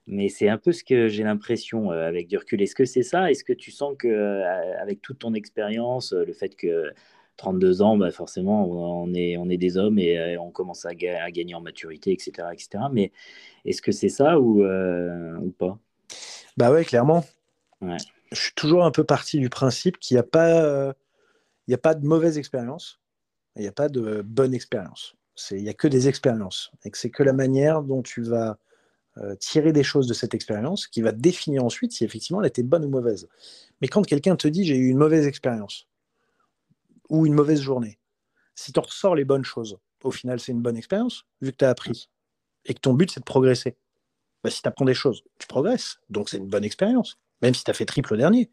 mais 0.09 0.27
c'est 0.27 0.49
un 0.49 0.57
peu 0.57 0.71
ce 0.71 0.83
que 0.83 1.07
j'ai 1.07 1.23
l'impression 1.23 1.91
euh, 1.91 2.07
avec 2.07 2.27
du 2.27 2.37
recul. 2.37 2.61
Est-ce 2.61 2.73
que 2.73 2.85
c'est 2.85 3.03
ça? 3.03 3.29
Est-ce 3.29 3.43
que 3.43 3.53
tu 3.53 3.69
sens 3.69 3.95
que 3.97 4.07
euh, 4.07 4.81
avec 4.81 5.03
toute 5.03 5.19
ton 5.19 5.35
expérience, 5.35 6.13
euh, 6.13 6.25
le 6.25 6.33
fait 6.33 6.55
que 6.55 6.91
32 7.37 7.83
ans, 7.83 7.95
bah 7.95 8.11
forcément, 8.11 8.67
on 8.67 9.13
est, 9.13 9.37
on 9.37 9.49
est 9.49 9.57
des 9.57 9.77
hommes 9.77 9.97
et 9.97 10.37
on 10.37 10.51
commence 10.51 10.85
à, 10.85 10.93
gagner 10.93 11.55
en 11.55 11.61
maturité, 11.61 12.11
etc. 12.11 12.49
etc. 12.51 12.83
Mais 12.91 13.13
est-ce 13.63 13.81
que 13.81 13.93
c'est 13.93 14.09
ça 14.09 14.41
ou, 14.41 14.61
ou 14.65 15.51
pas? 15.51 15.79
Bah 16.57 16.69
ouais, 16.69 16.83
clairement. 16.83 17.23
Je 17.81 18.41
suis 18.41 18.53
toujours 18.55 18.83
un 18.83 18.91
peu 18.91 19.05
parti 19.05 19.39
du 19.39 19.49
principe 19.49 19.99
qu'il 19.99 20.15
n'y 20.15 20.19
a, 20.19 20.23
pas, 20.23 20.93
il 21.67 21.73
a 21.73 21.77
pas 21.77 21.95
de 21.95 22.05
mauvaise 22.05 22.37
expérience, 22.37 22.99
il 23.55 23.61
n'y 23.61 23.69
a 23.69 23.71
pas 23.71 23.87
de 23.87 24.21
bonne 24.21 24.53
expérience. 24.53 25.15
Il 25.51 25.63
n'y 25.63 25.69
a 25.69 25.73
que 25.73 25.87
des 25.87 26.07
expériences. 26.07 26.71
Et 26.85 26.91
c'est 26.93 27.09
que 27.09 27.23
la 27.23 27.33
manière 27.33 27.81
dont 27.81 28.01
tu 28.01 28.21
vas 28.21 28.57
euh, 29.17 29.35
tirer 29.35 29.73
des 29.73 29.83
choses 29.83 30.07
de 30.07 30.13
cette 30.13 30.33
expérience 30.33 30.87
qui 30.87 31.01
va 31.01 31.11
définir 31.11 31.65
ensuite 31.65 31.91
si 31.91 32.05
effectivement 32.05 32.41
elle 32.41 32.47
était 32.47 32.63
bonne 32.63 32.85
ou 32.85 32.89
mauvaise. 32.89 33.27
Mais 33.81 33.87
quand 33.87 34.05
quelqu'un 34.05 34.35
te 34.35 34.47
dit 34.47 34.65
j'ai 34.65 34.77
eu 34.77 34.87
une 34.89 34.97
mauvaise 34.97 35.27
expérience 35.27 35.87
ou 37.09 37.25
une 37.25 37.33
mauvaise 37.33 37.61
journée, 37.61 37.99
si 38.55 38.71
tu 38.71 38.79
ressors 38.79 39.15
les 39.15 39.25
bonnes 39.25 39.43
choses, 39.43 39.77
au 40.03 40.11
final 40.11 40.39
c'est 40.39 40.51
une 40.51 40.61
bonne 40.61 40.77
expérience 40.77 41.25
vu 41.41 41.51
que 41.51 41.57
tu 41.57 41.65
as 41.65 41.69
appris 41.69 42.09
et 42.65 42.73
que 42.73 42.79
ton 42.79 42.93
but 42.93 43.11
c'est 43.11 43.19
de 43.19 43.25
progresser. 43.25 43.77
Bah, 44.43 44.49
si 44.49 44.61
tu 44.61 44.67
apprends 44.67 44.85
des 44.85 44.93
choses, 44.93 45.23
tu 45.37 45.47
progresses. 45.47 45.99
Donc 46.09 46.29
c'est 46.29 46.37
une 46.37 46.47
bonne 46.47 46.63
expérience. 46.63 47.17
Même 47.41 47.53
si 47.53 47.63
tu 47.63 47.71
as 47.71 47.73
fait 47.73 47.85
triple 47.85 48.15
dernier. 48.15 48.49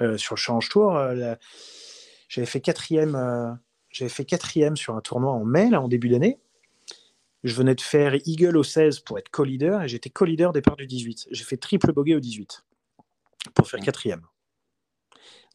Euh, 0.00 0.16
sur 0.16 0.34
le 0.34 0.38
Change 0.40 0.68
Tour, 0.68 0.96
euh, 0.96 1.34
j'avais 2.28 2.46
fait 2.46 2.60
quatrième 2.60 3.58
j'avais 3.98 4.08
fait 4.08 4.24
quatrième 4.24 4.76
sur 4.76 4.94
un 4.94 5.00
tournoi 5.00 5.32
en 5.32 5.44
mai, 5.44 5.70
là, 5.70 5.82
en 5.82 5.88
début 5.88 6.08
d'année. 6.08 6.38
Je 7.42 7.52
venais 7.54 7.74
de 7.74 7.80
faire 7.80 8.14
Eagle 8.26 8.56
au 8.56 8.62
16 8.62 9.00
pour 9.00 9.18
être 9.18 9.28
co-leader 9.28 9.82
et 9.82 9.88
j'étais 9.88 10.10
co-leader 10.10 10.52
départ 10.52 10.76
du 10.76 10.86
18. 10.86 11.28
J'ai 11.32 11.44
fait 11.44 11.56
triple 11.56 11.92
bogey 11.92 12.14
au 12.14 12.20
18 12.20 12.64
pour 13.54 13.68
faire 13.68 13.80
quatrième. 13.80 14.24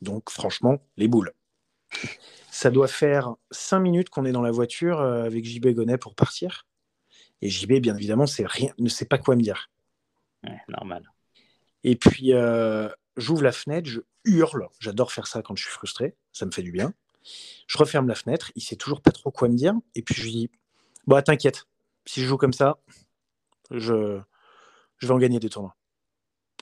Donc, 0.01 0.29
franchement, 0.29 0.85
les 0.97 1.07
boules. 1.07 1.31
Ça 2.51 2.69
doit 2.69 2.89
faire 2.89 3.33
cinq 3.51 3.79
minutes 3.79 4.09
qu'on 4.09 4.25
est 4.25 4.33
dans 4.33 4.41
la 4.41 4.51
voiture 4.51 4.99
euh, 4.99 5.23
avec 5.23 5.45
JB 5.45 5.69
Gonnet 5.69 5.97
pour 5.97 6.15
partir. 6.15 6.67
Et 7.41 7.49
JB, 7.49 7.79
bien 7.79 7.95
évidemment, 7.95 8.25
rien, 8.39 8.73
ne 8.77 8.89
sait 8.89 9.05
pas 9.05 9.17
quoi 9.17 9.37
me 9.37 9.41
dire. 9.41 9.69
normal. 10.67 11.09
Et 11.85 11.95
puis, 11.95 12.33
euh, 12.33 12.89
j'ouvre 13.15 13.43
la 13.43 13.53
fenêtre, 13.53 13.89
je 13.89 14.01
hurle. 14.25 14.67
J'adore 14.79 15.13
faire 15.13 15.27
ça 15.27 15.41
quand 15.41 15.55
je 15.55 15.63
suis 15.63 15.71
frustré. 15.71 16.15
Ça 16.33 16.45
me 16.45 16.51
fait 16.51 16.63
du 16.63 16.71
bien. 16.71 16.93
Je 17.67 17.77
referme 17.77 18.07
la 18.07 18.15
fenêtre, 18.15 18.51
il 18.55 18.61
sait 18.61 18.75
toujours 18.75 19.01
pas 19.01 19.11
trop 19.11 19.31
quoi 19.31 19.49
me 19.49 19.55
dire, 19.55 19.73
et 19.95 20.01
puis 20.01 20.15
je 20.15 20.23
lui 20.23 20.31
dis 20.31 20.49
Bon, 21.07 21.21
t'inquiète, 21.21 21.65
si 22.05 22.21
je 22.21 22.27
joue 22.27 22.37
comme 22.37 22.53
ça, 22.53 22.77
je, 23.71 24.19
je 24.97 25.07
vais 25.07 25.13
en 25.13 25.17
gagner 25.17 25.39
des 25.39 25.49
tournois. 25.49 25.75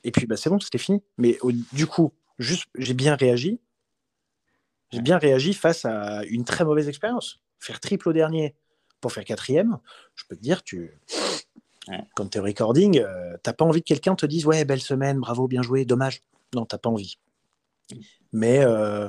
Et 0.04 0.10
puis 0.10 0.26
bah, 0.26 0.36
c'est 0.36 0.50
bon, 0.50 0.58
c'était 0.58 0.78
fini. 0.78 1.02
Mais 1.18 1.38
du 1.72 1.86
coup, 1.86 2.12
juste, 2.38 2.68
j'ai 2.76 2.94
bien 2.94 3.14
réagi. 3.14 3.60
J'ai 4.90 5.00
bien 5.00 5.18
réagi 5.18 5.54
face 5.54 5.84
à 5.84 6.24
une 6.24 6.44
très 6.44 6.64
mauvaise 6.64 6.88
expérience. 6.88 7.40
Faire 7.60 7.80
triple 7.80 8.08
au 8.08 8.12
dernier 8.12 8.54
pour 9.00 9.12
faire 9.12 9.24
quatrième, 9.24 9.78
je 10.14 10.24
peux 10.28 10.36
te 10.36 10.40
dire, 10.40 10.62
tu, 10.62 11.00
quand 12.14 12.28
tu 12.28 12.38
es 12.38 12.40
recording, 12.40 13.00
euh, 13.00 13.36
t'as 13.42 13.52
pas 13.52 13.64
envie 13.64 13.82
que 13.82 13.88
quelqu'un 13.88 14.14
te 14.14 14.26
dise 14.26 14.46
ouais 14.46 14.64
belle 14.64 14.80
semaine, 14.80 15.18
bravo, 15.18 15.48
bien 15.48 15.62
joué, 15.62 15.84
dommage. 15.84 16.22
Non, 16.54 16.64
t'as 16.64 16.78
pas 16.78 16.90
envie. 16.90 17.18
Mais 18.32 18.60
euh, 18.60 19.08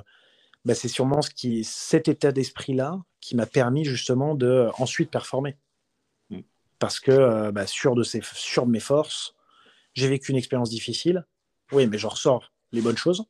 bah, 0.65 0.75
c'est 0.75 0.87
sûrement 0.87 1.21
ce 1.21 1.29
qui, 1.29 1.63
cet 1.63 2.07
état 2.07 2.31
d'esprit-là 2.31 3.01
qui 3.19 3.35
m'a 3.35 3.45
permis 3.45 3.85
justement 3.85 4.35
de 4.35 4.47
euh, 4.47 4.71
ensuite 4.79 5.11
performer. 5.11 5.57
Mm. 6.29 6.41
Parce 6.79 6.99
que 6.99 7.11
euh, 7.11 7.51
bah, 7.51 7.67
sûr, 7.67 7.95
de 7.95 8.03
ses, 8.03 8.21
sûr 8.33 8.65
de 8.65 8.71
mes 8.71 8.79
forces, 8.79 9.35
j'ai 9.93 10.07
vécu 10.07 10.31
une 10.31 10.37
expérience 10.37 10.69
difficile. 10.69 11.25
Oui, 11.71 11.87
mais 11.87 11.97
je 11.97 12.07
ressors 12.07 12.51
les 12.71 12.81
bonnes 12.81 12.97
choses. 12.97 13.25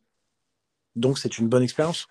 Donc 0.95 1.17
c'est 1.17 1.37
une 1.39 1.47
bonne 1.47 1.63
expérience. 1.63 2.07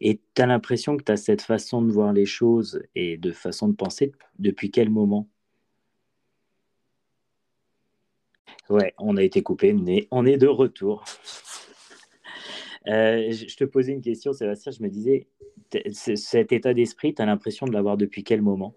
Et 0.00 0.20
tu 0.34 0.42
as 0.42 0.46
l'impression 0.46 0.96
que 0.96 1.04
tu 1.04 1.12
as 1.12 1.16
cette 1.16 1.42
façon 1.42 1.82
de 1.82 1.92
voir 1.92 2.12
les 2.12 2.26
choses 2.26 2.82
et 2.94 3.16
de 3.16 3.32
façon 3.32 3.68
de 3.68 3.74
penser 3.74 4.12
depuis 4.38 4.70
quel 4.70 4.88
moment? 4.90 5.28
Ouais, 8.68 8.94
on 8.98 9.16
a 9.16 9.22
été 9.22 9.42
coupé, 9.42 9.72
mais 9.72 10.06
on 10.10 10.24
est 10.26 10.36
de 10.36 10.46
retour. 10.46 11.04
Euh, 12.88 13.30
je 13.30 13.56
te 13.56 13.64
posais 13.64 13.92
une 13.92 14.00
question, 14.00 14.32
Sébastien. 14.32 14.72
Je 14.72 14.82
me 14.82 14.88
disais, 14.88 15.26
cet 15.92 16.52
état 16.52 16.74
d'esprit, 16.74 17.14
tu 17.14 17.22
as 17.22 17.26
l'impression 17.26 17.66
de 17.66 17.72
l'avoir 17.72 17.96
depuis 17.96 18.24
quel 18.24 18.42
moment? 18.42 18.74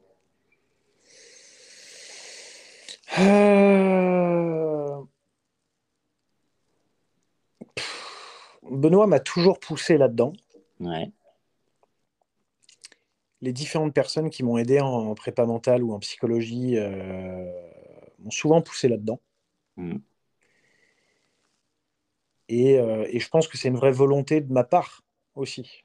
Euh, 3.19 5.01
Benoît 8.69 9.07
m'a 9.07 9.19
toujours 9.19 9.59
poussé 9.59 9.97
là-dedans. 9.97 10.33
Les 13.41 13.53
différentes 13.53 13.93
personnes 13.93 14.29
qui 14.29 14.43
m'ont 14.43 14.57
aidé 14.57 14.79
en 14.79 15.13
prépa 15.15 15.45
mentale 15.45 15.83
ou 15.83 15.93
en 15.93 15.99
psychologie 15.99 16.77
euh, 16.77 17.51
m'ont 18.19 18.31
souvent 18.31 18.61
poussé 18.61 18.87
là-dedans. 18.87 19.19
Mmh. 19.77 19.97
Euh, 22.51 23.05
et, 23.09 23.19
je 23.19 23.29
pense 23.29 23.47
que 23.47 23.57
c'est 23.57 23.69
une 23.69 23.77
vraie 23.77 23.91
volonté 23.91 24.41
de 24.41 24.51
ma 24.51 24.63
part 24.63 25.03
aussi. 25.35 25.83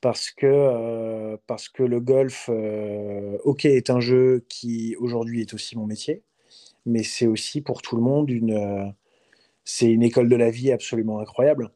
Parce 0.00 0.30
que, 0.30 0.46
euh, 0.46 1.36
parce 1.46 1.68
que 1.68 1.82
le 1.82 2.00
golf, 2.00 2.48
euh, 2.50 3.38
ok, 3.44 3.66
est 3.66 3.90
un 3.90 4.00
jeu 4.00 4.44
qui 4.48 4.96
aujourd'hui 4.96 5.42
est 5.42 5.54
aussi 5.54 5.76
mon 5.78 5.86
métier, 5.86 6.22
mais 6.86 7.02
c'est 7.04 7.26
aussi 7.26 7.60
pour 7.62 7.82
tout 7.82 7.96
le 7.96 8.02
monde 8.02 8.30
une, 8.30 8.94
c'est 9.64 9.90
une 9.90 10.02
école 10.02 10.28
de 10.28 10.36
la 10.36 10.50
vie 10.50 10.72
absolument 10.72 11.20
incroyable. 11.20 11.70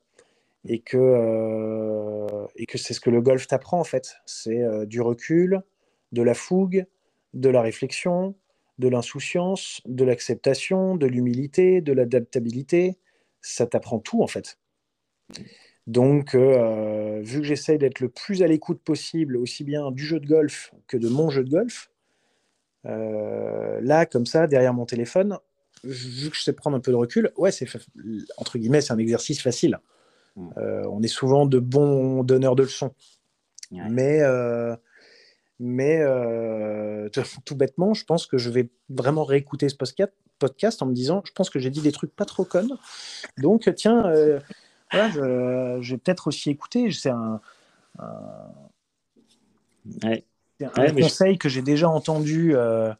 Et 0.68 0.80
que, 0.80 2.46
et 2.56 2.66
que 2.66 2.78
c'est 2.78 2.94
ce 2.94 3.00
que 3.00 3.10
le 3.10 3.22
golf 3.22 3.46
t'apprend 3.46 3.80
en 3.80 3.84
fait. 3.84 4.16
C'est 4.26 4.86
du 4.86 5.00
recul, 5.00 5.62
de 6.12 6.22
la 6.22 6.34
fougue, 6.34 6.86
de 7.34 7.48
la 7.50 7.62
réflexion, 7.62 8.34
de 8.78 8.88
l'insouciance, 8.88 9.80
de 9.86 10.04
l'acceptation, 10.04 10.96
de 10.96 11.06
l'humilité, 11.06 11.80
de 11.80 11.92
l'adaptabilité, 11.92 12.98
ça 13.46 13.66
t'apprend 13.66 13.98
tout 13.98 14.22
en 14.22 14.26
fait. 14.26 14.58
Donc, 15.86 16.34
euh, 16.34 17.20
vu 17.22 17.40
que 17.40 17.46
j'essaye 17.46 17.78
d'être 17.78 18.00
le 18.00 18.08
plus 18.08 18.42
à 18.42 18.48
l'écoute 18.48 18.80
possible, 18.82 19.36
aussi 19.36 19.62
bien 19.62 19.92
du 19.92 20.04
jeu 20.04 20.18
de 20.18 20.26
golf 20.26 20.74
que 20.88 20.96
de 20.96 21.08
mon 21.08 21.30
jeu 21.30 21.44
de 21.44 21.50
golf, 21.50 21.90
euh, 22.86 23.80
là, 23.82 24.04
comme 24.04 24.26
ça, 24.26 24.48
derrière 24.48 24.74
mon 24.74 24.84
téléphone, 24.84 25.38
vu 25.84 26.30
que 26.30 26.36
je 26.36 26.42
sais 26.42 26.52
prendre 26.52 26.76
un 26.76 26.80
peu 26.80 26.90
de 26.90 26.96
recul, 26.96 27.30
ouais, 27.36 27.52
c'est 27.52 27.66
entre 28.36 28.58
guillemets, 28.58 28.80
c'est 28.80 28.92
un 28.92 28.98
exercice 28.98 29.40
facile. 29.40 29.78
Hmm. 30.34 30.48
Euh, 30.58 30.84
on 30.90 31.02
est 31.02 31.08
souvent 31.08 31.46
de 31.46 31.60
bons 31.60 32.24
donneurs 32.24 32.56
de 32.56 32.64
leçons. 32.64 32.92
Mais, 33.70 34.20
mais 35.60 36.02
tout 37.44 37.56
bêtement, 37.56 37.94
je 37.94 38.04
pense 38.04 38.26
que 38.26 38.38
je 38.38 38.50
vais 38.50 38.68
vraiment 38.88 39.24
réécouter 39.24 39.68
ce 39.68 39.76
podcast 40.38 40.82
en 40.82 40.86
me 40.86 40.94
disant, 40.94 41.22
je 41.24 41.32
pense 41.32 41.50
que 41.50 41.58
j'ai 41.58 41.70
dit 41.70 41.80
des 41.80 41.92
trucs 41.92 42.14
pas 42.14 42.24
trop 42.24 42.44
connes. 42.44 42.76
Donc, 43.38 43.72
tiens, 43.74 44.06
euh, 44.06 44.38
je, 44.92 45.90
vais 45.90 45.98
peut-être 45.98 46.28
aussi 46.28 46.50
écouter. 46.50 46.90
C'est 46.92 47.10
un, 47.10 47.40
conseil 50.92 51.38
que 51.38 51.48
j'ai 51.48 51.62
déjà 51.62 51.88
entendu 51.88 52.54
euh, 52.54 52.92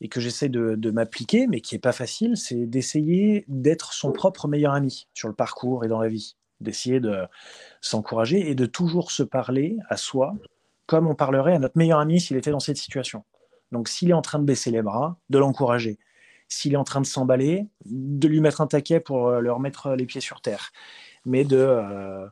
et 0.00 0.08
que 0.08 0.20
j'essaie 0.20 0.48
de, 0.48 0.90
m'appliquer, 0.90 1.46
mais 1.46 1.60
qui 1.60 1.74
est 1.74 1.80
pas 1.80 1.92
facile, 1.92 2.36
c'est 2.36 2.66
d'essayer 2.66 3.44
d'être 3.48 3.92
son 3.92 4.12
propre 4.12 4.48
meilleur 4.48 4.74
ami 4.74 5.08
sur 5.14 5.28
le 5.28 5.34
parcours 5.34 5.84
et 5.84 5.88
dans 5.88 6.00
la 6.00 6.08
vie. 6.08 6.36
D'essayer 6.60 7.00
de 7.00 7.24
s'encourager 7.80 8.50
et 8.50 8.54
de 8.54 8.66
toujours 8.66 9.12
se 9.12 9.22
parler 9.22 9.78
à 9.88 9.96
soi 9.96 10.34
comme 10.90 11.06
on 11.06 11.14
parlerait 11.14 11.54
à 11.54 11.60
notre 11.60 11.78
meilleur 11.78 12.00
ami 12.00 12.20
s'il 12.20 12.36
était 12.36 12.50
dans 12.50 12.58
cette 12.58 12.76
situation. 12.76 13.22
Donc 13.70 13.86
s'il 13.86 14.10
est 14.10 14.12
en 14.12 14.22
train 14.22 14.40
de 14.40 14.44
baisser 14.44 14.72
les 14.72 14.82
bras, 14.82 15.16
de 15.28 15.38
l'encourager. 15.38 16.00
S'il 16.48 16.72
est 16.72 16.76
en 16.76 16.82
train 16.82 17.00
de 17.00 17.06
s'emballer, 17.06 17.68
de 17.84 18.26
lui 18.26 18.40
mettre 18.40 18.60
un 18.60 18.66
taquet 18.66 18.98
pour 18.98 19.28
euh, 19.28 19.38
leur 19.38 19.60
mettre 19.60 19.92
les 19.92 20.04
pieds 20.04 20.20
sur 20.20 20.40
terre. 20.40 20.72
Mais 21.24 21.44
de... 21.44 21.58
Euh, 21.58 22.26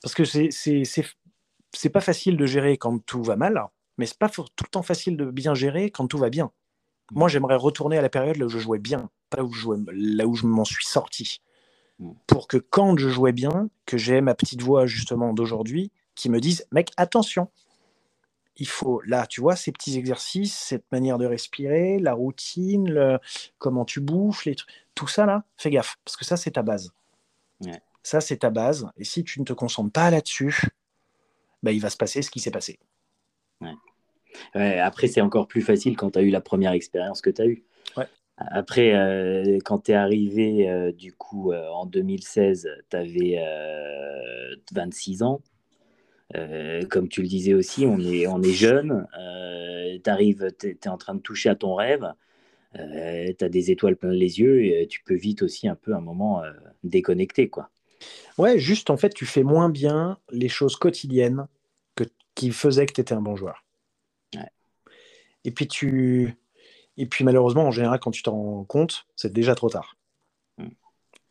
parce 0.00 0.14
que 0.14 0.24
c'est 0.24 1.90
pas 1.90 2.00
facile 2.00 2.38
de 2.38 2.46
gérer 2.46 2.78
quand 2.78 2.98
tout 3.04 3.22
va 3.22 3.36
mal, 3.36 3.62
mais 3.98 4.06
c'est 4.06 4.16
pas 4.16 4.30
tout 4.30 4.46
le 4.62 4.70
temps 4.70 4.82
facile 4.82 5.18
de 5.18 5.30
bien 5.30 5.52
gérer 5.52 5.90
quand 5.90 6.06
tout 6.06 6.16
va 6.16 6.30
bien. 6.30 6.50
Moi, 7.12 7.28
j'aimerais 7.28 7.56
retourner 7.56 7.98
à 7.98 8.02
la 8.02 8.08
période 8.08 8.38
là 8.38 8.46
où 8.46 8.48
je 8.48 8.58
jouais 8.58 8.78
bien, 8.78 9.10
pas 9.28 9.42
où 9.42 9.52
je 9.52 9.60
jouais, 9.60 9.76
là 9.92 10.26
où 10.26 10.34
je 10.34 10.46
m'en 10.46 10.64
suis 10.64 10.86
sorti. 10.86 11.42
Mm. 11.98 12.12
Pour 12.26 12.48
que 12.48 12.56
quand 12.56 12.96
je 12.96 13.10
jouais 13.10 13.32
bien, 13.32 13.68
que 13.84 13.98
j'ai 13.98 14.22
ma 14.22 14.34
petite 14.34 14.62
voix 14.62 14.86
justement 14.86 15.34
d'aujourd'hui 15.34 15.92
qui 16.14 16.30
me 16.30 16.40
dise, 16.40 16.66
mec, 16.72 16.90
attention, 16.96 17.50
il 18.58 18.68
faut, 18.68 19.00
là, 19.06 19.26
tu 19.26 19.40
vois, 19.40 19.56
ces 19.56 19.72
petits 19.72 19.96
exercices, 19.96 20.56
cette 20.56 20.90
manière 20.92 21.18
de 21.18 21.26
respirer, 21.26 21.98
la 21.98 22.12
routine, 22.12 23.18
comment 23.58 23.84
tu 23.84 24.00
bouffes, 24.00 24.44
les 24.44 24.56
tout 24.94 25.06
ça 25.06 25.26
là, 25.26 25.44
fais 25.56 25.70
gaffe, 25.70 25.96
parce 26.04 26.16
que 26.16 26.24
ça, 26.24 26.36
c'est 26.36 26.52
ta 26.52 26.62
base. 26.62 26.92
Ça, 28.02 28.20
c'est 28.20 28.38
ta 28.38 28.50
base. 28.50 28.88
Et 28.96 29.04
si 29.04 29.22
tu 29.22 29.40
ne 29.40 29.44
te 29.44 29.52
concentres 29.52 29.92
pas 29.92 30.10
là-dessus, 30.10 30.60
bah, 31.62 31.72
il 31.72 31.80
va 31.80 31.90
se 31.90 31.96
passer 31.96 32.22
ce 32.22 32.30
qui 32.30 32.40
s'est 32.40 32.50
passé. 32.50 32.78
après, 34.54 35.08
c'est 35.08 35.20
encore 35.20 35.46
plus 35.46 35.62
facile 35.62 35.96
quand 35.96 36.12
tu 36.12 36.18
as 36.18 36.22
eu 36.22 36.30
la 36.30 36.40
première 36.40 36.72
expérience 36.72 37.20
que 37.20 37.30
tu 37.30 37.42
as 37.42 37.46
eue. 37.46 37.64
Après, 38.38 38.94
euh, 38.94 39.58
quand 39.64 39.84
tu 39.84 39.90
es 39.90 39.94
arrivé, 39.94 40.70
euh, 40.70 40.92
du 40.92 41.12
coup, 41.12 41.52
euh, 41.52 41.68
en 41.70 41.86
2016, 41.86 42.68
tu 42.88 42.96
avais 42.96 43.38
26 44.72 45.22
ans. 45.22 45.40
Comme 46.90 47.08
tu 47.08 47.22
le 47.22 47.28
disais 47.28 47.54
aussi, 47.54 47.86
on 47.86 47.98
est, 48.00 48.26
on 48.26 48.42
est 48.42 48.52
jeune. 48.52 49.06
tu 50.04 50.10
arrives, 50.10 50.52
tu 50.58 50.78
es, 50.82 50.88
en 50.88 50.98
train 50.98 51.14
de 51.14 51.20
toucher 51.20 51.48
à 51.48 51.54
ton 51.54 51.74
rêve. 51.74 52.12
tu 52.74 53.44
as 53.44 53.48
des 53.48 53.70
étoiles 53.70 53.96
plein 53.96 54.10
les 54.10 54.40
yeux 54.40 54.64
et 54.64 54.86
tu 54.86 55.02
peux 55.02 55.16
vite 55.16 55.42
aussi 55.42 55.68
un 55.68 55.74
peu, 55.74 55.94
un 55.94 56.00
moment, 56.00 56.42
déconnecter. 56.84 57.48
quoi. 57.48 57.70
Ouais, 58.36 58.58
juste 58.58 58.90
en 58.90 58.96
fait, 58.96 59.14
tu 59.14 59.26
fais 59.26 59.42
moins 59.42 59.68
bien 59.68 60.18
les 60.30 60.48
choses 60.48 60.76
quotidiennes 60.76 61.48
que, 61.94 62.04
qui 62.34 62.52
faisaient 62.52 62.86
que 62.86 62.92
tu 62.92 63.00
étais 63.00 63.14
un 63.14 63.22
bon 63.22 63.36
joueur. 63.36 63.64
Et 65.44 65.50
puis 65.50 65.66
tu. 65.66 66.36
Et 66.96 67.06
puis 67.06 67.24
malheureusement, 67.24 67.64
en 67.64 67.70
général, 67.70 68.00
quand 68.00 68.10
tu 68.10 68.22
t'en 68.22 68.32
rends 68.32 68.64
compte, 68.64 69.06
c'est 69.16 69.32
déjà 69.32 69.54
trop 69.54 69.70
tard. 69.70 69.96
Mm. 70.58 70.68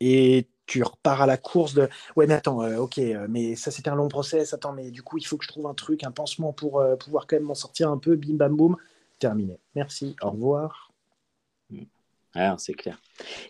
Et 0.00 0.48
tu 0.68 0.82
repars 0.82 1.22
à 1.22 1.26
la 1.26 1.36
course 1.36 1.74
de 1.74 1.88
ouais 2.14 2.26
mais 2.28 2.34
attends 2.34 2.62
euh, 2.62 2.76
ok 2.76 2.98
euh, 2.98 3.26
mais 3.28 3.56
ça 3.56 3.72
c'était 3.72 3.88
un 3.88 3.96
long 3.96 4.08
process 4.08 4.52
attends 4.52 4.72
mais 4.72 4.90
du 4.92 5.02
coup 5.02 5.18
il 5.18 5.24
faut 5.24 5.36
que 5.38 5.44
je 5.44 5.48
trouve 5.48 5.66
un 5.66 5.74
truc 5.74 6.04
un 6.04 6.12
pansement 6.12 6.52
pour 6.52 6.78
euh, 6.78 6.94
pouvoir 6.94 7.26
quand 7.26 7.36
même 7.36 7.46
m'en 7.46 7.54
sortir 7.54 7.90
un 7.90 7.98
peu 7.98 8.14
bim 8.14 8.34
bam 8.34 8.54
boum. 8.54 8.76
Terminé. 9.18 9.58
Merci. 9.74 10.14
Au 10.22 10.30
revoir. 10.30 10.92
Mm. 11.70 11.82
alors 12.34 12.60
c'est 12.60 12.74
clair. 12.74 13.00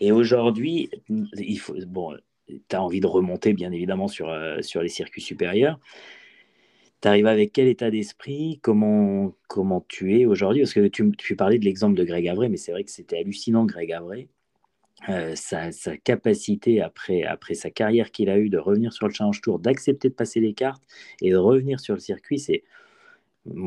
Et 0.00 0.12
aujourd'hui 0.12 0.90
il 1.08 1.58
faut 1.58 1.74
bon 1.86 2.16
tu 2.46 2.76
as 2.76 2.82
envie 2.82 3.00
de 3.00 3.06
remonter, 3.06 3.52
bien 3.52 3.72
évidemment, 3.72 4.08
sur, 4.08 4.34
sur 4.62 4.80
les 4.80 4.88
circuits 4.88 5.20
supérieurs. 5.20 5.78
Tu 7.02 7.08
arrives 7.08 7.26
avec 7.26 7.52
quel 7.52 7.68
état 7.68 7.90
d'esprit? 7.90 8.58
Comment, 8.62 9.34
comment 9.48 9.84
tu 9.86 10.18
es 10.18 10.24
aujourd'hui? 10.24 10.62
Parce 10.62 10.72
que 10.72 10.88
tu, 10.88 11.12
tu 11.18 11.36
parlais 11.36 11.58
de 11.58 11.66
l'exemple 11.66 11.94
de 11.94 12.04
Greg 12.04 12.26
Avray, 12.26 12.48
mais 12.48 12.56
c'est 12.56 12.72
vrai 12.72 12.84
que 12.84 12.90
c'était 12.90 13.18
hallucinant, 13.18 13.66
Greg 13.66 13.92
Avray. 13.92 14.30
Euh, 15.08 15.34
sa, 15.36 15.70
sa, 15.70 15.96
capacité, 15.96 16.82
après, 16.82 17.22
après 17.22 17.54
sa 17.54 17.70
carrière 17.70 18.10
qu'il 18.10 18.28
a 18.30 18.38
eue, 18.38 18.48
de 18.48 18.58
revenir 18.58 18.92
sur 18.92 19.06
le 19.06 19.14
Challenge 19.14 19.40
Tour, 19.40 19.60
d'accepter 19.60 20.08
de 20.08 20.14
passer 20.14 20.40
les 20.40 20.54
cartes 20.54 20.82
et 21.22 21.30
de 21.30 21.36
revenir 21.36 21.78
sur 21.78 21.94
le 21.94 22.00
circuit, 22.00 22.38
c'est 22.38 22.64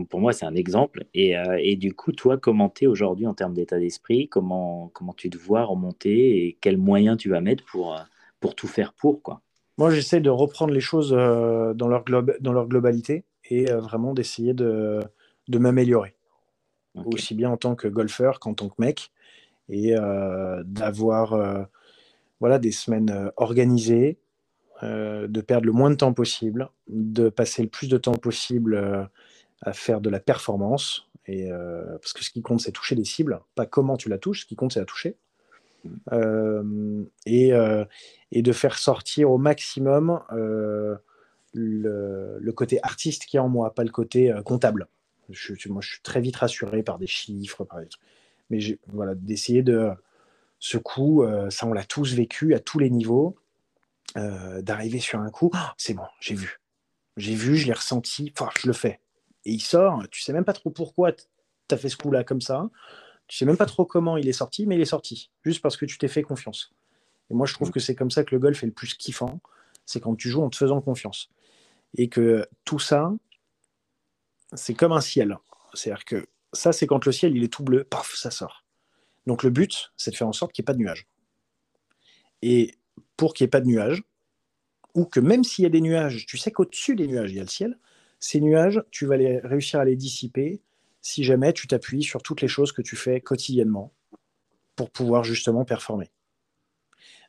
pour 0.10 0.20
moi, 0.20 0.34
c'est 0.34 0.46
un 0.46 0.56
exemple. 0.56 1.06
Et, 1.14 1.38
euh, 1.38 1.58
et, 1.60 1.76
du 1.76 1.94
coup, 1.94 2.12
toi, 2.12 2.38
comment 2.38 2.72
aujourd'hui 2.86 3.26
en 3.26 3.34
termes 3.34 3.54
d'état 3.54 3.80
d'esprit? 3.80 4.28
Comment, 4.28 4.92
comment 4.94 5.14
tu 5.14 5.30
te 5.30 5.38
vois 5.38 5.64
remonter 5.64 6.46
et 6.46 6.58
quels 6.62 6.78
moyens 6.78 7.18
tu 7.18 7.30
vas 7.30 7.42
mettre 7.42 7.64
pour, 7.66 7.98
pour 8.40 8.56
tout 8.56 8.68
faire 8.68 8.94
pour. 8.94 9.22
Quoi? 9.22 9.42
Moi, 9.78 9.90
j'essaie 9.92 10.20
de 10.20 10.30
reprendre 10.30 10.74
les 10.74 10.82
choses 10.82 11.14
euh, 11.18 11.74
dans, 11.74 11.88
leur 11.88 12.04
globe, 12.04 12.36
dans 12.42 12.54
leur 12.54 12.68
globalité 12.68 13.24
et 13.50 13.72
euh, 13.72 13.80
vraiment 13.80 14.14
d'essayer 14.14 14.54
de, 14.54 15.00
de 15.48 15.58
m'améliorer. 15.58 16.16
Aussi 17.06 17.36
bien 17.36 17.50
en 17.50 17.56
tant 17.56 17.76
que 17.76 17.88
golfeur 17.88 18.40
qu'en 18.40 18.54
tant 18.54 18.68
que 18.68 18.76
mec. 18.80 19.12
Et 19.72 19.96
euh, 19.96 20.62
d'avoir 20.66 21.68
voilà, 22.40 22.60
des 22.60 22.72
semaines 22.72 23.32
organisées, 23.38 24.20
de 24.84 25.42
perdre 25.42 25.66
le 25.66 25.72
moins 25.72 25.90
de 25.90 25.96
temps 25.96 26.14
possible, 26.14 26.70
de 26.88 27.30
passer 27.30 27.64
le 27.64 27.70
plus 27.70 27.88
de 27.88 27.98
temps 27.98 28.16
possible 28.16 29.10
à 29.62 29.74
faire 29.74 30.02
de 30.02 30.10
la 30.10 30.20
performance. 30.20 31.08
Et, 31.26 31.50
parce 32.02 32.14
que 32.14 32.24
ce 32.24 32.30
qui 32.30 32.42
compte, 32.42 32.62
c'est 32.62 32.72
toucher 32.72 32.96
des 32.96 33.06
cibles, 33.06 33.42
pas 33.56 33.66
comment 33.66 33.98
tu 33.98 34.10
la 34.10 34.18
touches, 34.18 34.42
ce 34.42 34.46
qui 34.46 34.56
compte, 34.56 34.74
c'est 34.74 34.80
la 34.80 34.86
toucher. 34.86 35.18
Euh, 36.12 37.04
et, 37.26 37.54
euh, 37.54 37.86
et, 38.32 38.42
de 38.42 38.52
faire 38.52 38.78
sortir 38.78 39.32
au 39.32 39.38
maximum 39.38 40.22
euh, 40.32 40.96
le, 41.54 42.52
côté 42.52 42.80
artiste 42.84 43.26
qui 43.26 43.38
est 43.38 43.40
en 43.40 43.50
moi, 43.50 43.74
pas 43.74 43.84
le 43.84 43.90
côté 43.90 44.34
comptable. 44.46 44.88
Je, 45.30 45.54
moi, 45.70 45.82
je 45.82 45.94
suis 45.94 46.02
très 46.02 46.22
vite 46.22 46.36
rassuré 46.38 46.84
par 46.84 46.98
des 47.00 47.08
chiffres, 47.08 47.64
par 47.64 47.80
des 47.80 47.88
trucs. 47.88 48.02
Mais 48.52 48.60
voilà, 48.88 49.16
d'essayer 49.16 49.64
de. 49.64 49.90
Ce 50.60 50.78
coup, 50.78 51.26
ça, 51.50 51.66
on 51.66 51.74
l'a 51.74 51.84
tous 51.84 52.14
vécu 52.14 52.54
à 52.54 52.60
tous 52.60 52.78
les 52.78 52.92
niveaux. 52.92 53.36
d'arriver 54.16 55.00
sur 55.00 55.20
un 55.20 55.32
coup, 55.32 55.50
oh, 55.54 55.58
c'est 55.78 55.96
bon, 55.96 56.06
j'ai 56.20 56.36
vu. 56.36 56.60
J'ai 57.18 57.34
vu, 57.34 57.58
je 57.58 57.66
l'ai 57.66 57.74
ressenti, 57.74 58.32
enfin, 58.38 58.52
je 58.60 58.68
le 58.68 58.74
fais. 58.74 59.00
Et 59.46 59.54
il 59.54 59.62
sort, 59.62 60.04
tu 60.12 60.22
sais 60.22 60.34
même 60.34 60.46
pas 60.46 60.54
trop 60.54 60.70
pourquoi 60.70 61.12
tu 61.14 61.26
as 61.72 61.78
fait 61.78 61.90
ce 61.90 61.98
coup-là 61.98 62.24
comme 62.24 62.42
ça. 62.42 62.70
Tu 63.28 63.38
sais 63.38 63.46
même 63.46 63.58
pas 63.58 63.66
trop 63.66 63.86
comment 63.86 64.18
il 64.18 64.28
est 64.28 64.34
sorti, 64.34 64.66
mais 64.66 64.76
il 64.76 64.82
est 64.82 64.86
sorti, 64.86 65.32
juste 65.44 65.62
parce 65.62 65.78
que 65.78 65.86
tu 65.86 65.98
t'es 65.98 66.08
fait 66.08 66.22
confiance. 66.22 66.74
Et 67.30 67.34
moi, 67.34 67.48
je 67.48 67.54
trouve 67.54 67.70
mm. 67.70 67.72
que 67.72 67.80
c'est 67.80 67.96
comme 67.96 68.12
ça 68.12 68.24
que 68.24 68.36
le 68.36 68.40
golf 68.40 68.62
est 68.62 68.66
le 68.66 68.74
plus 68.74 68.94
kiffant, 68.94 69.40
c'est 69.86 70.02
quand 70.02 70.16
tu 70.16 70.30
joues 70.30 70.44
en 70.44 70.50
te 70.50 70.58
faisant 70.58 70.82
confiance. 70.82 71.30
Et 71.98 72.10
que 72.10 72.46
tout 72.66 72.80
ça, 72.80 73.14
c'est 74.54 74.74
comme 74.74 74.92
un 74.92 75.02
ciel. 75.02 75.38
C'est-à-dire 75.74 76.06
que 76.06 76.28
ça, 76.54 76.72
c'est 76.72 76.88
quand 76.88 77.06
le 77.06 77.12
ciel 77.12 77.36
il 77.36 77.44
est 77.44 77.54
tout 77.54 77.64
bleu, 77.64 77.84
paf, 77.84 78.14
ça 78.16 78.32
sort. 78.32 78.66
Donc 79.28 79.44
le 79.44 79.50
but, 79.50 79.92
c'est 79.98 80.12
de 80.12 80.16
faire 80.16 80.28
en 80.28 80.34
sorte 80.34 80.52
qu'il 80.54 80.64
n'y 80.64 80.66
ait 80.66 80.72
pas 80.72 80.74
de 80.74 80.80
nuages. 80.80 81.08
Et 82.42 82.76
pour 83.18 83.34
qu'il 83.34 83.46
n'y 83.46 83.48
ait 83.48 83.52
pas 83.52 83.62
de 83.62 83.68
nuages, 83.68 84.04
ou 84.94 85.06
que 85.06 85.20
même 85.20 85.44
s'il 85.44 85.64
y 85.64 85.66
a 85.66 85.70
des 85.70 85.82
nuages, 85.82 86.26
tu 86.26 86.38
sais 86.38 86.52
qu'au-dessus 86.52 86.96
des 86.96 87.08
nuages, 87.08 87.32
il 87.32 87.38
y 87.38 87.40
a 87.40 87.44
le 87.44 87.50
ciel, 87.50 87.78
ces 88.20 88.42
nuages, 88.42 88.82
tu 88.92 89.06
vas 89.06 89.16
réussir 89.16 89.80
à 89.80 89.86
les 89.86 89.96
dissiper 89.96 90.62
si 91.02 91.24
jamais 91.24 91.54
tu 91.54 91.68
t'appuies 91.68 92.04
sur 92.04 92.22
toutes 92.22 92.42
les 92.42 92.48
choses 92.48 92.72
que 92.72 92.82
tu 92.82 92.96
fais 92.96 93.22
quotidiennement 93.22 93.94
pour 94.76 94.92
pouvoir 94.92 95.24
justement 95.24 95.66
performer. 95.66 96.12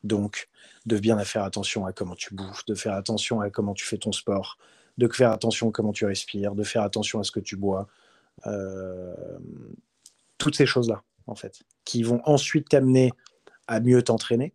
Donc, 0.05 0.49
de 0.85 0.99
bien 0.99 1.19
faire 1.25 1.45
attention 1.45 1.87
à 1.87 1.93
comment 1.93 2.15
tu 2.15 2.35
bouffes, 2.35 2.65
de 2.67 2.75
faire 2.75 2.95
attention 2.95 3.41
à 3.41 3.51
comment 3.51 3.73
tu 3.73 3.85
fais 3.85 3.99
ton 3.99 4.13
sport, 4.13 4.59
de 4.99 5.09
faire 5.09 5.31
attention 5.31 5.69
à 5.69 5.73
comment 5.73 5.93
tu 5.93 6.05
respires, 6.05 6.55
de 6.55 6.65
faire 6.65 6.83
attention 6.83 7.21
à 7.21 7.25
ce 7.25 7.31
que 7.31 7.41
tu 7.41 7.57
bois. 7.57 7.89
Euh, 8.47 9.39
toutes 10.39 10.57
ces 10.57 10.67
choses-là, 10.67 11.03
en 11.27 11.35
fait, 11.35 11.63
qui 11.85 12.03
vont 12.03 12.21
ensuite 12.25 12.69
t'amener 12.69 13.13
à 13.67 13.81
mieux 13.81 14.03
t'entraîner. 14.03 14.53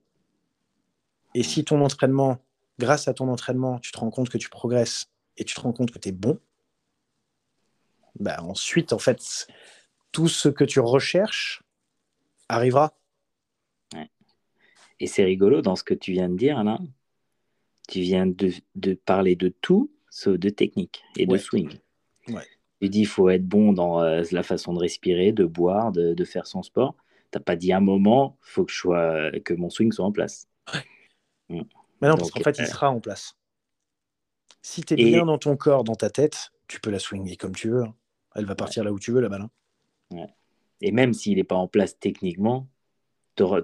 Et 1.33 1.43
si 1.43 1.63
ton 1.63 1.81
entraînement, 1.81 2.43
grâce 2.79 3.07
à 3.07 3.13
ton 3.13 3.29
entraînement, 3.29 3.79
tu 3.79 3.91
te 3.91 3.99
rends 3.99 4.09
compte 4.09 4.29
que 4.29 4.37
tu 4.37 4.49
progresses 4.49 5.09
et 5.37 5.45
tu 5.45 5.55
te 5.55 5.61
rends 5.61 5.73
compte 5.73 5.91
que 5.91 5.99
tu 5.99 6.09
es 6.09 6.11
bon, 6.11 6.39
bah, 8.19 8.41
ensuite, 8.41 8.93
en 8.93 8.99
fait, 8.99 9.47
tout 10.11 10.27
ce 10.27 10.49
que 10.49 10.63
tu 10.63 10.79
recherches 10.79 11.63
arrivera. 12.49 12.97
Et 14.99 15.07
c'est 15.07 15.23
rigolo 15.23 15.61
dans 15.61 15.75
ce 15.75 15.83
que 15.83 15.93
tu 15.93 16.11
viens 16.11 16.29
de 16.29 16.35
dire, 16.35 16.63
là. 16.63 16.79
Tu 17.87 18.01
viens 18.01 18.25
de, 18.25 18.51
de 18.75 18.95
parler 18.95 19.35
de 19.35 19.47
tout, 19.47 19.91
sauf 20.09 20.37
de 20.37 20.49
technique 20.49 21.03
et 21.15 21.25
de 21.25 21.37
swing. 21.37 21.77
Tu 22.81 22.89
dis 22.89 23.01
il 23.01 23.07
faut 23.07 23.29
être 23.29 23.45
bon 23.45 23.73
dans 23.73 24.01
euh, 24.01 24.23
la 24.31 24.43
façon 24.43 24.73
de 24.73 24.79
respirer, 24.79 25.31
de 25.31 25.45
boire, 25.45 25.91
de, 25.91 26.13
de 26.13 26.25
faire 26.25 26.47
son 26.47 26.61
sport. 26.63 26.95
Tu 27.31 27.37
n'as 27.37 27.43
pas 27.43 27.55
dit 27.55 27.73
un 27.73 27.79
moment, 27.79 28.37
il 28.47 28.49
faut 28.49 28.65
que, 28.65 28.71
je 28.71 28.77
sois, 28.77 29.31
que 29.43 29.53
mon 29.53 29.69
swing 29.69 29.91
soit 29.91 30.05
en 30.05 30.11
place. 30.11 30.47
Mm. 31.49 31.61
Mais 32.01 32.09
non, 32.09 32.17
parce 32.17 32.31
qu'en 32.31 32.41
fait, 32.41 32.57
il 32.57 32.63
euh, 32.63 32.67
sera 32.67 32.91
en 32.91 32.99
place. 32.99 33.35
Si 34.61 34.83
tu 34.83 34.93
es 34.93 34.97
bien 34.97 35.25
dans 35.25 35.37
ton 35.37 35.55
corps, 35.55 35.83
dans 35.83 35.95
ta 35.95 36.09
tête, 36.09 36.51
tu 36.67 36.79
peux 36.79 36.91
la 36.91 36.99
swinger 36.99 37.37
comme 37.37 37.55
tu 37.55 37.69
veux. 37.69 37.83
Hein. 37.83 37.95
Elle 38.35 38.45
va 38.45 38.55
partir 38.55 38.83
là 38.83 38.91
où 38.91 38.99
tu 38.99 39.11
veux, 39.11 39.21
la 39.21 39.29
balle. 39.29 39.47
Hein. 40.13 40.27
Et 40.81 40.91
même 40.91 41.13
s'il 41.13 41.37
n'est 41.37 41.43
pas 41.43 41.55
en 41.55 41.67
place 41.67 41.97
techniquement, 41.97 42.67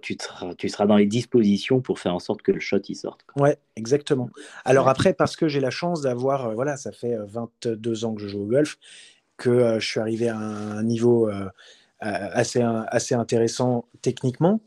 tu 0.01 0.17
seras, 0.19 0.53
tu 0.55 0.69
seras 0.69 0.85
dans 0.85 0.97
les 0.97 1.05
dispositions 1.05 1.81
pour 1.81 1.99
faire 1.99 2.13
en 2.13 2.19
sorte 2.19 2.41
que 2.41 2.51
le 2.51 2.59
shot 2.59 2.79
y 2.87 2.95
sorte. 2.95 3.25
Ouais, 3.35 3.57
exactement. 3.75 4.29
Alors 4.65 4.87
après, 4.87 5.13
parce 5.13 5.35
que 5.35 5.47
j'ai 5.47 5.59
la 5.59 5.69
chance 5.69 6.01
d'avoir, 6.01 6.47
euh, 6.47 6.53
voilà, 6.53 6.77
ça 6.77 6.91
fait 6.91 7.15
22 7.17 8.03
euh, 8.03 8.07
ans 8.07 8.13
que 8.13 8.21
je 8.21 8.27
joue 8.27 8.43
au 8.43 8.45
golf, 8.45 8.77
que 9.37 9.49
euh, 9.49 9.79
je 9.79 9.87
suis 9.87 9.99
arrivé 9.99 10.29
à 10.29 10.37
un 10.37 10.83
niveau 10.83 11.29
assez, 11.99 12.61
assez 12.61 13.15
intéressant 13.15 13.85
techniquement. 14.01 14.59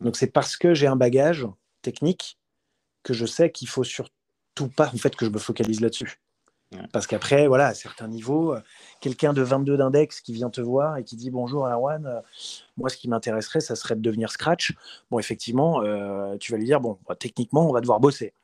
Donc 0.00 0.16
c'est 0.16 0.26
parce 0.26 0.56
que 0.56 0.74
j'ai 0.74 0.88
un 0.88 0.96
bagage 0.96 1.46
technique 1.80 2.38
que 3.04 3.14
je 3.14 3.24
sais 3.24 3.50
qu'il 3.50 3.68
faut 3.68 3.84
surtout 3.84 4.68
pas 4.74 4.90
en 4.92 4.98
fait 4.98 5.14
que 5.14 5.24
je 5.24 5.30
me 5.30 5.38
focalise 5.38 5.80
là-dessus. 5.80 6.18
Parce 6.92 7.06
qu'après, 7.06 7.46
voilà, 7.46 7.68
à 7.68 7.74
certains 7.74 8.08
niveaux, 8.08 8.54
euh, 8.54 8.60
quelqu'un 9.00 9.32
de 9.32 9.40
22 9.40 9.76
d'index 9.76 10.20
qui 10.20 10.32
vient 10.32 10.50
te 10.50 10.60
voir 10.60 10.96
et 10.96 11.04
qui 11.04 11.14
dit 11.14 11.30
bonjour 11.30 11.66
Erwan, 11.66 12.06
euh, 12.06 12.20
moi 12.76 12.88
ce 12.88 12.96
qui 12.96 13.08
m'intéresserait, 13.08 13.60
ça 13.60 13.76
serait 13.76 13.94
de 13.94 14.00
devenir 14.00 14.30
scratch. 14.30 14.74
Bon, 15.10 15.18
effectivement, 15.18 15.82
euh, 15.82 16.36
tu 16.38 16.50
vas 16.50 16.58
lui 16.58 16.64
dire 16.64 16.80
bon, 16.80 16.98
bah, 17.08 17.14
techniquement, 17.14 17.68
on 17.68 17.72
va 17.72 17.80
devoir 17.80 18.00
bosser. 18.00 18.34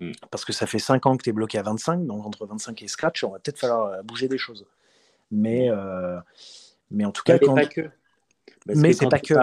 Mm. 0.00 0.12
Parce 0.30 0.46
que 0.46 0.54
ça 0.54 0.66
fait 0.66 0.78
5 0.78 1.04
ans 1.04 1.16
que 1.18 1.22
tu 1.22 1.30
es 1.30 1.32
bloqué 1.34 1.58
à 1.58 1.62
25, 1.62 2.06
donc 2.06 2.24
entre 2.24 2.46
25 2.46 2.82
et 2.82 2.88
scratch, 2.88 3.24
on 3.24 3.32
va 3.32 3.38
peut-être 3.38 3.58
falloir 3.58 4.02
bouger 4.04 4.28
des 4.28 4.38
choses. 4.38 4.66
Mais, 5.30 5.68
mais 6.90 7.04
en 7.04 7.12
tout 7.12 7.22
cas, 7.22 7.38
quand... 7.38 7.54
pas 7.54 7.66
que. 7.66 7.90
mais 8.66 8.94
c'est 8.94 9.08
pas 9.08 9.20
que. 9.20 9.34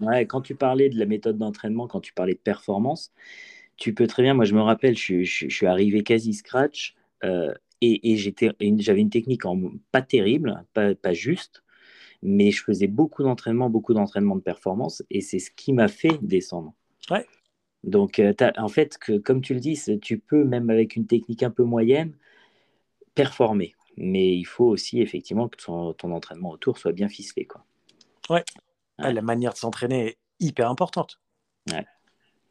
ouais, 0.00 0.26
quand 0.26 0.42
tu 0.42 0.54
parlais 0.54 0.88
de 0.90 0.98
la 0.98 1.06
méthode 1.06 1.38
d'entraînement, 1.38 1.88
quand 1.88 2.00
tu 2.00 2.12
parlais 2.12 2.34
de 2.34 2.38
performance, 2.38 3.12
tu 3.76 3.92
peux 3.92 4.06
très 4.06 4.22
bien. 4.22 4.32
Moi, 4.32 4.44
je 4.44 4.54
me 4.54 4.62
rappelle, 4.62 4.96
je, 4.96 5.24
je 5.24 5.48
suis 5.48 5.66
arrivé 5.66 6.04
quasi 6.04 6.34
scratch. 6.34 6.94
Euh, 7.24 7.54
et, 7.84 8.16
j'avais 8.16 9.00
une 9.00 9.10
technique 9.10 9.44
en, 9.44 9.60
pas 9.92 10.02
terrible, 10.02 10.64
pas, 10.72 11.12
juste, 11.12 11.62
mais 12.22 12.50
je 12.50 12.62
faisais 12.62 12.86
beaucoup 12.86 13.22
d'entraînement, 13.22 13.70
beaucoup 13.70 13.94
d'entraînement 13.94 14.36
de 14.36 14.40
performance, 14.40 15.02
et 15.10 15.20
c'est 15.20 15.38
ce 15.38 15.50
qui 15.50 15.72
m'a 15.72 15.88
fait 15.88 16.18
descendre. 16.22 16.74
Ouais. 17.10 17.26
Donc, 17.82 18.18
euh, 18.18 18.32
en 18.56 18.68
fait, 18.68 18.96
que, 18.98 19.18
comme 19.18 19.40
tu 19.40 19.54
le 19.54 19.60
dis, 19.60 19.78
tu 20.00 20.18
peux, 20.18 20.44
même 20.44 20.70
avec 20.70 20.96
une 20.96 21.06
technique 21.06 21.42
un 21.42 21.50
peu 21.50 21.64
moyenne, 21.64 22.16
performer. 23.14 23.74
Mais 23.96 24.36
il 24.36 24.44
faut 24.44 24.64
aussi, 24.64 25.00
effectivement, 25.00 25.48
que 25.48 25.56
ton, 25.56 26.12
entraînement 26.12 26.50
autour 26.50 26.78
soit 26.78 26.92
bien 26.92 27.08
ficelé. 27.08 27.44
Quoi. 27.44 27.64
Ouais. 28.30 28.44
la 28.98 29.22
manière 29.22 29.52
de 29.52 29.58
s'entraîner 29.58 30.08
est 30.08 30.18
hyper 30.40 30.70
importante. 30.70 31.20
Ouais. 31.70 31.84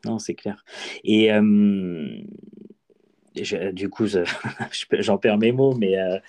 Non, 0.05 0.19
c'est 0.19 0.36
clair. 0.36 0.63
Et 1.03 1.31
euh, 1.31 2.21
du 3.73 3.89
coup, 3.89 4.05
j'en 4.91 5.17
perds 5.17 5.38
mes 5.38 5.51
mots, 5.51 5.75
mais 5.75 5.97
euh, 5.97 6.19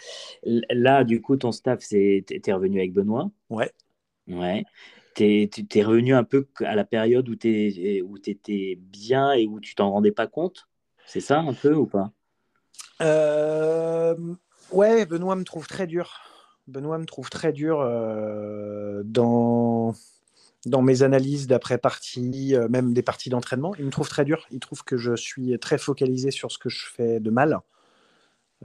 là, 0.71 1.05
du 1.05 1.21
coup, 1.21 1.37
ton 1.37 1.53
staff, 1.53 1.81
c'est, 1.81 2.25
t'es 2.27 2.53
revenu 2.53 2.79
avec 2.79 2.93
Benoît? 2.93 3.31
Ouais. 3.51 3.71
Ouais. 4.29 4.65
T'es, 5.15 5.49
es 5.75 5.83
revenu 5.83 6.15
un 6.15 6.25
peu 6.25 6.49
à 6.65 6.75
la 6.75 6.85
période 6.85 7.29
où 7.29 7.37
tu 7.37 8.03
où 8.03 8.17
étais 8.17 8.79
bien 8.81 9.33
et 9.33 9.47
où 9.47 9.61
tu 9.61 9.75
t'en 9.75 9.91
rendais 9.93 10.13
pas 10.13 10.27
compte? 10.27 10.69
C'est 11.07 11.21
ça 11.21 11.41
un 11.41 11.55
peu 11.55 11.75
ou 11.75 11.87
pas? 11.87 12.11
Euh, 13.01 14.17
Ouais, 14.71 15.07
Benoît 15.07 15.37
me 15.37 15.45
trouve 15.45 15.69
très 15.69 15.87
dur. 15.87 16.21
Benoît 16.67 16.99
me 16.99 17.05
trouve 17.05 17.31
très 17.31 17.53
dur 17.53 17.81
euh, 17.81 19.03
dans 19.05 19.95
dans 20.67 20.83
mes 20.83 21.03
analyses 21.03 21.47
d'après 21.47 21.79
partie, 21.79 22.55
euh, 22.55 22.69
même 22.69 22.93
des 22.93 23.03
parties 23.03 23.31
d'entraînement. 23.31 23.75
Il 23.79 23.85
me 23.85 23.91
trouve 23.91 24.09
très 24.09 24.25
dur. 24.25 24.47
Il 24.51 24.61
trouve 24.61 24.85
que 24.85 24.97
je 24.97 25.15
suis 25.15 25.59
très 25.59 25.79
focalisé 25.79 26.31
sur 26.31 26.51
ce 26.51 26.59
que 26.59 26.69
je 26.69 26.87
fais 26.87 27.21
de 27.21 27.31
mal. 27.31 27.61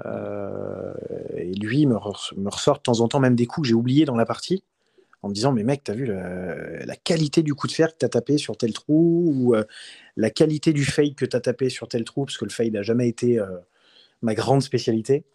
Euh, 0.05 0.93
et 1.35 1.53
lui 1.53 1.85
me, 1.85 1.95
ressort 1.97 2.77
de 2.77 2.83
temps 2.83 3.01
en 3.01 3.07
temps 3.07 3.19
même 3.19 3.35
des 3.35 3.45
coups 3.45 3.65
que 3.65 3.69
j'ai 3.69 3.73
oubliés 3.73 4.05
dans 4.05 4.15
la 4.15 4.25
partie 4.25 4.63
en 5.21 5.27
me 5.27 5.33
disant 5.33 5.51
mais 5.51 5.63
mec 5.63 5.83
t'as 5.83 5.93
vu 5.93 6.05
la, 6.05 6.95
qualité 6.95 7.43
du 7.43 7.53
coup 7.53 7.67
de 7.67 7.73
fer 7.73 7.89
que 7.89 7.97
t'as 7.97 8.07
tapé 8.07 8.37
sur 8.37 8.55
tel 8.55 8.71
trou 8.71 9.33
ou 9.35 9.55
euh, 9.55 9.65
la 10.15 10.29
qualité 10.29 10.71
du 10.71 10.85
fade 10.85 11.15
que 11.15 11.25
t'as 11.25 11.41
tapé 11.41 11.69
sur 11.69 11.89
tel 11.89 12.05
trou 12.05 12.23
parce 12.23 12.37
que 12.37 12.45
le 12.45 12.51
fade 12.51 12.71
n'a 12.71 12.81
jamais 12.81 13.09
été 13.09 13.41
ma 14.21 14.35
grande 14.35 14.61
spécialité 14.61 15.25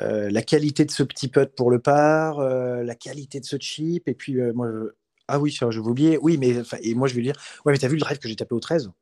euh, 0.00 0.30
la 0.30 0.42
qualité 0.42 0.84
de 0.84 0.90
ce 0.90 1.02
petit 1.02 1.28
putt 1.28 1.54
pour 1.56 1.70
le 1.70 1.80
par, 1.80 2.38
euh, 2.38 2.82
la 2.84 2.94
qualité 2.94 3.40
de 3.40 3.44
ce 3.44 3.56
chip, 3.58 4.08
et 4.08 4.14
puis 4.14 4.40
euh, 4.40 4.52
moi, 4.52 4.68
ah 5.26 5.40
oui, 5.40 5.50
je 5.50 5.64
vais 5.64 5.78
oublier, 5.78 6.18
oui, 6.18 6.38
mais 6.38 6.62
et 6.82 6.94
moi 6.94 7.08
je 7.08 7.14
vais 7.14 7.20
lui 7.20 7.26
dire, 7.26 7.40
ouais, 7.64 7.72
mais 7.72 7.78
t'as 7.78 7.88
vu 7.88 7.94
le 7.94 8.00
drive 8.00 8.18
que 8.18 8.28
j'ai 8.28 8.36
tapé 8.36 8.54
au 8.54 8.60
13 8.60 8.92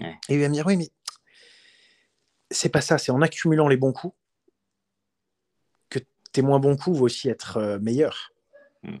Et 0.00 0.14
il 0.30 0.40
va 0.40 0.48
me 0.48 0.54
dire, 0.54 0.66
oui, 0.66 0.76
mais 0.76 0.88
c'est 2.50 2.70
pas 2.70 2.80
ça, 2.80 2.96
c'est 2.96 3.12
en 3.12 3.20
accumulant 3.20 3.68
les 3.68 3.76
bons 3.76 3.92
coups 3.92 4.16
que 5.90 5.98
tes 6.32 6.40
moins 6.40 6.58
bons 6.58 6.76
coups 6.76 6.98
vont 6.98 7.04
aussi 7.04 7.28
être 7.28 7.78
meilleurs. 7.82 8.32
Mm. 8.82 8.96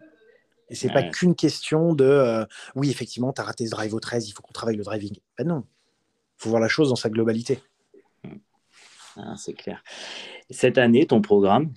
Et 0.70 0.74
c'est 0.74 0.92
pas 0.92 1.02
qu'une 1.02 1.34
question 1.34 1.94
de 1.94 2.46
oui, 2.74 2.90
effectivement, 2.90 3.32
tu 3.32 3.40
as 3.40 3.44
raté 3.44 3.64
ce 3.64 3.70
drive 3.70 3.94
au 3.94 4.00
13, 4.00 4.28
il 4.28 4.32
faut 4.32 4.42
qu'on 4.42 4.52
travaille 4.52 4.76
le 4.76 4.84
driving. 4.84 5.16
Ben 5.38 5.46
non, 5.46 5.64
il 5.66 6.42
faut 6.42 6.50
voir 6.50 6.60
la 6.60 6.68
chose 6.68 6.90
dans 6.90 6.96
sa 6.96 7.08
globalité. 7.08 7.62
Ah, 9.18 9.34
c'est 9.36 9.54
clair. 9.54 9.82
Cette 10.50 10.78
année, 10.78 11.06
ton 11.06 11.20
programme, 11.20 11.72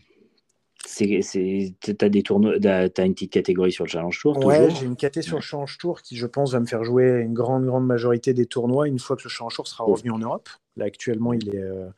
tu 0.96 1.96
as 2.02 2.10
des 2.10 2.24
tournois, 2.24 2.54
as 2.64 3.06
une 3.06 3.14
petite 3.14 3.32
catégorie 3.32 3.72
sur 3.72 3.86
le 3.86 3.90
Challenge 3.90 4.20
Tour 4.20 4.46
Ouais, 4.46 4.70
j'ai 4.72 4.86
une 4.86 4.96
catégorie 4.96 5.28
sur 5.28 5.38
le 5.38 5.42
Challenge 5.42 5.78
Tour 5.78 6.02
qui, 6.02 6.16
je 6.16 6.28
pense, 6.28 6.54
va 6.54 6.60
me 6.60 6.66
faire 6.66 6.84
jouer 6.84 7.22
une 7.22 7.34
grande, 7.34 7.66
grande 7.66 7.86
majorité 7.86 8.34
des 8.34 8.46
tournois 8.46 8.88
une 8.88 9.00
fois 9.00 9.16
que 9.16 9.24
le 9.24 9.30
Challenge 9.30 9.54
Tour 9.54 9.68
sera 9.68 9.84
revenu 9.84 10.12
en 10.12 10.20
Europe. 10.20 10.50
Là, 10.78 10.86
actuellement, 10.86 11.34
il 11.34 11.50
est, 11.50 11.60
euh, 11.60 11.90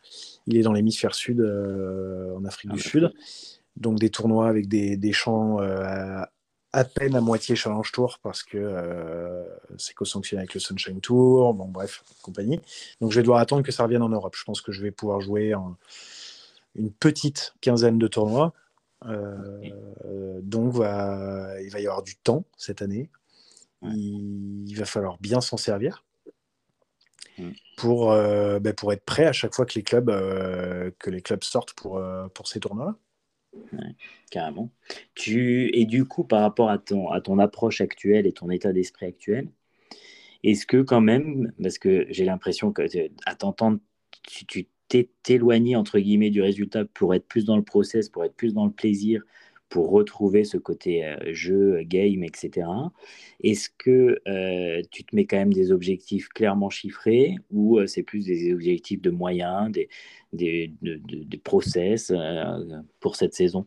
il 0.47 0.57
est 0.57 0.61
dans 0.61 0.73
l'hémisphère 0.73 1.15
sud, 1.15 1.39
euh, 1.41 2.35
en 2.35 2.45
Afrique 2.45 2.71
du 2.71 2.79
Sud. 2.79 3.11
Donc, 3.75 3.99
des 3.99 4.09
tournois 4.09 4.47
avec 4.47 4.67
des, 4.67 4.97
des 4.97 5.11
champs 5.13 5.59
euh, 5.59 6.21
à 6.73 6.83
peine 6.83 7.15
à 7.15 7.21
moitié 7.21 7.55
Challenge 7.55 7.91
Tour 7.91 8.19
parce 8.23 8.43
que 8.43 9.45
c'est 9.77 9.93
co-sanctionné 9.93 10.41
avec 10.41 10.55
le 10.55 10.59
Sunshine 10.59 10.99
Tour. 10.99 11.53
Bon, 11.53 11.67
bref, 11.67 12.03
compagnie. 12.21 12.59
Donc, 12.99 13.11
je 13.11 13.17
vais 13.17 13.21
devoir 13.21 13.39
attendre 13.39 13.63
que 13.63 13.71
ça 13.71 13.83
revienne 13.83 14.01
en 14.01 14.09
Europe. 14.09 14.35
Je 14.35 14.43
pense 14.43 14.61
que 14.61 14.71
je 14.71 14.81
vais 14.81 14.91
pouvoir 14.91 15.21
jouer 15.21 15.53
en 15.53 15.77
une 16.75 16.91
petite 16.91 17.53
quinzaine 17.61 17.97
de 17.97 18.07
tournois. 18.07 18.53
Euh, 19.05 20.39
donc, 20.41 20.73
va, 20.73 21.61
il 21.61 21.69
va 21.69 21.79
y 21.79 21.87
avoir 21.87 22.03
du 22.03 22.15
temps 22.15 22.45
cette 22.57 22.81
année. 22.81 23.09
Il, 23.83 24.73
va 24.75 24.85
falloir 24.85 25.17
bien 25.19 25.41
s'en 25.41 25.57
servir 25.57 26.05
pour, 27.75 28.13
euh, 28.13 28.59
ben, 28.59 28.73
pour 28.73 28.93
être 28.93 29.03
prêt 29.03 29.25
à 29.25 29.33
chaque 29.33 29.53
fois 29.53 29.65
que 29.65 29.73
les 29.75 29.83
clubs, 29.83 30.09
euh, 30.09 30.89
que 30.99 31.09
les 31.09 31.21
clubs 31.21 31.43
sortent 31.43 31.73
pour, 31.73 32.01
pour 32.33 32.47
ces 32.47 32.61
tournois-là. 32.61 32.95
Carrément. 34.31 34.71
Tu, 35.15 35.69
et 35.73 35.85
du 35.85 36.05
coup, 36.05 36.23
par 36.23 36.41
rapport 36.41 36.69
à 36.69 36.77
ton, 36.77 37.09
à 37.09 37.21
ton 37.21 37.39
approche 37.39 37.81
actuelle 37.81 38.25
et 38.25 38.33
ton 38.33 38.49
état 38.49 38.73
d'esprit 38.73 39.05
actuel, 39.05 39.49
est-ce 40.43 40.65
que 40.65 40.81
quand 40.81 41.01
même, 41.01 41.53
parce 41.61 41.77
que 41.77 42.05
j'ai 42.09 42.25
l'impression 42.25 42.71
que 42.71 42.83
à 43.25 43.35
t'entendre, 43.35 43.79
tu, 44.23 44.45
tu 44.45 44.67
t'éloigner 45.23 45.75
entre 45.75 45.99
guillemets 45.99 46.29
du 46.29 46.41
résultat 46.41 46.85
pour 46.85 47.15
être 47.15 47.27
plus 47.27 47.45
dans 47.45 47.57
le 47.57 47.63
process, 47.63 48.09
pour 48.09 48.23
être 48.25 48.35
plus 48.35 48.53
dans 48.53 48.65
le 48.65 48.71
plaisir, 48.71 49.23
pour 49.73 49.89
retrouver 49.89 50.43
ce 50.43 50.57
côté 50.57 51.03
euh, 51.03 51.17
jeu, 51.33 51.81
game, 51.81 52.23
etc. 52.23 52.67
Est-ce 53.43 53.69
que 53.75 54.19
euh, 54.27 54.83
tu 54.91 55.03
te 55.03 55.15
mets 55.15 55.25
quand 55.25 55.37
même 55.37 55.51
des 55.51 55.71
objectifs 55.71 56.29
clairement 56.29 56.69
chiffrés 56.69 57.37
ou 57.49 57.79
euh, 57.79 57.87
c'est 57.87 58.03
plus 58.03 58.23
des 58.27 58.53
objectifs 58.53 59.01
de 59.01 59.09
moyens, 59.09 59.71
des, 59.71 59.89
des, 60.31 61.41
process 61.43 62.13
pour 62.99 63.15
cette 63.15 63.33
saison? 63.33 63.65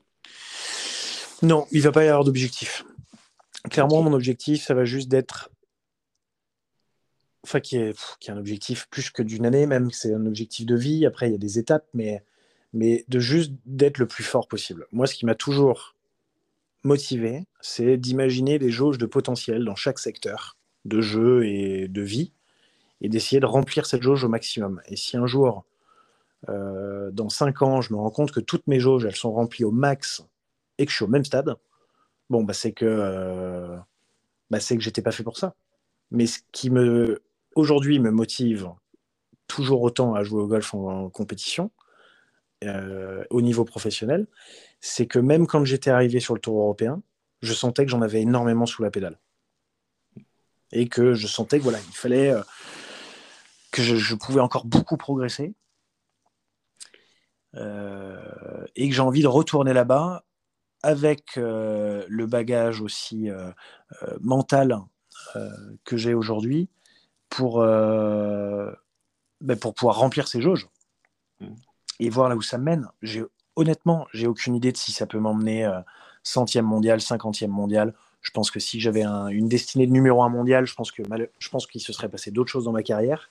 Non, 1.42 1.66
il 1.72 1.78
ne 1.78 1.82
va 1.82 1.90
pas 1.90 2.04
y 2.04 2.08
avoir 2.08 2.22
d'objectif. 2.22 2.84
Clairement, 3.68 4.00
mon 4.00 4.12
objectif, 4.12 4.62
ça 4.62 4.74
va 4.74 4.84
juste 4.84 5.08
d'être 5.08 5.50
enfin 7.42 7.58
qui 7.58 7.78
est, 7.78 7.98
qui 8.20 8.30
est 8.30 8.32
un 8.32 8.38
objectif 8.38 8.86
plus 8.90 9.10
que 9.10 9.24
d'une 9.24 9.44
année, 9.44 9.66
même 9.66 9.90
c'est 9.90 10.14
un 10.14 10.24
objectif 10.24 10.66
de 10.66 10.76
vie. 10.76 11.04
Après, 11.04 11.28
il 11.28 11.32
y 11.32 11.34
a 11.34 11.38
des 11.38 11.58
étapes, 11.58 11.88
mais, 11.94 12.22
mais 12.72 13.04
de 13.08 13.18
juste 13.18 13.50
d'être 13.64 13.98
le 13.98 14.06
plus 14.06 14.22
fort 14.22 14.46
possible. 14.46 14.86
Moi, 14.92 15.08
ce 15.08 15.16
qui 15.16 15.26
m'a 15.26 15.34
toujours 15.34 15.95
motivé, 16.86 17.44
c'est 17.60 17.96
d'imaginer 17.96 18.58
des 18.58 18.70
jauges 18.70 18.98
de 18.98 19.06
potentiel 19.06 19.64
dans 19.64 19.74
chaque 19.76 19.98
secteur 19.98 20.56
de 20.84 21.00
jeu 21.00 21.46
et 21.46 21.88
de 21.88 22.02
vie, 22.02 22.32
et 23.00 23.08
d'essayer 23.08 23.40
de 23.40 23.46
remplir 23.46 23.86
cette 23.86 24.02
jauge 24.02 24.24
au 24.24 24.28
maximum. 24.28 24.80
Et 24.86 24.96
si 24.96 25.16
un 25.16 25.26
jour, 25.26 25.64
euh, 26.48 27.10
dans 27.10 27.28
cinq 27.28 27.62
ans, 27.62 27.80
je 27.80 27.92
me 27.92 27.98
rends 27.98 28.10
compte 28.10 28.32
que 28.32 28.40
toutes 28.40 28.66
mes 28.66 28.80
jauges, 28.80 29.04
elles 29.04 29.16
sont 29.16 29.32
remplies 29.32 29.64
au 29.64 29.72
max 29.72 30.22
et 30.78 30.86
que 30.86 30.90
je 30.90 30.96
suis 30.96 31.04
au 31.04 31.08
même 31.08 31.24
stade, 31.24 31.54
bon, 32.30 32.44
bah, 32.44 32.52
c'est 32.52 32.72
que, 32.72 32.86
euh, 32.86 33.76
bah, 34.50 34.58
que 34.58 34.80
j'étais 34.80 35.02
pas 35.02 35.12
fait 35.12 35.24
pour 35.24 35.36
ça. 35.38 35.54
Mais 36.10 36.26
ce 36.26 36.40
qui 36.52 36.70
me 36.70 37.22
aujourd'hui 37.54 37.98
me 37.98 38.10
motive 38.10 38.70
toujours 39.48 39.82
autant 39.82 40.14
à 40.14 40.22
jouer 40.22 40.42
au 40.42 40.46
golf 40.46 40.74
en, 40.74 41.08
compétition, 41.10 41.70
euh, 42.64 43.24
au 43.30 43.42
niveau 43.42 43.64
professionnel, 43.64 44.26
c'est 44.80 45.06
que 45.06 45.18
même 45.18 45.46
quand 45.46 45.64
j'étais 45.64 45.90
arrivé 45.90 46.20
sur 46.20 46.34
le 46.34 46.40
tour 46.40 46.60
européen, 46.60 47.02
je 47.42 47.52
sentais 47.52 47.84
que 47.84 47.90
j'en 47.90 48.02
avais 48.02 48.22
énormément 48.22 48.66
sous 48.66 48.82
la 48.82 48.90
pédale. 48.90 49.18
Et 50.72 50.88
que 50.88 51.14
je 51.14 51.26
sentais 51.26 51.58
que 51.58 51.64
voilà, 51.64 51.78
il 51.78 51.94
fallait 51.94 52.30
euh, 52.30 52.42
que 53.70 53.82
je, 53.82 54.14
pouvais 54.14 54.40
encore 54.40 54.64
beaucoup 54.66 54.96
progresser. 54.96 55.54
Euh, 57.54 58.64
et 58.74 58.88
que 58.88 58.94
j'ai 58.94 59.02
envie 59.02 59.22
de 59.22 59.28
retourner 59.28 59.72
là-bas 59.72 60.24
avec 60.82 61.36
le 61.36 62.24
bagage 62.26 62.80
aussi 62.80 63.28
mental 64.20 64.78
que 65.84 65.96
j'ai 65.96 66.14
aujourd'hui 66.14 66.68
pour, 67.28 67.60
euh, 67.60 68.72
ben 69.40 69.58
pour 69.58 69.74
pouvoir 69.74 69.98
remplir 69.98 70.28
ces 70.28 70.40
jauges 70.40 70.68
mm. 71.40 71.54
et 72.00 72.10
voir 72.10 72.28
là 72.28 72.36
où 72.36 72.42
ça 72.42 72.58
mène. 72.58 72.88
Honnêtement, 73.56 74.06
j'ai 74.12 74.26
aucune 74.26 74.54
idée 74.54 74.70
de 74.72 74.76
si 74.76 74.92
ça 74.92 75.06
peut 75.06 75.18
m'emmener 75.18 75.64
euh, 75.64 75.80
centième 76.22 76.66
mondial, 76.66 77.00
cinquantième 77.00 77.50
mondial. 77.50 77.94
Je 78.20 78.30
pense 78.30 78.50
que 78.50 78.60
si 78.60 78.80
j'avais 78.80 79.04
une 79.04 79.48
destinée 79.48 79.86
de 79.86 79.92
numéro 79.92 80.22
un 80.22 80.28
mondial, 80.28 80.66
je 80.66 80.74
pense 80.74 80.92
que 80.92 81.02
je 81.38 81.48
pense 81.48 81.66
qu'il 81.66 81.80
se 81.80 81.92
serait 81.92 82.08
passé 82.08 82.30
d'autres 82.30 82.50
choses 82.50 82.64
dans 82.64 82.72
ma 82.72 82.82
carrière. 82.82 83.30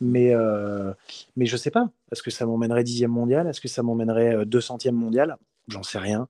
Mais, 0.00 0.34
euh, 0.34 0.92
mais 1.36 1.46
je 1.46 1.56
sais 1.56 1.70
pas. 1.70 1.90
Est-ce 2.10 2.22
que 2.22 2.30
ça 2.30 2.44
m'emmènerait 2.46 2.82
dixième 2.82 3.12
mondial? 3.12 3.46
Est-ce 3.46 3.60
que 3.60 3.68
ça 3.68 3.82
m'emmènerait 3.82 4.44
200e 4.46 4.92
mondial? 4.92 5.36
J'en 5.68 5.82
sais 5.82 5.98
rien. 5.98 6.28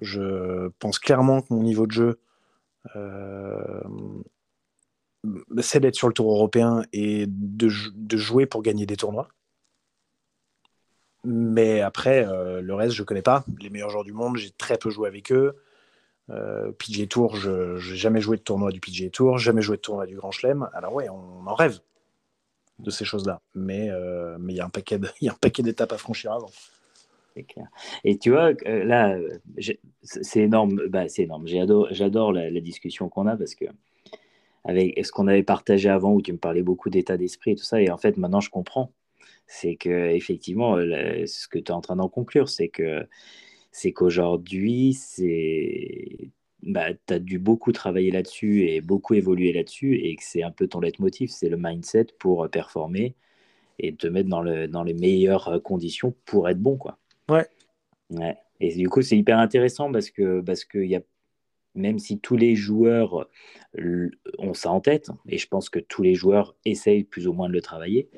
Je 0.00 0.68
pense 0.78 0.98
clairement 0.98 1.40
que 1.40 1.52
mon 1.52 1.62
niveau 1.62 1.86
de 1.86 1.92
jeu, 1.92 2.20
c'est 5.60 5.80
d'être 5.80 5.96
sur 5.96 6.08
le 6.08 6.14
tour 6.14 6.30
européen 6.32 6.82
et 6.92 7.24
de, 7.26 7.68
jouer 8.16 8.46
pour 8.46 8.62
gagner 8.62 8.86
des 8.86 8.96
tournois. 8.96 9.28
Mais 11.24 11.80
après, 11.80 12.26
euh, 12.26 12.60
le 12.60 12.74
reste, 12.74 12.94
je 12.94 13.02
connais 13.02 13.22
pas. 13.22 13.44
Les 13.60 13.70
meilleurs 13.70 13.90
joueurs 13.90 14.04
du 14.04 14.12
monde, 14.12 14.36
j'ai 14.36 14.50
très 14.50 14.78
peu 14.78 14.90
joué 14.90 15.08
avec 15.08 15.32
eux. 15.32 15.56
Euh, 16.30 16.70
PGA 16.72 17.06
Tour, 17.06 17.36
je 17.36 17.74
n'ai 17.90 17.96
jamais 17.96 18.20
joué 18.20 18.36
de 18.36 18.42
tournoi 18.42 18.70
du 18.70 18.80
PGA 18.80 19.10
Tour, 19.10 19.38
jamais 19.38 19.62
joué 19.62 19.76
de 19.76 19.82
tournoi 19.82 20.06
du 20.06 20.16
Grand 20.16 20.30
Chelem. 20.30 20.68
Alors 20.72 20.94
ouais, 20.94 21.08
on 21.08 21.46
en 21.46 21.54
rêve 21.54 21.80
de 22.78 22.90
ces 22.90 23.04
choses-là. 23.04 23.40
Mais 23.54 23.90
euh, 23.90 24.36
mais 24.38 24.54
il 24.54 24.56
y 24.56 24.60
a 24.60 24.64
un 24.64 24.70
paquet 24.70 24.98
d'étapes 25.62 25.92
à 25.92 25.98
franchir 25.98 26.32
avant. 26.32 26.50
C'est 27.34 27.44
clair. 27.44 27.68
Et 28.04 28.18
tu 28.18 28.30
vois, 28.30 28.52
euh, 28.66 28.84
là, 28.84 29.16
c'est 30.02 30.40
énorme. 30.40 30.80
Bah, 30.88 31.08
c'est 31.08 31.22
énorme. 31.22 31.46
J'adore 31.46 32.32
la, 32.32 32.50
la, 32.50 32.60
discussion 32.60 33.08
qu'on 33.08 33.26
a 33.26 33.36
parce 33.36 33.54
que 33.54 33.66
avec 34.64 35.04
ce 35.04 35.10
qu'on 35.12 35.26
avait 35.26 35.42
partagé 35.42 35.88
avant 35.88 36.12
où 36.12 36.22
tu 36.22 36.32
me 36.32 36.38
parlais 36.38 36.62
beaucoup 36.62 36.90
d'état 36.90 37.16
d'esprit 37.16 37.52
et 37.52 37.56
tout 37.56 37.64
ça. 37.64 37.80
Et 37.80 37.90
en 37.90 37.96
fait, 37.96 38.16
maintenant, 38.16 38.40
je 38.40 38.50
comprends. 38.50 38.92
C'est 39.52 39.74
que 39.74 40.10
effectivement, 40.10 40.76
ce 40.76 41.48
que 41.48 41.58
tu 41.58 41.64
es 41.64 41.70
en 41.72 41.80
train 41.80 41.96
d'en 41.96 42.08
conclure, 42.08 42.48
c'est 42.48 42.68
que 42.68 43.04
c'est 43.72 43.92
qu'aujourd'hui, 43.92 44.94
c'est 44.94 46.30
bah, 46.62 46.94
tu 46.94 47.14
as 47.14 47.18
dû 47.18 47.40
beaucoup 47.40 47.72
travailler 47.72 48.12
là-dessus 48.12 48.68
et 48.68 48.80
beaucoup 48.80 49.14
évoluer 49.14 49.52
là-dessus 49.52 49.96
et 49.96 50.14
que 50.14 50.22
c'est 50.22 50.44
un 50.44 50.52
peu 50.52 50.68
ton 50.68 50.78
leitmotiv, 50.78 51.30
c'est 51.30 51.48
le 51.48 51.56
mindset 51.56 52.06
pour 52.20 52.48
performer 52.48 53.16
et 53.80 53.92
te 53.92 54.06
mettre 54.06 54.28
dans, 54.28 54.42
le, 54.42 54.68
dans 54.68 54.84
les 54.84 54.94
meilleures 54.94 55.60
conditions 55.64 56.14
pour 56.26 56.48
être 56.48 56.60
bon. 56.60 56.76
Quoi. 56.76 56.98
Ouais. 57.28 57.46
ouais. 58.10 58.36
Et 58.60 58.72
du 58.76 58.88
coup, 58.88 59.02
c'est 59.02 59.18
hyper 59.18 59.38
intéressant 59.40 59.90
parce 59.90 60.10
que, 60.10 60.42
parce 60.42 60.64
que 60.64 60.78
y 60.78 60.94
a, 60.94 61.00
même 61.74 61.98
si 61.98 62.20
tous 62.20 62.36
les 62.36 62.54
joueurs 62.54 63.28
ont 64.38 64.54
ça 64.54 64.70
en 64.70 64.80
tête, 64.80 65.10
et 65.28 65.38
je 65.38 65.48
pense 65.48 65.70
que 65.70 65.80
tous 65.80 66.02
les 66.02 66.14
joueurs 66.14 66.54
essayent 66.64 67.04
plus 67.04 67.26
ou 67.26 67.32
moins 67.32 67.48
de 67.48 67.54
le 67.54 67.62
travailler, 67.62 68.10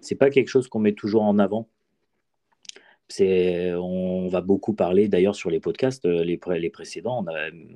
c'est 0.00 0.16
pas 0.16 0.30
quelque 0.30 0.48
chose 0.48 0.68
qu'on 0.68 0.78
met 0.78 0.92
toujours 0.92 1.22
en 1.22 1.38
avant. 1.38 1.68
On 3.20 4.28
va 4.30 4.40
beaucoup 4.40 4.74
parler, 4.74 5.08
d'ailleurs 5.08 5.34
sur 5.34 5.50
les 5.50 5.60
podcasts, 5.60 6.04
euh, 6.04 6.24
les, 6.24 6.70
précédents, 6.70 7.24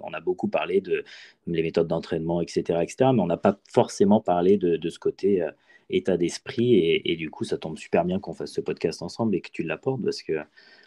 on 0.03 0.13
a, 0.13 0.21
beaucoup 0.21 0.49
parlé 0.49 0.81
de 0.81 1.05
les 1.47 1.63
méthodes 1.63 1.89
d'entraînement, 1.89 2.41
etc., 2.41 2.81
etc., 2.83 3.11
mais 3.15 3.23
on 3.23 3.27
n'a 3.27 3.39
pas 3.39 3.59
forcément 3.69 4.21
parlé 4.21 4.59
de, 4.59 4.91
ce 4.91 4.99
côté 4.99 5.43
euh, 5.43 5.51
état 5.91 6.17
d'esprit, 6.17 6.75
et, 6.75 7.13
et, 7.13 7.17
du 7.17 7.31
coup, 7.31 7.45
ça 7.45 7.57
tombe 7.57 7.79
super 7.79 8.05
bien 8.05 8.21
qu'on 8.21 8.35
fasse 8.35 8.53
ce 8.53 8.61
podcast 8.61 9.03
ensemble 9.03 9.35
et 9.35 9.41
que 9.41 9.51
tu 9.51 9.63
l'apportes, 9.63 10.03
parce 10.03 10.23
que 10.23 10.35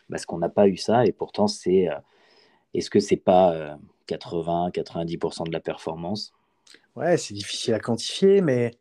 parce 0.09 0.27
qu'on 0.27 0.37
n'a 0.37 0.49
pas 0.49 0.67
eu 0.67 0.77
ça, 0.77 1.05
et 1.07 1.11
pourtant, 1.11 1.47
c'est, 1.47 1.89
euh, 1.89 1.95
est-ce 2.75 2.91
que 2.91 2.99
c'est 2.99 3.17
pas 3.17 3.79
80-90% 4.07 5.47
de 5.47 5.51
la 5.51 5.59
performance? 5.59 6.31
Ouais, 6.95 7.17
c'est 7.17 7.33
difficile 7.33 7.73
à 7.73 7.79
quantifier, 7.79 8.41
mais, 8.41 8.71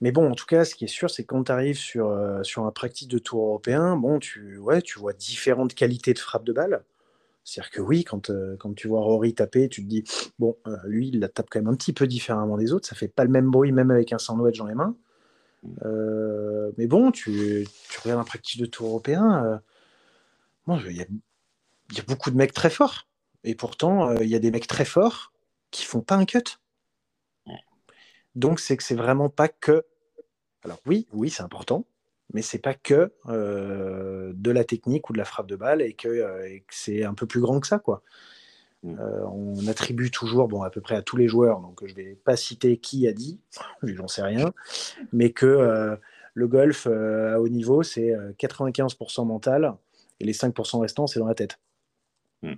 mais 0.00 0.12
bon, 0.12 0.30
en 0.30 0.34
tout 0.34 0.46
cas, 0.46 0.64
ce 0.64 0.74
qui 0.74 0.84
est 0.84 0.88
sûr, 0.88 1.10
c'est 1.10 1.24
quand 1.24 1.44
tu 1.44 1.52
arrives 1.52 1.78
sur, 1.78 2.08
euh, 2.08 2.42
sur 2.42 2.64
un 2.64 2.70
practice 2.70 3.08
de 3.08 3.18
tour 3.18 3.42
européen, 3.46 3.96
bon, 3.96 4.18
tu, 4.18 4.58
ouais, 4.58 4.82
tu 4.82 4.98
vois 4.98 5.12
différentes 5.12 5.74
qualités 5.74 6.12
de 6.12 6.18
frappe 6.18 6.44
de 6.44 6.52
balle. 6.52 6.84
C'est-à-dire 7.44 7.70
que 7.70 7.80
oui, 7.80 8.04
quand, 8.04 8.30
euh, 8.30 8.56
quand 8.58 8.74
tu 8.74 8.88
vois 8.88 9.02
Rory 9.02 9.34
taper, 9.34 9.68
tu 9.68 9.82
te 9.82 9.88
dis, 9.88 10.04
bon, 10.38 10.56
euh, 10.66 10.76
lui, 10.84 11.08
il 11.08 11.20
la 11.20 11.28
tape 11.28 11.48
quand 11.50 11.60
même 11.60 11.68
un 11.68 11.76
petit 11.76 11.92
peu 11.92 12.06
différemment 12.06 12.56
des 12.56 12.72
autres, 12.72 12.88
ça 12.88 12.96
fait 12.96 13.08
pas 13.08 13.24
le 13.24 13.30
même 13.30 13.50
bruit, 13.50 13.72
même 13.72 13.90
avec 13.90 14.12
un 14.12 14.18
sandwich 14.18 14.58
dans 14.58 14.66
les 14.66 14.74
mains. 14.74 14.96
mais 16.76 16.86
bon, 16.86 17.10
tu, 17.10 17.66
tu, 17.90 18.00
regardes 18.02 18.20
un 18.20 18.24
practice 18.24 18.60
de 18.60 18.66
tour 18.66 18.88
européen, 18.88 19.60
il 20.68 20.96
y 20.96 21.02
a, 21.02 21.06
y 21.94 22.00
a 22.00 22.02
beaucoup 22.06 22.30
de 22.30 22.36
mecs 22.36 22.52
très 22.52 22.70
forts. 22.70 23.06
Et 23.44 23.54
pourtant, 23.54 24.14
il 24.16 24.28
y 24.28 24.34
a 24.34 24.38
des 24.38 24.50
mecs 24.50 24.66
très 24.66 24.84
forts 24.86 25.32
qui 25.70 25.84
font 25.84 26.00
pas 26.00 26.16
un 26.16 26.24
cut. 26.24 26.58
Donc, 28.34 28.60
c'est 28.60 28.76
que 28.76 28.82
c'est 28.82 28.94
vraiment 28.94 29.28
pas 29.28 29.48
que. 29.48 29.84
Alors, 30.64 30.80
oui, 30.86 31.06
oui, 31.12 31.30
c'est 31.30 31.42
important, 31.42 31.84
mais 32.32 32.42
c'est 32.42 32.58
pas 32.58 32.74
que 32.74 33.12
euh, 33.28 34.32
de 34.34 34.50
la 34.50 34.64
technique 34.64 35.10
ou 35.10 35.12
de 35.12 35.18
la 35.18 35.24
frappe 35.24 35.46
de 35.46 35.56
balle 35.56 35.82
et 35.82 35.92
que, 35.94 36.08
euh, 36.08 36.58
c'est 36.70 37.04
un 37.04 37.14
peu 37.14 37.26
plus 37.26 37.40
grand 37.40 37.60
que 37.60 37.66
ça, 37.66 37.78
quoi. 37.78 38.02
Mm. 38.82 38.98
on 39.32 39.66
attribue 39.66 40.10
toujours, 40.10 40.46
bon, 40.46 40.62
à 40.62 40.68
peu 40.68 40.82
près 40.82 40.94
à 40.94 41.00
tous 41.00 41.16
les 41.16 41.26
joueurs, 41.26 41.60
donc 41.60 41.82
je 41.86 41.94
vais 41.94 42.18
pas 42.22 42.36
citer 42.36 42.76
qui 42.76 43.08
a 43.08 43.14
dit, 43.14 43.40
j'en 43.82 44.08
sais 44.08 44.20
rien, 44.20 44.52
mais 45.10 45.30
que 45.30 45.96
le 46.34 46.48
golf 46.48 46.86
à 46.86 47.40
haut 47.40 47.48
niveau, 47.48 47.82
c'est 47.82 48.14
95% 48.38 49.26
mental 49.26 49.74
et 50.20 50.24
les 50.24 50.34
5% 50.34 50.80
restants, 50.80 51.06
c'est 51.06 51.18
dans 51.18 51.26
la 51.26 51.34
tête. 51.34 51.58
Mm. 52.42 52.54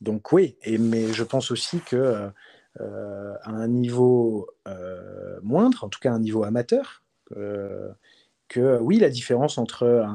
Donc 0.00 0.32
oui, 0.32 0.56
et, 0.62 0.78
mais 0.78 1.12
je 1.12 1.24
pense 1.24 1.50
aussi 1.50 1.80
que 1.80 1.96
euh, 1.96 2.28
à 2.80 3.50
un 3.50 3.68
niveau 3.68 4.48
euh, 4.66 5.38
moindre, 5.42 5.84
en 5.84 5.88
tout 5.88 6.00
cas 6.00 6.12
un 6.12 6.18
niveau 6.18 6.44
amateur, 6.44 7.02
que 7.30 8.78
oui, 8.80 8.98
la 8.98 9.08
différence 9.08 9.58
entre 9.58 10.06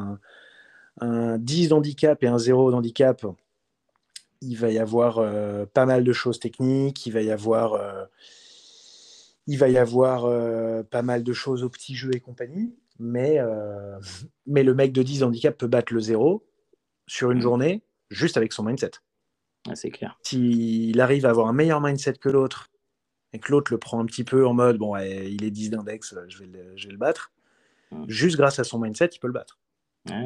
un, 1.01 1.38
10 1.38 1.70
d'handicap 1.70 2.22
et 2.24 2.28
un 2.28 2.38
0 2.38 2.72
d'handicap, 2.72 3.26
il 4.41 4.55
va 4.55 4.70
y 4.70 4.80
avoir 4.80 5.18
euh, 5.20 5.66
pas 5.66 5.86
mal 5.86 6.03
de 6.03 6.14
choses 6.14 6.39
techniques, 6.39 7.05
il 7.05 7.14
va 7.14 7.22
y 7.22 7.32
avoir, 7.32 7.80
il 9.47 9.57
va 9.57 9.70
y 9.70 9.78
avoir 9.78 10.86
pas 10.86 11.01
mal 11.01 11.24
de 11.24 11.34
choses 11.34 11.64
au 11.64 11.70
petit 11.70 11.95
jeu 11.95 12.12
et 12.14 12.20
compagnie, 12.20 12.76
mais, 12.99 13.39
mais 14.45 14.64
le 14.64 14.74
mec 14.74 14.91
de 14.93 15.03
10 15.03 15.24
handicap 15.24 15.57
peut 15.57 15.68
battre 15.68 15.93
le 15.93 15.99
0 15.99 16.45
sur 17.07 17.32
une 17.32 17.39
mmh. 17.39 17.41
journée 17.41 17.84
juste 18.09 18.38
avec 18.38 18.53
son 18.53 18.64
mindset 18.64 18.91
c'est 19.74 19.91
clair. 19.91 20.18
S'il 20.24 20.99
arrive 21.01 21.26
à 21.26 21.30
avoir 21.30 21.47
un 21.47 21.53
meilleur 21.53 21.82
mindset 21.82 22.14
que 22.14 22.30
l'autre, 22.30 22.70
et 23.34 23.39
que 23.39 23.51
l'autre 23.51 23.72
le 23.72 23.78
prend 23.78 23.99
un 23.99 24.05
petit 24.05 24.24
peu 24.24 24.45
en 24.45 24.53
mode 24.53 24.78
bon, 24.78 24.95
il 24.97 25.43
est 25.43 25.51
10 25.51 25.72
d'index, 25.72 26.16
je 26.28 26.39
vais 26.39 26.47
le, 26.47 26.74
je 26.76 26.88
vais 26.88 26.91
le 26.91 26.97
battre, 26.97 27.32
juste 28.07 28.38
grâce 28.38 28.59
à 28.59 28.64
son 28.64 28.80
mindset, 28.80 29.09
il 29.14 29.20
peut 29.20 29.28
le 29.28 29.34
battre. 29.34 29.59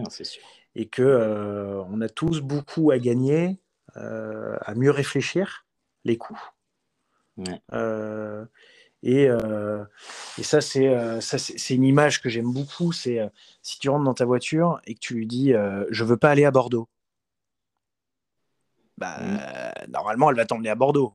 c'est 0.09 0.23
sûr. 0.23 0.43
Et 0.75 0.87
que 0.87 1.01
euh, 1.01 1.83
on 1.89 2.01
a 2.01 2.09
tous 2.09 2.41
beaucoup 2.41 2.91
à 2.91 2.99
gagner 2.99 3.59
euh, 3.97 4.57
à 4.61 4.75
mieux 4.75 4.91
réfléchir 4.91 5.65
les 6.03 6.17
coups. 6.17 6.39
Euh, 7.73 8.45
et, 9.03 9.25
et, 9.25 10.43
ça, 10.43 10.61
c'est 10.61 11.21
c'est 11.21 11.75
une 11.75 11.83
image 11.83 12.21
que 12.21 12.29
j'aime 12.29 12.51
beaucoup. 12.51 12.91
C'est 12.91 13.19
si 13.61 13.77
tu 13.77 13.89
rentres 13.89 14.05
dans 14.05 14.13
ta 14.13 14.25
voiture 14.25 14.81
et 14.85 14.95
que 14.95 14.99
tu 14.99 15.13
lui 15.13 15.27
dis 15.27 15.53
je 15.89 16.03
veux 16.03 16.17
pas 16.17 16.31
aller 16.31 16.45
à 16.45 16.51
Bordeaux 16.51 16.89
bah, 18.97 19.19
mmh. 19.19 19.91
normalement, 19.91 20.29
elle 20.29 20.35
va 20.35 20.45
t'emmener 20.45 20.69
à 20.69 20.75
Bordeaux. 20.75 21.13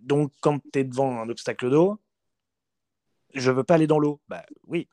Donc, 0.00 0.32
quand 0.40 0.60
tu 0.72 0.80
es 0.80 0.84
devant 0.84 1.20
un 1.20 1.28
obstacle 1.28 1.70
d'eau, 1.70 1.98
je 3.34 3.50
veux 3.50 3.64
pas 3.64 3.74
aller 3.74 3.86
dans 3.86 3.98
l'eau. 3.98 4.20
Bah, 4.28 4.44
oui, 4.66 4.88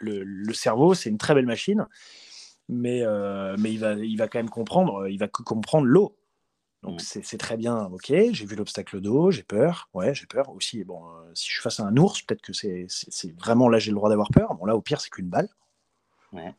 le, 0.00 0.52
cerveau, 0.52 0.94
c'est 0.94 1.10
une 1.10 1.18
très 1.18 1.34
belle 1.34 1.46
machine, 1.46 1.86
mais, 2.68 3.02
euh, 3.02 3.56
mais 3.58 3.72
il, 3.72 3.78
va, 3.78 3.94
il 3.94 4.16
va 4.16 4.28
quand 4.28 4.38
même 4.38 4.50
comprendre, 4.50 5.08
il 5.08 5.18
va 5.18 5.28
comprendre 5.28 5.86
l'eau. 5.86 6.16
Donc, 6.82 7.00
mmh. 7.00 7.20
c'est 7.22 7.38
très 7.38 7.56
bien, 7.56 7.86
ok, 7.86 8.06
j'ai 8.06 8.46
vu 8.46 8.54
l'obstacle 8.54 9.00
d'eau, 9.00 9.32
j'ai 9.32 9.42
peur, 9.42 9.88
ouais, 9.94 10.14
j'ai 10.14 10.26
peur 10.26 10.48
aussi. 10.50 10.84
Bon, 10.84 11.04
euh, 11.08 11.30
si 11.34 11.48
je 11.48 11.54
suis 11.54 11.62
face 11.62 11.80
à 11.80 11.84
un 11.84 11.96
ours, 11.96 12.22
peut-être 12.22 12.42
que 12.42 12.52
c'est 12.52 12.86
vraiment 13.36 13.68
là, 13.68 13.78
j'ai 13.78 13.90
le 13.90 13.96
droit 13.96 14.08
d'avoir 14.08 14.30
peur. 14.30 14.54
Bon, 14.54 14.64
là, 14.64 14.76
au 14.76 14.80
pire, 14.80 15.00
c'est 15.00 15.10
qu'une 15.10 15.28
balle. 15.28 15.48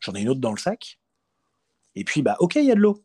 J'en 0.01 0.15
ai 0.15 0.21
une 0.21 0.30
autre 0.30 0.41
dans 0.41 0.51
le 0.51 0.57
sac. 0.57 0.99
Et 1.95 2.03
puis, 2.03 2.21
bah, 2.21 2.36
ok, 2.39 2.55
il 2.55 2.65
y 2.65 2.71
a 2.71 2.75
de 2.75 2.80
l'eau. 2.80 3.01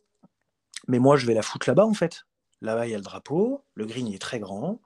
Mais 0.89 0.99
moi, 0.99 1.16
je 1.16 1.26
vais 1.26 1.35
la 1.35 1.43
foutre 1.43 1.68
là-bas, 1.68 1.87
en 1.87 1.95
fait. 1.95 2.26
Là-bas, 2.61 2.87
il 2.87 2.91
y 2.91 2.95
a 2.95 2.99
le 2.99 3.03
drapeau. 3.03 3.64
Le 3.74 3.87
green 3.87 4.12
est 4.12 4.20
très 4.20 4.39
grand. 4.39 4.80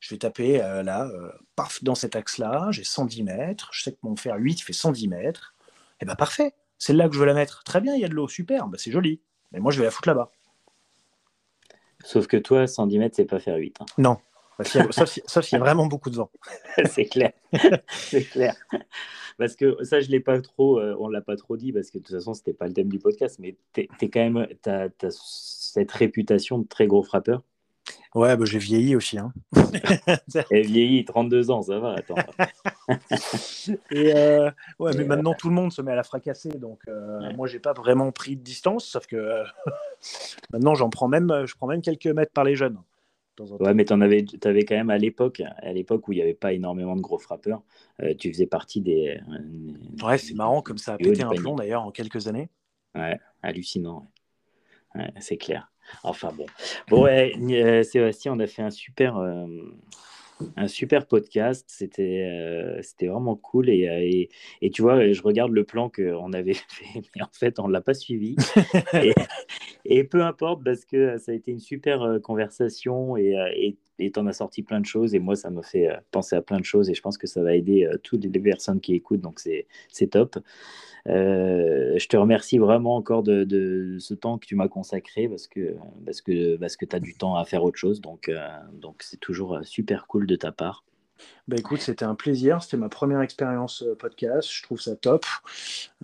Je 0.00 0.14
vais 0.14 0.18
taper 0.18 0.62
euh, 0.62 0.82
là, 0.82 1.06
euh, 1.06 1.30
paf, 1.56 1.82
dans 1.84 1.94
cet 1.94 2.16
axe-là. 2.16 2.68
J'ai 2.70 2.84
110 2.84 3.22
mètres. 3.22 3.70
Je 3.72 3.82
sais 3.82 3.92
que 3.92 3.98
mon 4.02 4.16
fer 4.16 4.34
8 4.36 4.62
fait 4.62 4.72
110 4.72 5.08
mètres. 5.08 5.54
Et 5.60 6.02
eh 6.02 6.04
bien, 6.06 6.14
parfait. 6.14 6.54
C'est 6.78 6.92
là 6.92 7.08
que 7.08 7.14
je 7.14 7.20
veux 7.20 7.26
la 7.26 7.34
mettre. 7.34 7.62
Très 7.64 7.80
bien, 7.80 7.94
il 7.94 8.00
y 8.00 8.04
a 8.04 8.08
de 8.08 8.14
l'eau. 8.14 8.28
Super. 8.28 8.66
Bah, 8.66 8.78
c'est 8.78 8.90
joli. 8.90 9.20
Mais 9.52 9.60
moi, 9.60 9.70
je 9.70 9.78
vais 9.78 9.84
la 9.84 9.90
foutre 9.90 10.08
là-bas. 10.08 10.32
Sauf 12.04 12.26
que 12.26 12.36
toi, 12.36 12.66
110 12.66 12.98
mètres, 12.98 13.16
c'est 13.16 13.24
pas 13.24 13.38
faire 13.38 13.56
8. 13.56 13.80
Hein. 13.80 13.86
Non. 13.98 14.18
Sauf 14.60 15.44
s'il 15.44 15.58
y 15.58 15.60
a 15.60 15.64
vraiment 15.64 15.86
beaucoup 15.86 16.10
de 16.10 16.16
vent. 16.16 16.30
c'est 16.86 17.06
clair. 17.06 17.32
c'est 17.88 18.24
clair. 18.24 18.54
Parce 19.38 19.56
que 19.56 19.82
ça, 19.84 20.00
je 20.00 20.10
l'ai 20.10 20.20
pas 20.20 20.40
trop, 20.40 20.78
euh, 20.78 20.96
on 20.98 21.08
l'a 21.08 21.20
pas 21.20 21.36
trop 21.36 21.56
dit 21.56 21.72
parce 21.72 21.90
que 21.90 21.98
de 21.98 22.04
toute 22.04 22.14
façon, 22.14 22.34
c'était 22.34 22.52
pas 22.52 22.66
le 22.66 22.74
thème 22.74 22.88
du 22.88 22.98
podcast, 22.98 23.38
mais 23.38 23.56
tu 23.72 23.80
es, 23.80 24.08
quand 24.08 24.20
même, 24.20 24.46
tu 24.62 24.70
as, 24.70 24.88
cette 25.10 25.90
réputation 25.90 26.58
de 26.58 26.66
très 26.66 26.86
gros 26.86 27.02
frappeur. 27.02 27.42
Ouais, 28.14 28.36
bah, 28.36 28.44
j'ai 28.44 28.58
vieilli 28.58 28.94
aussi. 28.94 29.18
Hein. 29.18 29.32
Et 30.50 30.62
vieilli, 30.62 31.04
32 31.04 31.50
ans, 31.50 31.62
ça 31.62 31.78
va, 31.78 31.94
attends. 31.94 32.14
Et 33.90 34.14
euh, 34.14 34.50
ouais, 34.78 34.92
mais 34.96 35.04
maintenant 35.04 35.34
tout 35.34 35.48
le 35.48 35.54
monde 35.54 35.72
se 35.72 35.80
met 35.80 35.92
à 35.92 35.96
la 35.96 36.02
fracasser, 36.02 36.50
donc 36.50 36.80
euh, 36.88 37.32
moi 37.34 37.46
j'ai 37.46 37.58
pas 37.58 37.72
vraiment 37.72 38.12
pris 38.12 38.36
de 38.36 38.42
distance, 38.42 38.84
sauf 38.84 39.06
que 39.06 39.44
maintenant 40.52 40.74
j'en 40.74 40.90
prends 40.90 41.08
même, 41.08 41.46
je 41.46 41.54
prends 41.54 41.66
même 41.66 41.80
quelques 41.80 42.06
mètres 42.06 42.32
par 42.32 42.44
les 42.44 42.54
jeunes. 42.54 42.78
Ouais, 43.60 43.72
mais 43.74 43.84
tu 43.84 43.92
avais, 43.94 44.24
avais 44.44 44.64
quand 44.64 44.74
même 44.74 44.90
à 44.90 44.98
l'époque, 44.98 45.42
à 45.58 45.72
l'époque 45.72 46.06
où 46.06 46.12
il 46.12 46.16
n'y 46.16 46.22
avait 46.22 46.34
pas 46.34 46.52
énormément 46.52 46.94
de 46.94 47.00
gros 47.00 47.18
frappeurs, 47.18 47.62
euh, 48.02 48.14
tu 48.14 48.30
faisais 48.32 48.46
partie 48.46 48.80
des. 48.80 49.18
Euh, 49.30 50.06
ouais, 50.06 50.18
c'est 50.18 50.34
marrant 50.34 50.60
comme 50.60 50.78
ça 50.78 50.94
a 50.94 50.96
pété 50.98 51.22
un 51.22 51.30
plomb 51.30 51.56
d'ailleurs 51.56 51.82
en 51.82 51.90
quelques 51.90 52.28
années. 52.28 52.50
Ouais, 52.94 53.18
hallucinant. 53.42 54.10
c'est 55.18 55.38
clair. 55.38 55.72
Enfin 56.04 56.32
bon. 56.32 56.46
Bon, 56.88 57.04
ouais, 57.04 57.32
euh, 57.38 57.82
Sébastien, 57.82 58.34
on 58.34 58.38
a 58.38 58.46
fait 58.46 58.62
un 58.62 58.70
super, 58.70 59.16
un 60.56 60.68
super 60.68 61.06
podcast. 61.06 61.66
C'était 61.68 62.26
euh, 62.28 62.80
c'était 62.82 63.06
vraiment 63.06 63.36
cool. 63.36 63.68
Et, 63.68 63.88
euh, 63.88 64.00
et, 64.00 64.28
et, 64.60 64.70
tu 64.70 64.82
vois, 64.82 65.12
je 65.12 65.22
regarde 65.22 65.52
le 65.52 65.64
plan 65.64 65.88
qu'on 65.90 66.32
avait 66.32 66.54
fait, 66.68 67.02
mais 67.14 67.22
en 67.22 67.30
fait, 67.32 67.58
on 67.58 67.68
ne 67.68 67.72
l'a 67.72 67.80
pas 67.80 67.94
suivi. 67.94 68.36
et, 69.84 70.04
peu 70.04 70.22
importe, 70.22 70.64
parce 70.64 70.84
que 70.84 71.18
ça 71.18 71.32
a 71.32 71.34
été 71.34 71.50
une 71.52 71.60
super 71.60 72.02
euh, 72.02 72.18
conversation 72.18 73.16
et 73.16 73.76
tu 74.10 74.20
en 74.20 74.26
as 74.26 74.34
sorti 74.34 74.62
plein 74.62 74.80
de 74.80 74.86
choses. 74.86 75.14
Et 75.14 75.18
moi, 75.18 75.36
ça 75.36 75.50
me 75.50 75.62
fait 75.62 75.88
penser 76.10 76.36
à 76.36 76.42
plein 76.42 76.58
de 76.58 76.64
choses. 76.64 76.90
Et 76.90 76.94
je 76.94 77.02
pense 77.02 77.18
que 77.18 77.26
ça 77.26 77.42
va 77.42 77.54
aider 77.54 77.88
toutes 78.02 78.24
les 78.24 78.40
personnes 78.40 78.80
qui 78.80 78.94
écoutent. 78.94 79.20
Donc, 79.20 79.38
c'est 79.38 80.06
top. 80.08 80.38
Euh, 81.08 81.98
je 81.98 82.06
te 82.06 82.16
remercie 82.16 82.58
vraiment 82.58 82.94
encore 82.94 83.22
de, 83.22 83.96
ce 83.98 84.14
temps 84.14 84.38
que 84.38 84.46
tu 84.46 84.54
m'as 84.54 84.68
consacré 84.68 85.28
parce 85.28 85.46
que, 85.48 85.74
parce 86.04 86.20
que, 86.20 86.56
parce 86.56 86.76
que 86.76 86.84
tu 86.84 86.96
as 86.96 87.00
du 87.00 87.14
temps 87.14 87.36
à 87.36 87.44
faire 87.44 87.64
autre 87.64 87.78
chose. 87.78 88.00
Donc, 88.00 88.28
euh, 88.28 88.38
donc 88.72 89.02
c'est 89.02 89.20
toujours 89.20 89.54
euh, 89.56 89.62
super 89.62 90.06
cool 90.06 90.26
de 90.26 90.36
ta 90.36 90.52
part. 90.52 90.84
Bah 91.48 91.56
écoute, 91.58 91.80
c'était 91.80 92.04
un 92.04 92.14
plaisir. 92.14 92.62
C'était 92.62 92.76
ma 92.76 92.88
première 92.88 93.20
expérience 93.20 93.84
podcast. 93.98 94.48
Je 94.50 94.62
trouve 94.62 94.80
ça 94.80 94.94
top. 94.94 95.26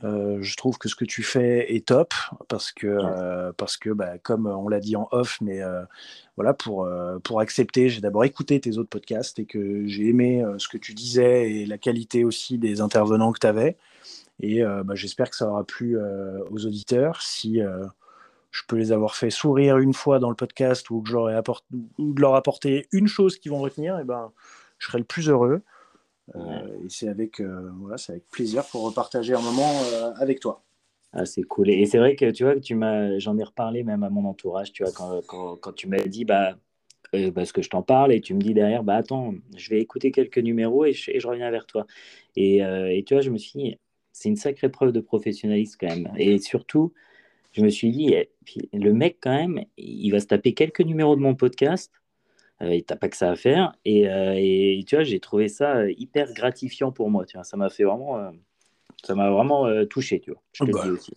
je 0.03 0.57
trouve 0.57 0.79
que 0.79 0.89
ce 0.89 0.97
que 0.97 1.05
tu 1.05 1.23
fais 1.23 1.75
est 1.75 1.87
top 1.87 2.13
parce 2.49 2.73
que, 2.73 3.53
parce 3.53 3.77
que 3.77 3.91
bah, 3.91 4.19
comme 4.19 4.47
on 4.47 4.69
l'a 4.69 4.81
dit 4.81 4.97
en 4.97 5.09
off, 5.13 5.39
mais 5.41 5.61
voilà, 6.37 6.55
pour, 6.55 6.89
pour 7.23 7.39
accepter, 7.39 7.89
j'ai 7.89 8.01
d'abord 8.01 8.25
écouté 8.25 8.59
tes 8.61 8.79
autres 8.79 8.89
podcasts 8.89 9.39
et 9.39 9.45
que 9.45 9.87
j'ai 9.87 10.09
aimé 10.09 10.45
ce 10.59 10.67
que 10.67 10.77
tu 10.77 10.93
disais 10.93 11.53
et 11.53 11.67
la 11.67 11.79
qualité 11.79 12.25
aussi 12.25 12.59
des 12.59 12.81
intervenants 12.81 13.31
que 13.33 13.39
tu 13.39 13.47
avais. 13.47 13.77
Et 14.41 14.63
euh, 14.63 14.83
bah, 14.85 14.95
j'espère 14.95 15.31
que 15.31 15.37
ça 15.37 15.49
aura 15.49 15.65
plu 15.65 15.99
euh, 15.99 16.45
aux 16.51 16.67
auditeurs. 16.67 17.23
Si 17.23 17.61
euh, 17.61 17.85
je 18.51 18.63
peux 18.67 18.77
les 18.77 18.93
avoir 18.93 19.17
fait 19.17 19.31
sourire 19.31 19.79
une 19.79 19.95
fois 19.95 20.19
dans 20.19 20.31
le 20.31 20.37
podcast 20.37 20.91
ou 20.91 21.03
que 21.03 21.11
j'aurais 21.11 21.35
apporté, 21.35 21.67
ou 21.99 22.13
de 22.13 22.21
leur 22.21 22.35
apporter 22.35 22.87
une 22.93 23.09
chose 23.09 23.39
qu'ils 23.39 23.51
vont 23.53 23.61
retenir, 23.61 23.99
et 23.99 24.05
ben, 24.05 24.33
je 24.79 24.87
serai 24.87 24.99
le 24.99 25.05
plus 25.05 25.29
heureux. 25.29 25.63
et 26.35 26.89
c'est 26.89 27.09
avec, 27.09 27.41
voilà, 27.41 27.97
avec 28.09 28.29
plaisir 28.29 28.65
pour 28.67 28.83
repartager 28.83 29.35
un 29.35 29.41
moment 29.41 29.73
avec 30.17 30.41
toi. 30.41 30.63
Ah, 31.13 31.25
c'est 31.25 31.43
cool. 31.43 31.71
Et 31.71 31.87
c'est 31.87 31.99
vrai 31.99 32.17
que 32.17 32.31
tu 32.31 32.45
vois, 32.45 32.55
que 32.55 32.61
tu 32.61 32.75
m'as, 32.75 33.19
j'en 33.19 33.39
ai 33.39 33.43
reparlé 33.43 33.83
même 33.83 34.03
à 34.03 34.11
mon 34.11 34.27
entourage, 34.27 34.73
tu 34.73 34.83
vois, 34.83 34.93
quand, 34.93 35.21
quand, 35.27 35.57
quand 35.57 35.73
tu 35.73 35.89
m'as 35.89 36.03
dit, 36.03 36.25
bah, 36.27 36.59
parce 37.35 37.53
que 37.53 37.63
je 37.63 37.71
t'en 37.71 37.83
parle 37.83 38.13
et 38.13 38.21
tu 38.21 38.35
me 38.35 38.41
dis 38.41 38.53
derrière, 38.53 38.85
bah 38.85 38.97
attends, 38.97 39.35
je 39.57 39.71
vais 39.71 39.81
écouter 39.81 40.11
quelques 40.11 40.39
numéros 40.39 40.85
et 40.85 40.93
je, 40.93 41.11
et 41.11 41.21
je 41.21 41.27
reviens 41.27 41.51
vers 41.51 41.67
toi. 41.67 41.87
Et, 42.37 42.59
et, 42.59 43.05
tu 43.07 43.15
vois, 43.15 43.23
je 43.23 43.31
me 43.31 43.39
suis 43.39 43.59
dit, 43.59 43.79
c'est 44.13 44.29
une 44.29 44.37
sacrée 44.37 44.69
preuve 44.69 44.93
de 44.93 45.01
professionnalisme 45.01 45.77
quand 45.81 45.89
même. 45.89 46.13
Et 46.19 46.39
surtout, 46.39 46.93
je 47.53 47.63
me 47.63 47.71
suis 47.71 47.91
dit, 47.91 48.13
eh, 48.13 48.31
le 48.73 48.93
mec 48.93 49.19
quand 49.21 49.35
même, 49.35 49.65
il 49.77 50.11
va 50.11 50.21
se 50.21 50.27
taper 50.27 50.55
quelques 50.55 50.81
numéros 50.81 51.17
de 51.17 51.21
mon 51.21 51.35
podcast. 51.35 51.93
Euh, 52.63 52.81
n'a 52.91 52.97
pas 52.97 53.09
que 53.09 53.17
ça 53.17 53.31
à 53.31 53.37
faire. 53.37 53.73
Et, 53.85 54.09
euh, 54.09 54.35
et 54.37 54.85
tu 54.87 54.97
vois, 54.97 55.05
j'ai 55.05 55.21
trouvé 55.21 55.49
ça 55.49 55.89
hyper 55.91 56.33
gratifiant 56.35 56.93
pour 56.93 57.11
moi. 57.11 57.25
Tu 57.27 57.37
vois, 57.37 57.45
ça 57.45 57.57
m'a 57.57 57.71
fait 57.71 57.85
vraiment. 57.85 58.33
Ça 59.05 59.15
m'a 59.15 59.31
vraiment 59.31 59.67
euh, 59.67 59.85
touché, 59.85 60.19
tu 60.19 60.33
vois. 60.33 60.43
Je 60.53 60.65
te 60.65 60.73
bah, 60.73 60.81
dis 60.83 60.91
aussi. 60.91 61.13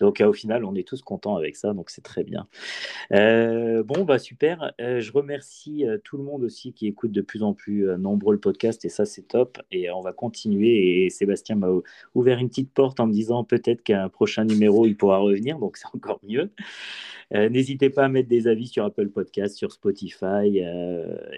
Donc 0.00 0.20
euh, 0.20 0.28
au 0.28 0.32
final, 0.32 0.64
on 0.64 0.76
est 0.76 0.86
tous 0.86 1.02
contents 1.02 1.36
avec 1.36 1.56
ça, 1.56 1.72
donc 1.74 1.90
c'est 1.90 2.02
très 2.02 2.22
bien. 2.22 2.46
Euh, 3.12 3.82
bon, 3.82 4.04
bah 4.04 4.20
super. 4.20 4.72
je 4.78 5.10
remercie 5.10 5.84
tout 6.04 6.16
le 6.16 6.22
monde 6.22 6.44
aussi 6.44 6.72
qui 6.72 6.86
écoute 6.86 7.10
de 7.10 7.20
plus 7.20 7.42
en 7.42 7.52
plus 7.52 7.86
nombreux 7.98 8.34
le 8.34 8.40
podcast, 8.40 8.84
et 8.84 8.88
ça 8.88 9.04
c'est 9.04 9.22
top. 9.22 9.58
Et 9.72 9.90
on 9.90 10.00
va 10.00 10.12
continuer. 10.12 11.04
Et 11.04 11.10
Sébastien 11.10 11.56
m'a 11.56 11.68
ouvert 12.14 12.38
une 12.38 12.48
petite 12.48 12.72
porte 12.72 13.00
en 13.00 13.08
me 13.08 13.12
disant 13.12 13.42
peut-être 13.42 13.82
qu'un 13.82 14.08
prochain 14.08 14.44
numéro 14.44 14.86
il 14.86 14.96
pourra 14.96 15.18
revenir, 15.18 15.58
donc 15.58 15.76
c'est 15.76 15.88
encore 15.94 16.20
mieux. 16.22 16.50
N'hésitez 17.32 17.90
pas 17.90 18.04
à 18.04 18.08
mettre 18.08 18.28
des 18.28 18.46
avis 18.46 18.68
sur 18.68 18.84
Apple 18.84 19.08
Podcast, 19.08 19.56
sur 19.56 19.72
Spotify. 19.72 20.62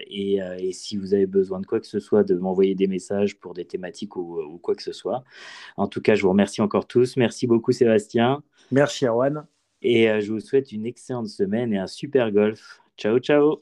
Et, 0.07 0.35
et, 0.35 0.71
si 0.71 0.97
vous 0.97 1.15
avez 1.15 1.25
besoin 1.25 1.59
de 1.59 1.65
quoi 1.65 1.79
que 1.79 1.87
ce 1.87 1.99
soit, 1.99 2.23
de 2.23 2.35
m'envoyer 2.35 2.75
des 2.75 2.85
messages 2.85 3.35
pour 3.39 3.55
des 3.55 3.65
thématiques 3.65 4.15
ou, 4.15 4.39
ou, 4.39 4.59
quoi 4.59 4.75
que 4.75 4.83
ce 4.83 4.91
soit. 4.91 4.98
En 5.77 5.87
tout 5.87 6.01
cas, 6.01 6.15
je 6.15 6.23
vous 6.23 6.29
remercie 6.29 6.61
encore 6.61 6.87
tous. 6.87 7.17
Merci 7.17 7.47
beaucoup, 7.47 7.71
Sébastien. 7.71 8.43
Merci, 8.71 9.05
Erwan. 9.05 9.45
Et 9.81 10.07
je 10.21 10.31
vous 10.31 10.39
souhaite 10.39 10.71
une 10.71 10.85
excellente 10.85 11.27
semaine 11.27 11.73
et 11.73 11.77
un 11.77 11.87
super 11.87 12.31
golf. 12.31 12.81
Ciao, 12.97 13.19
ciao. 13.19 13.59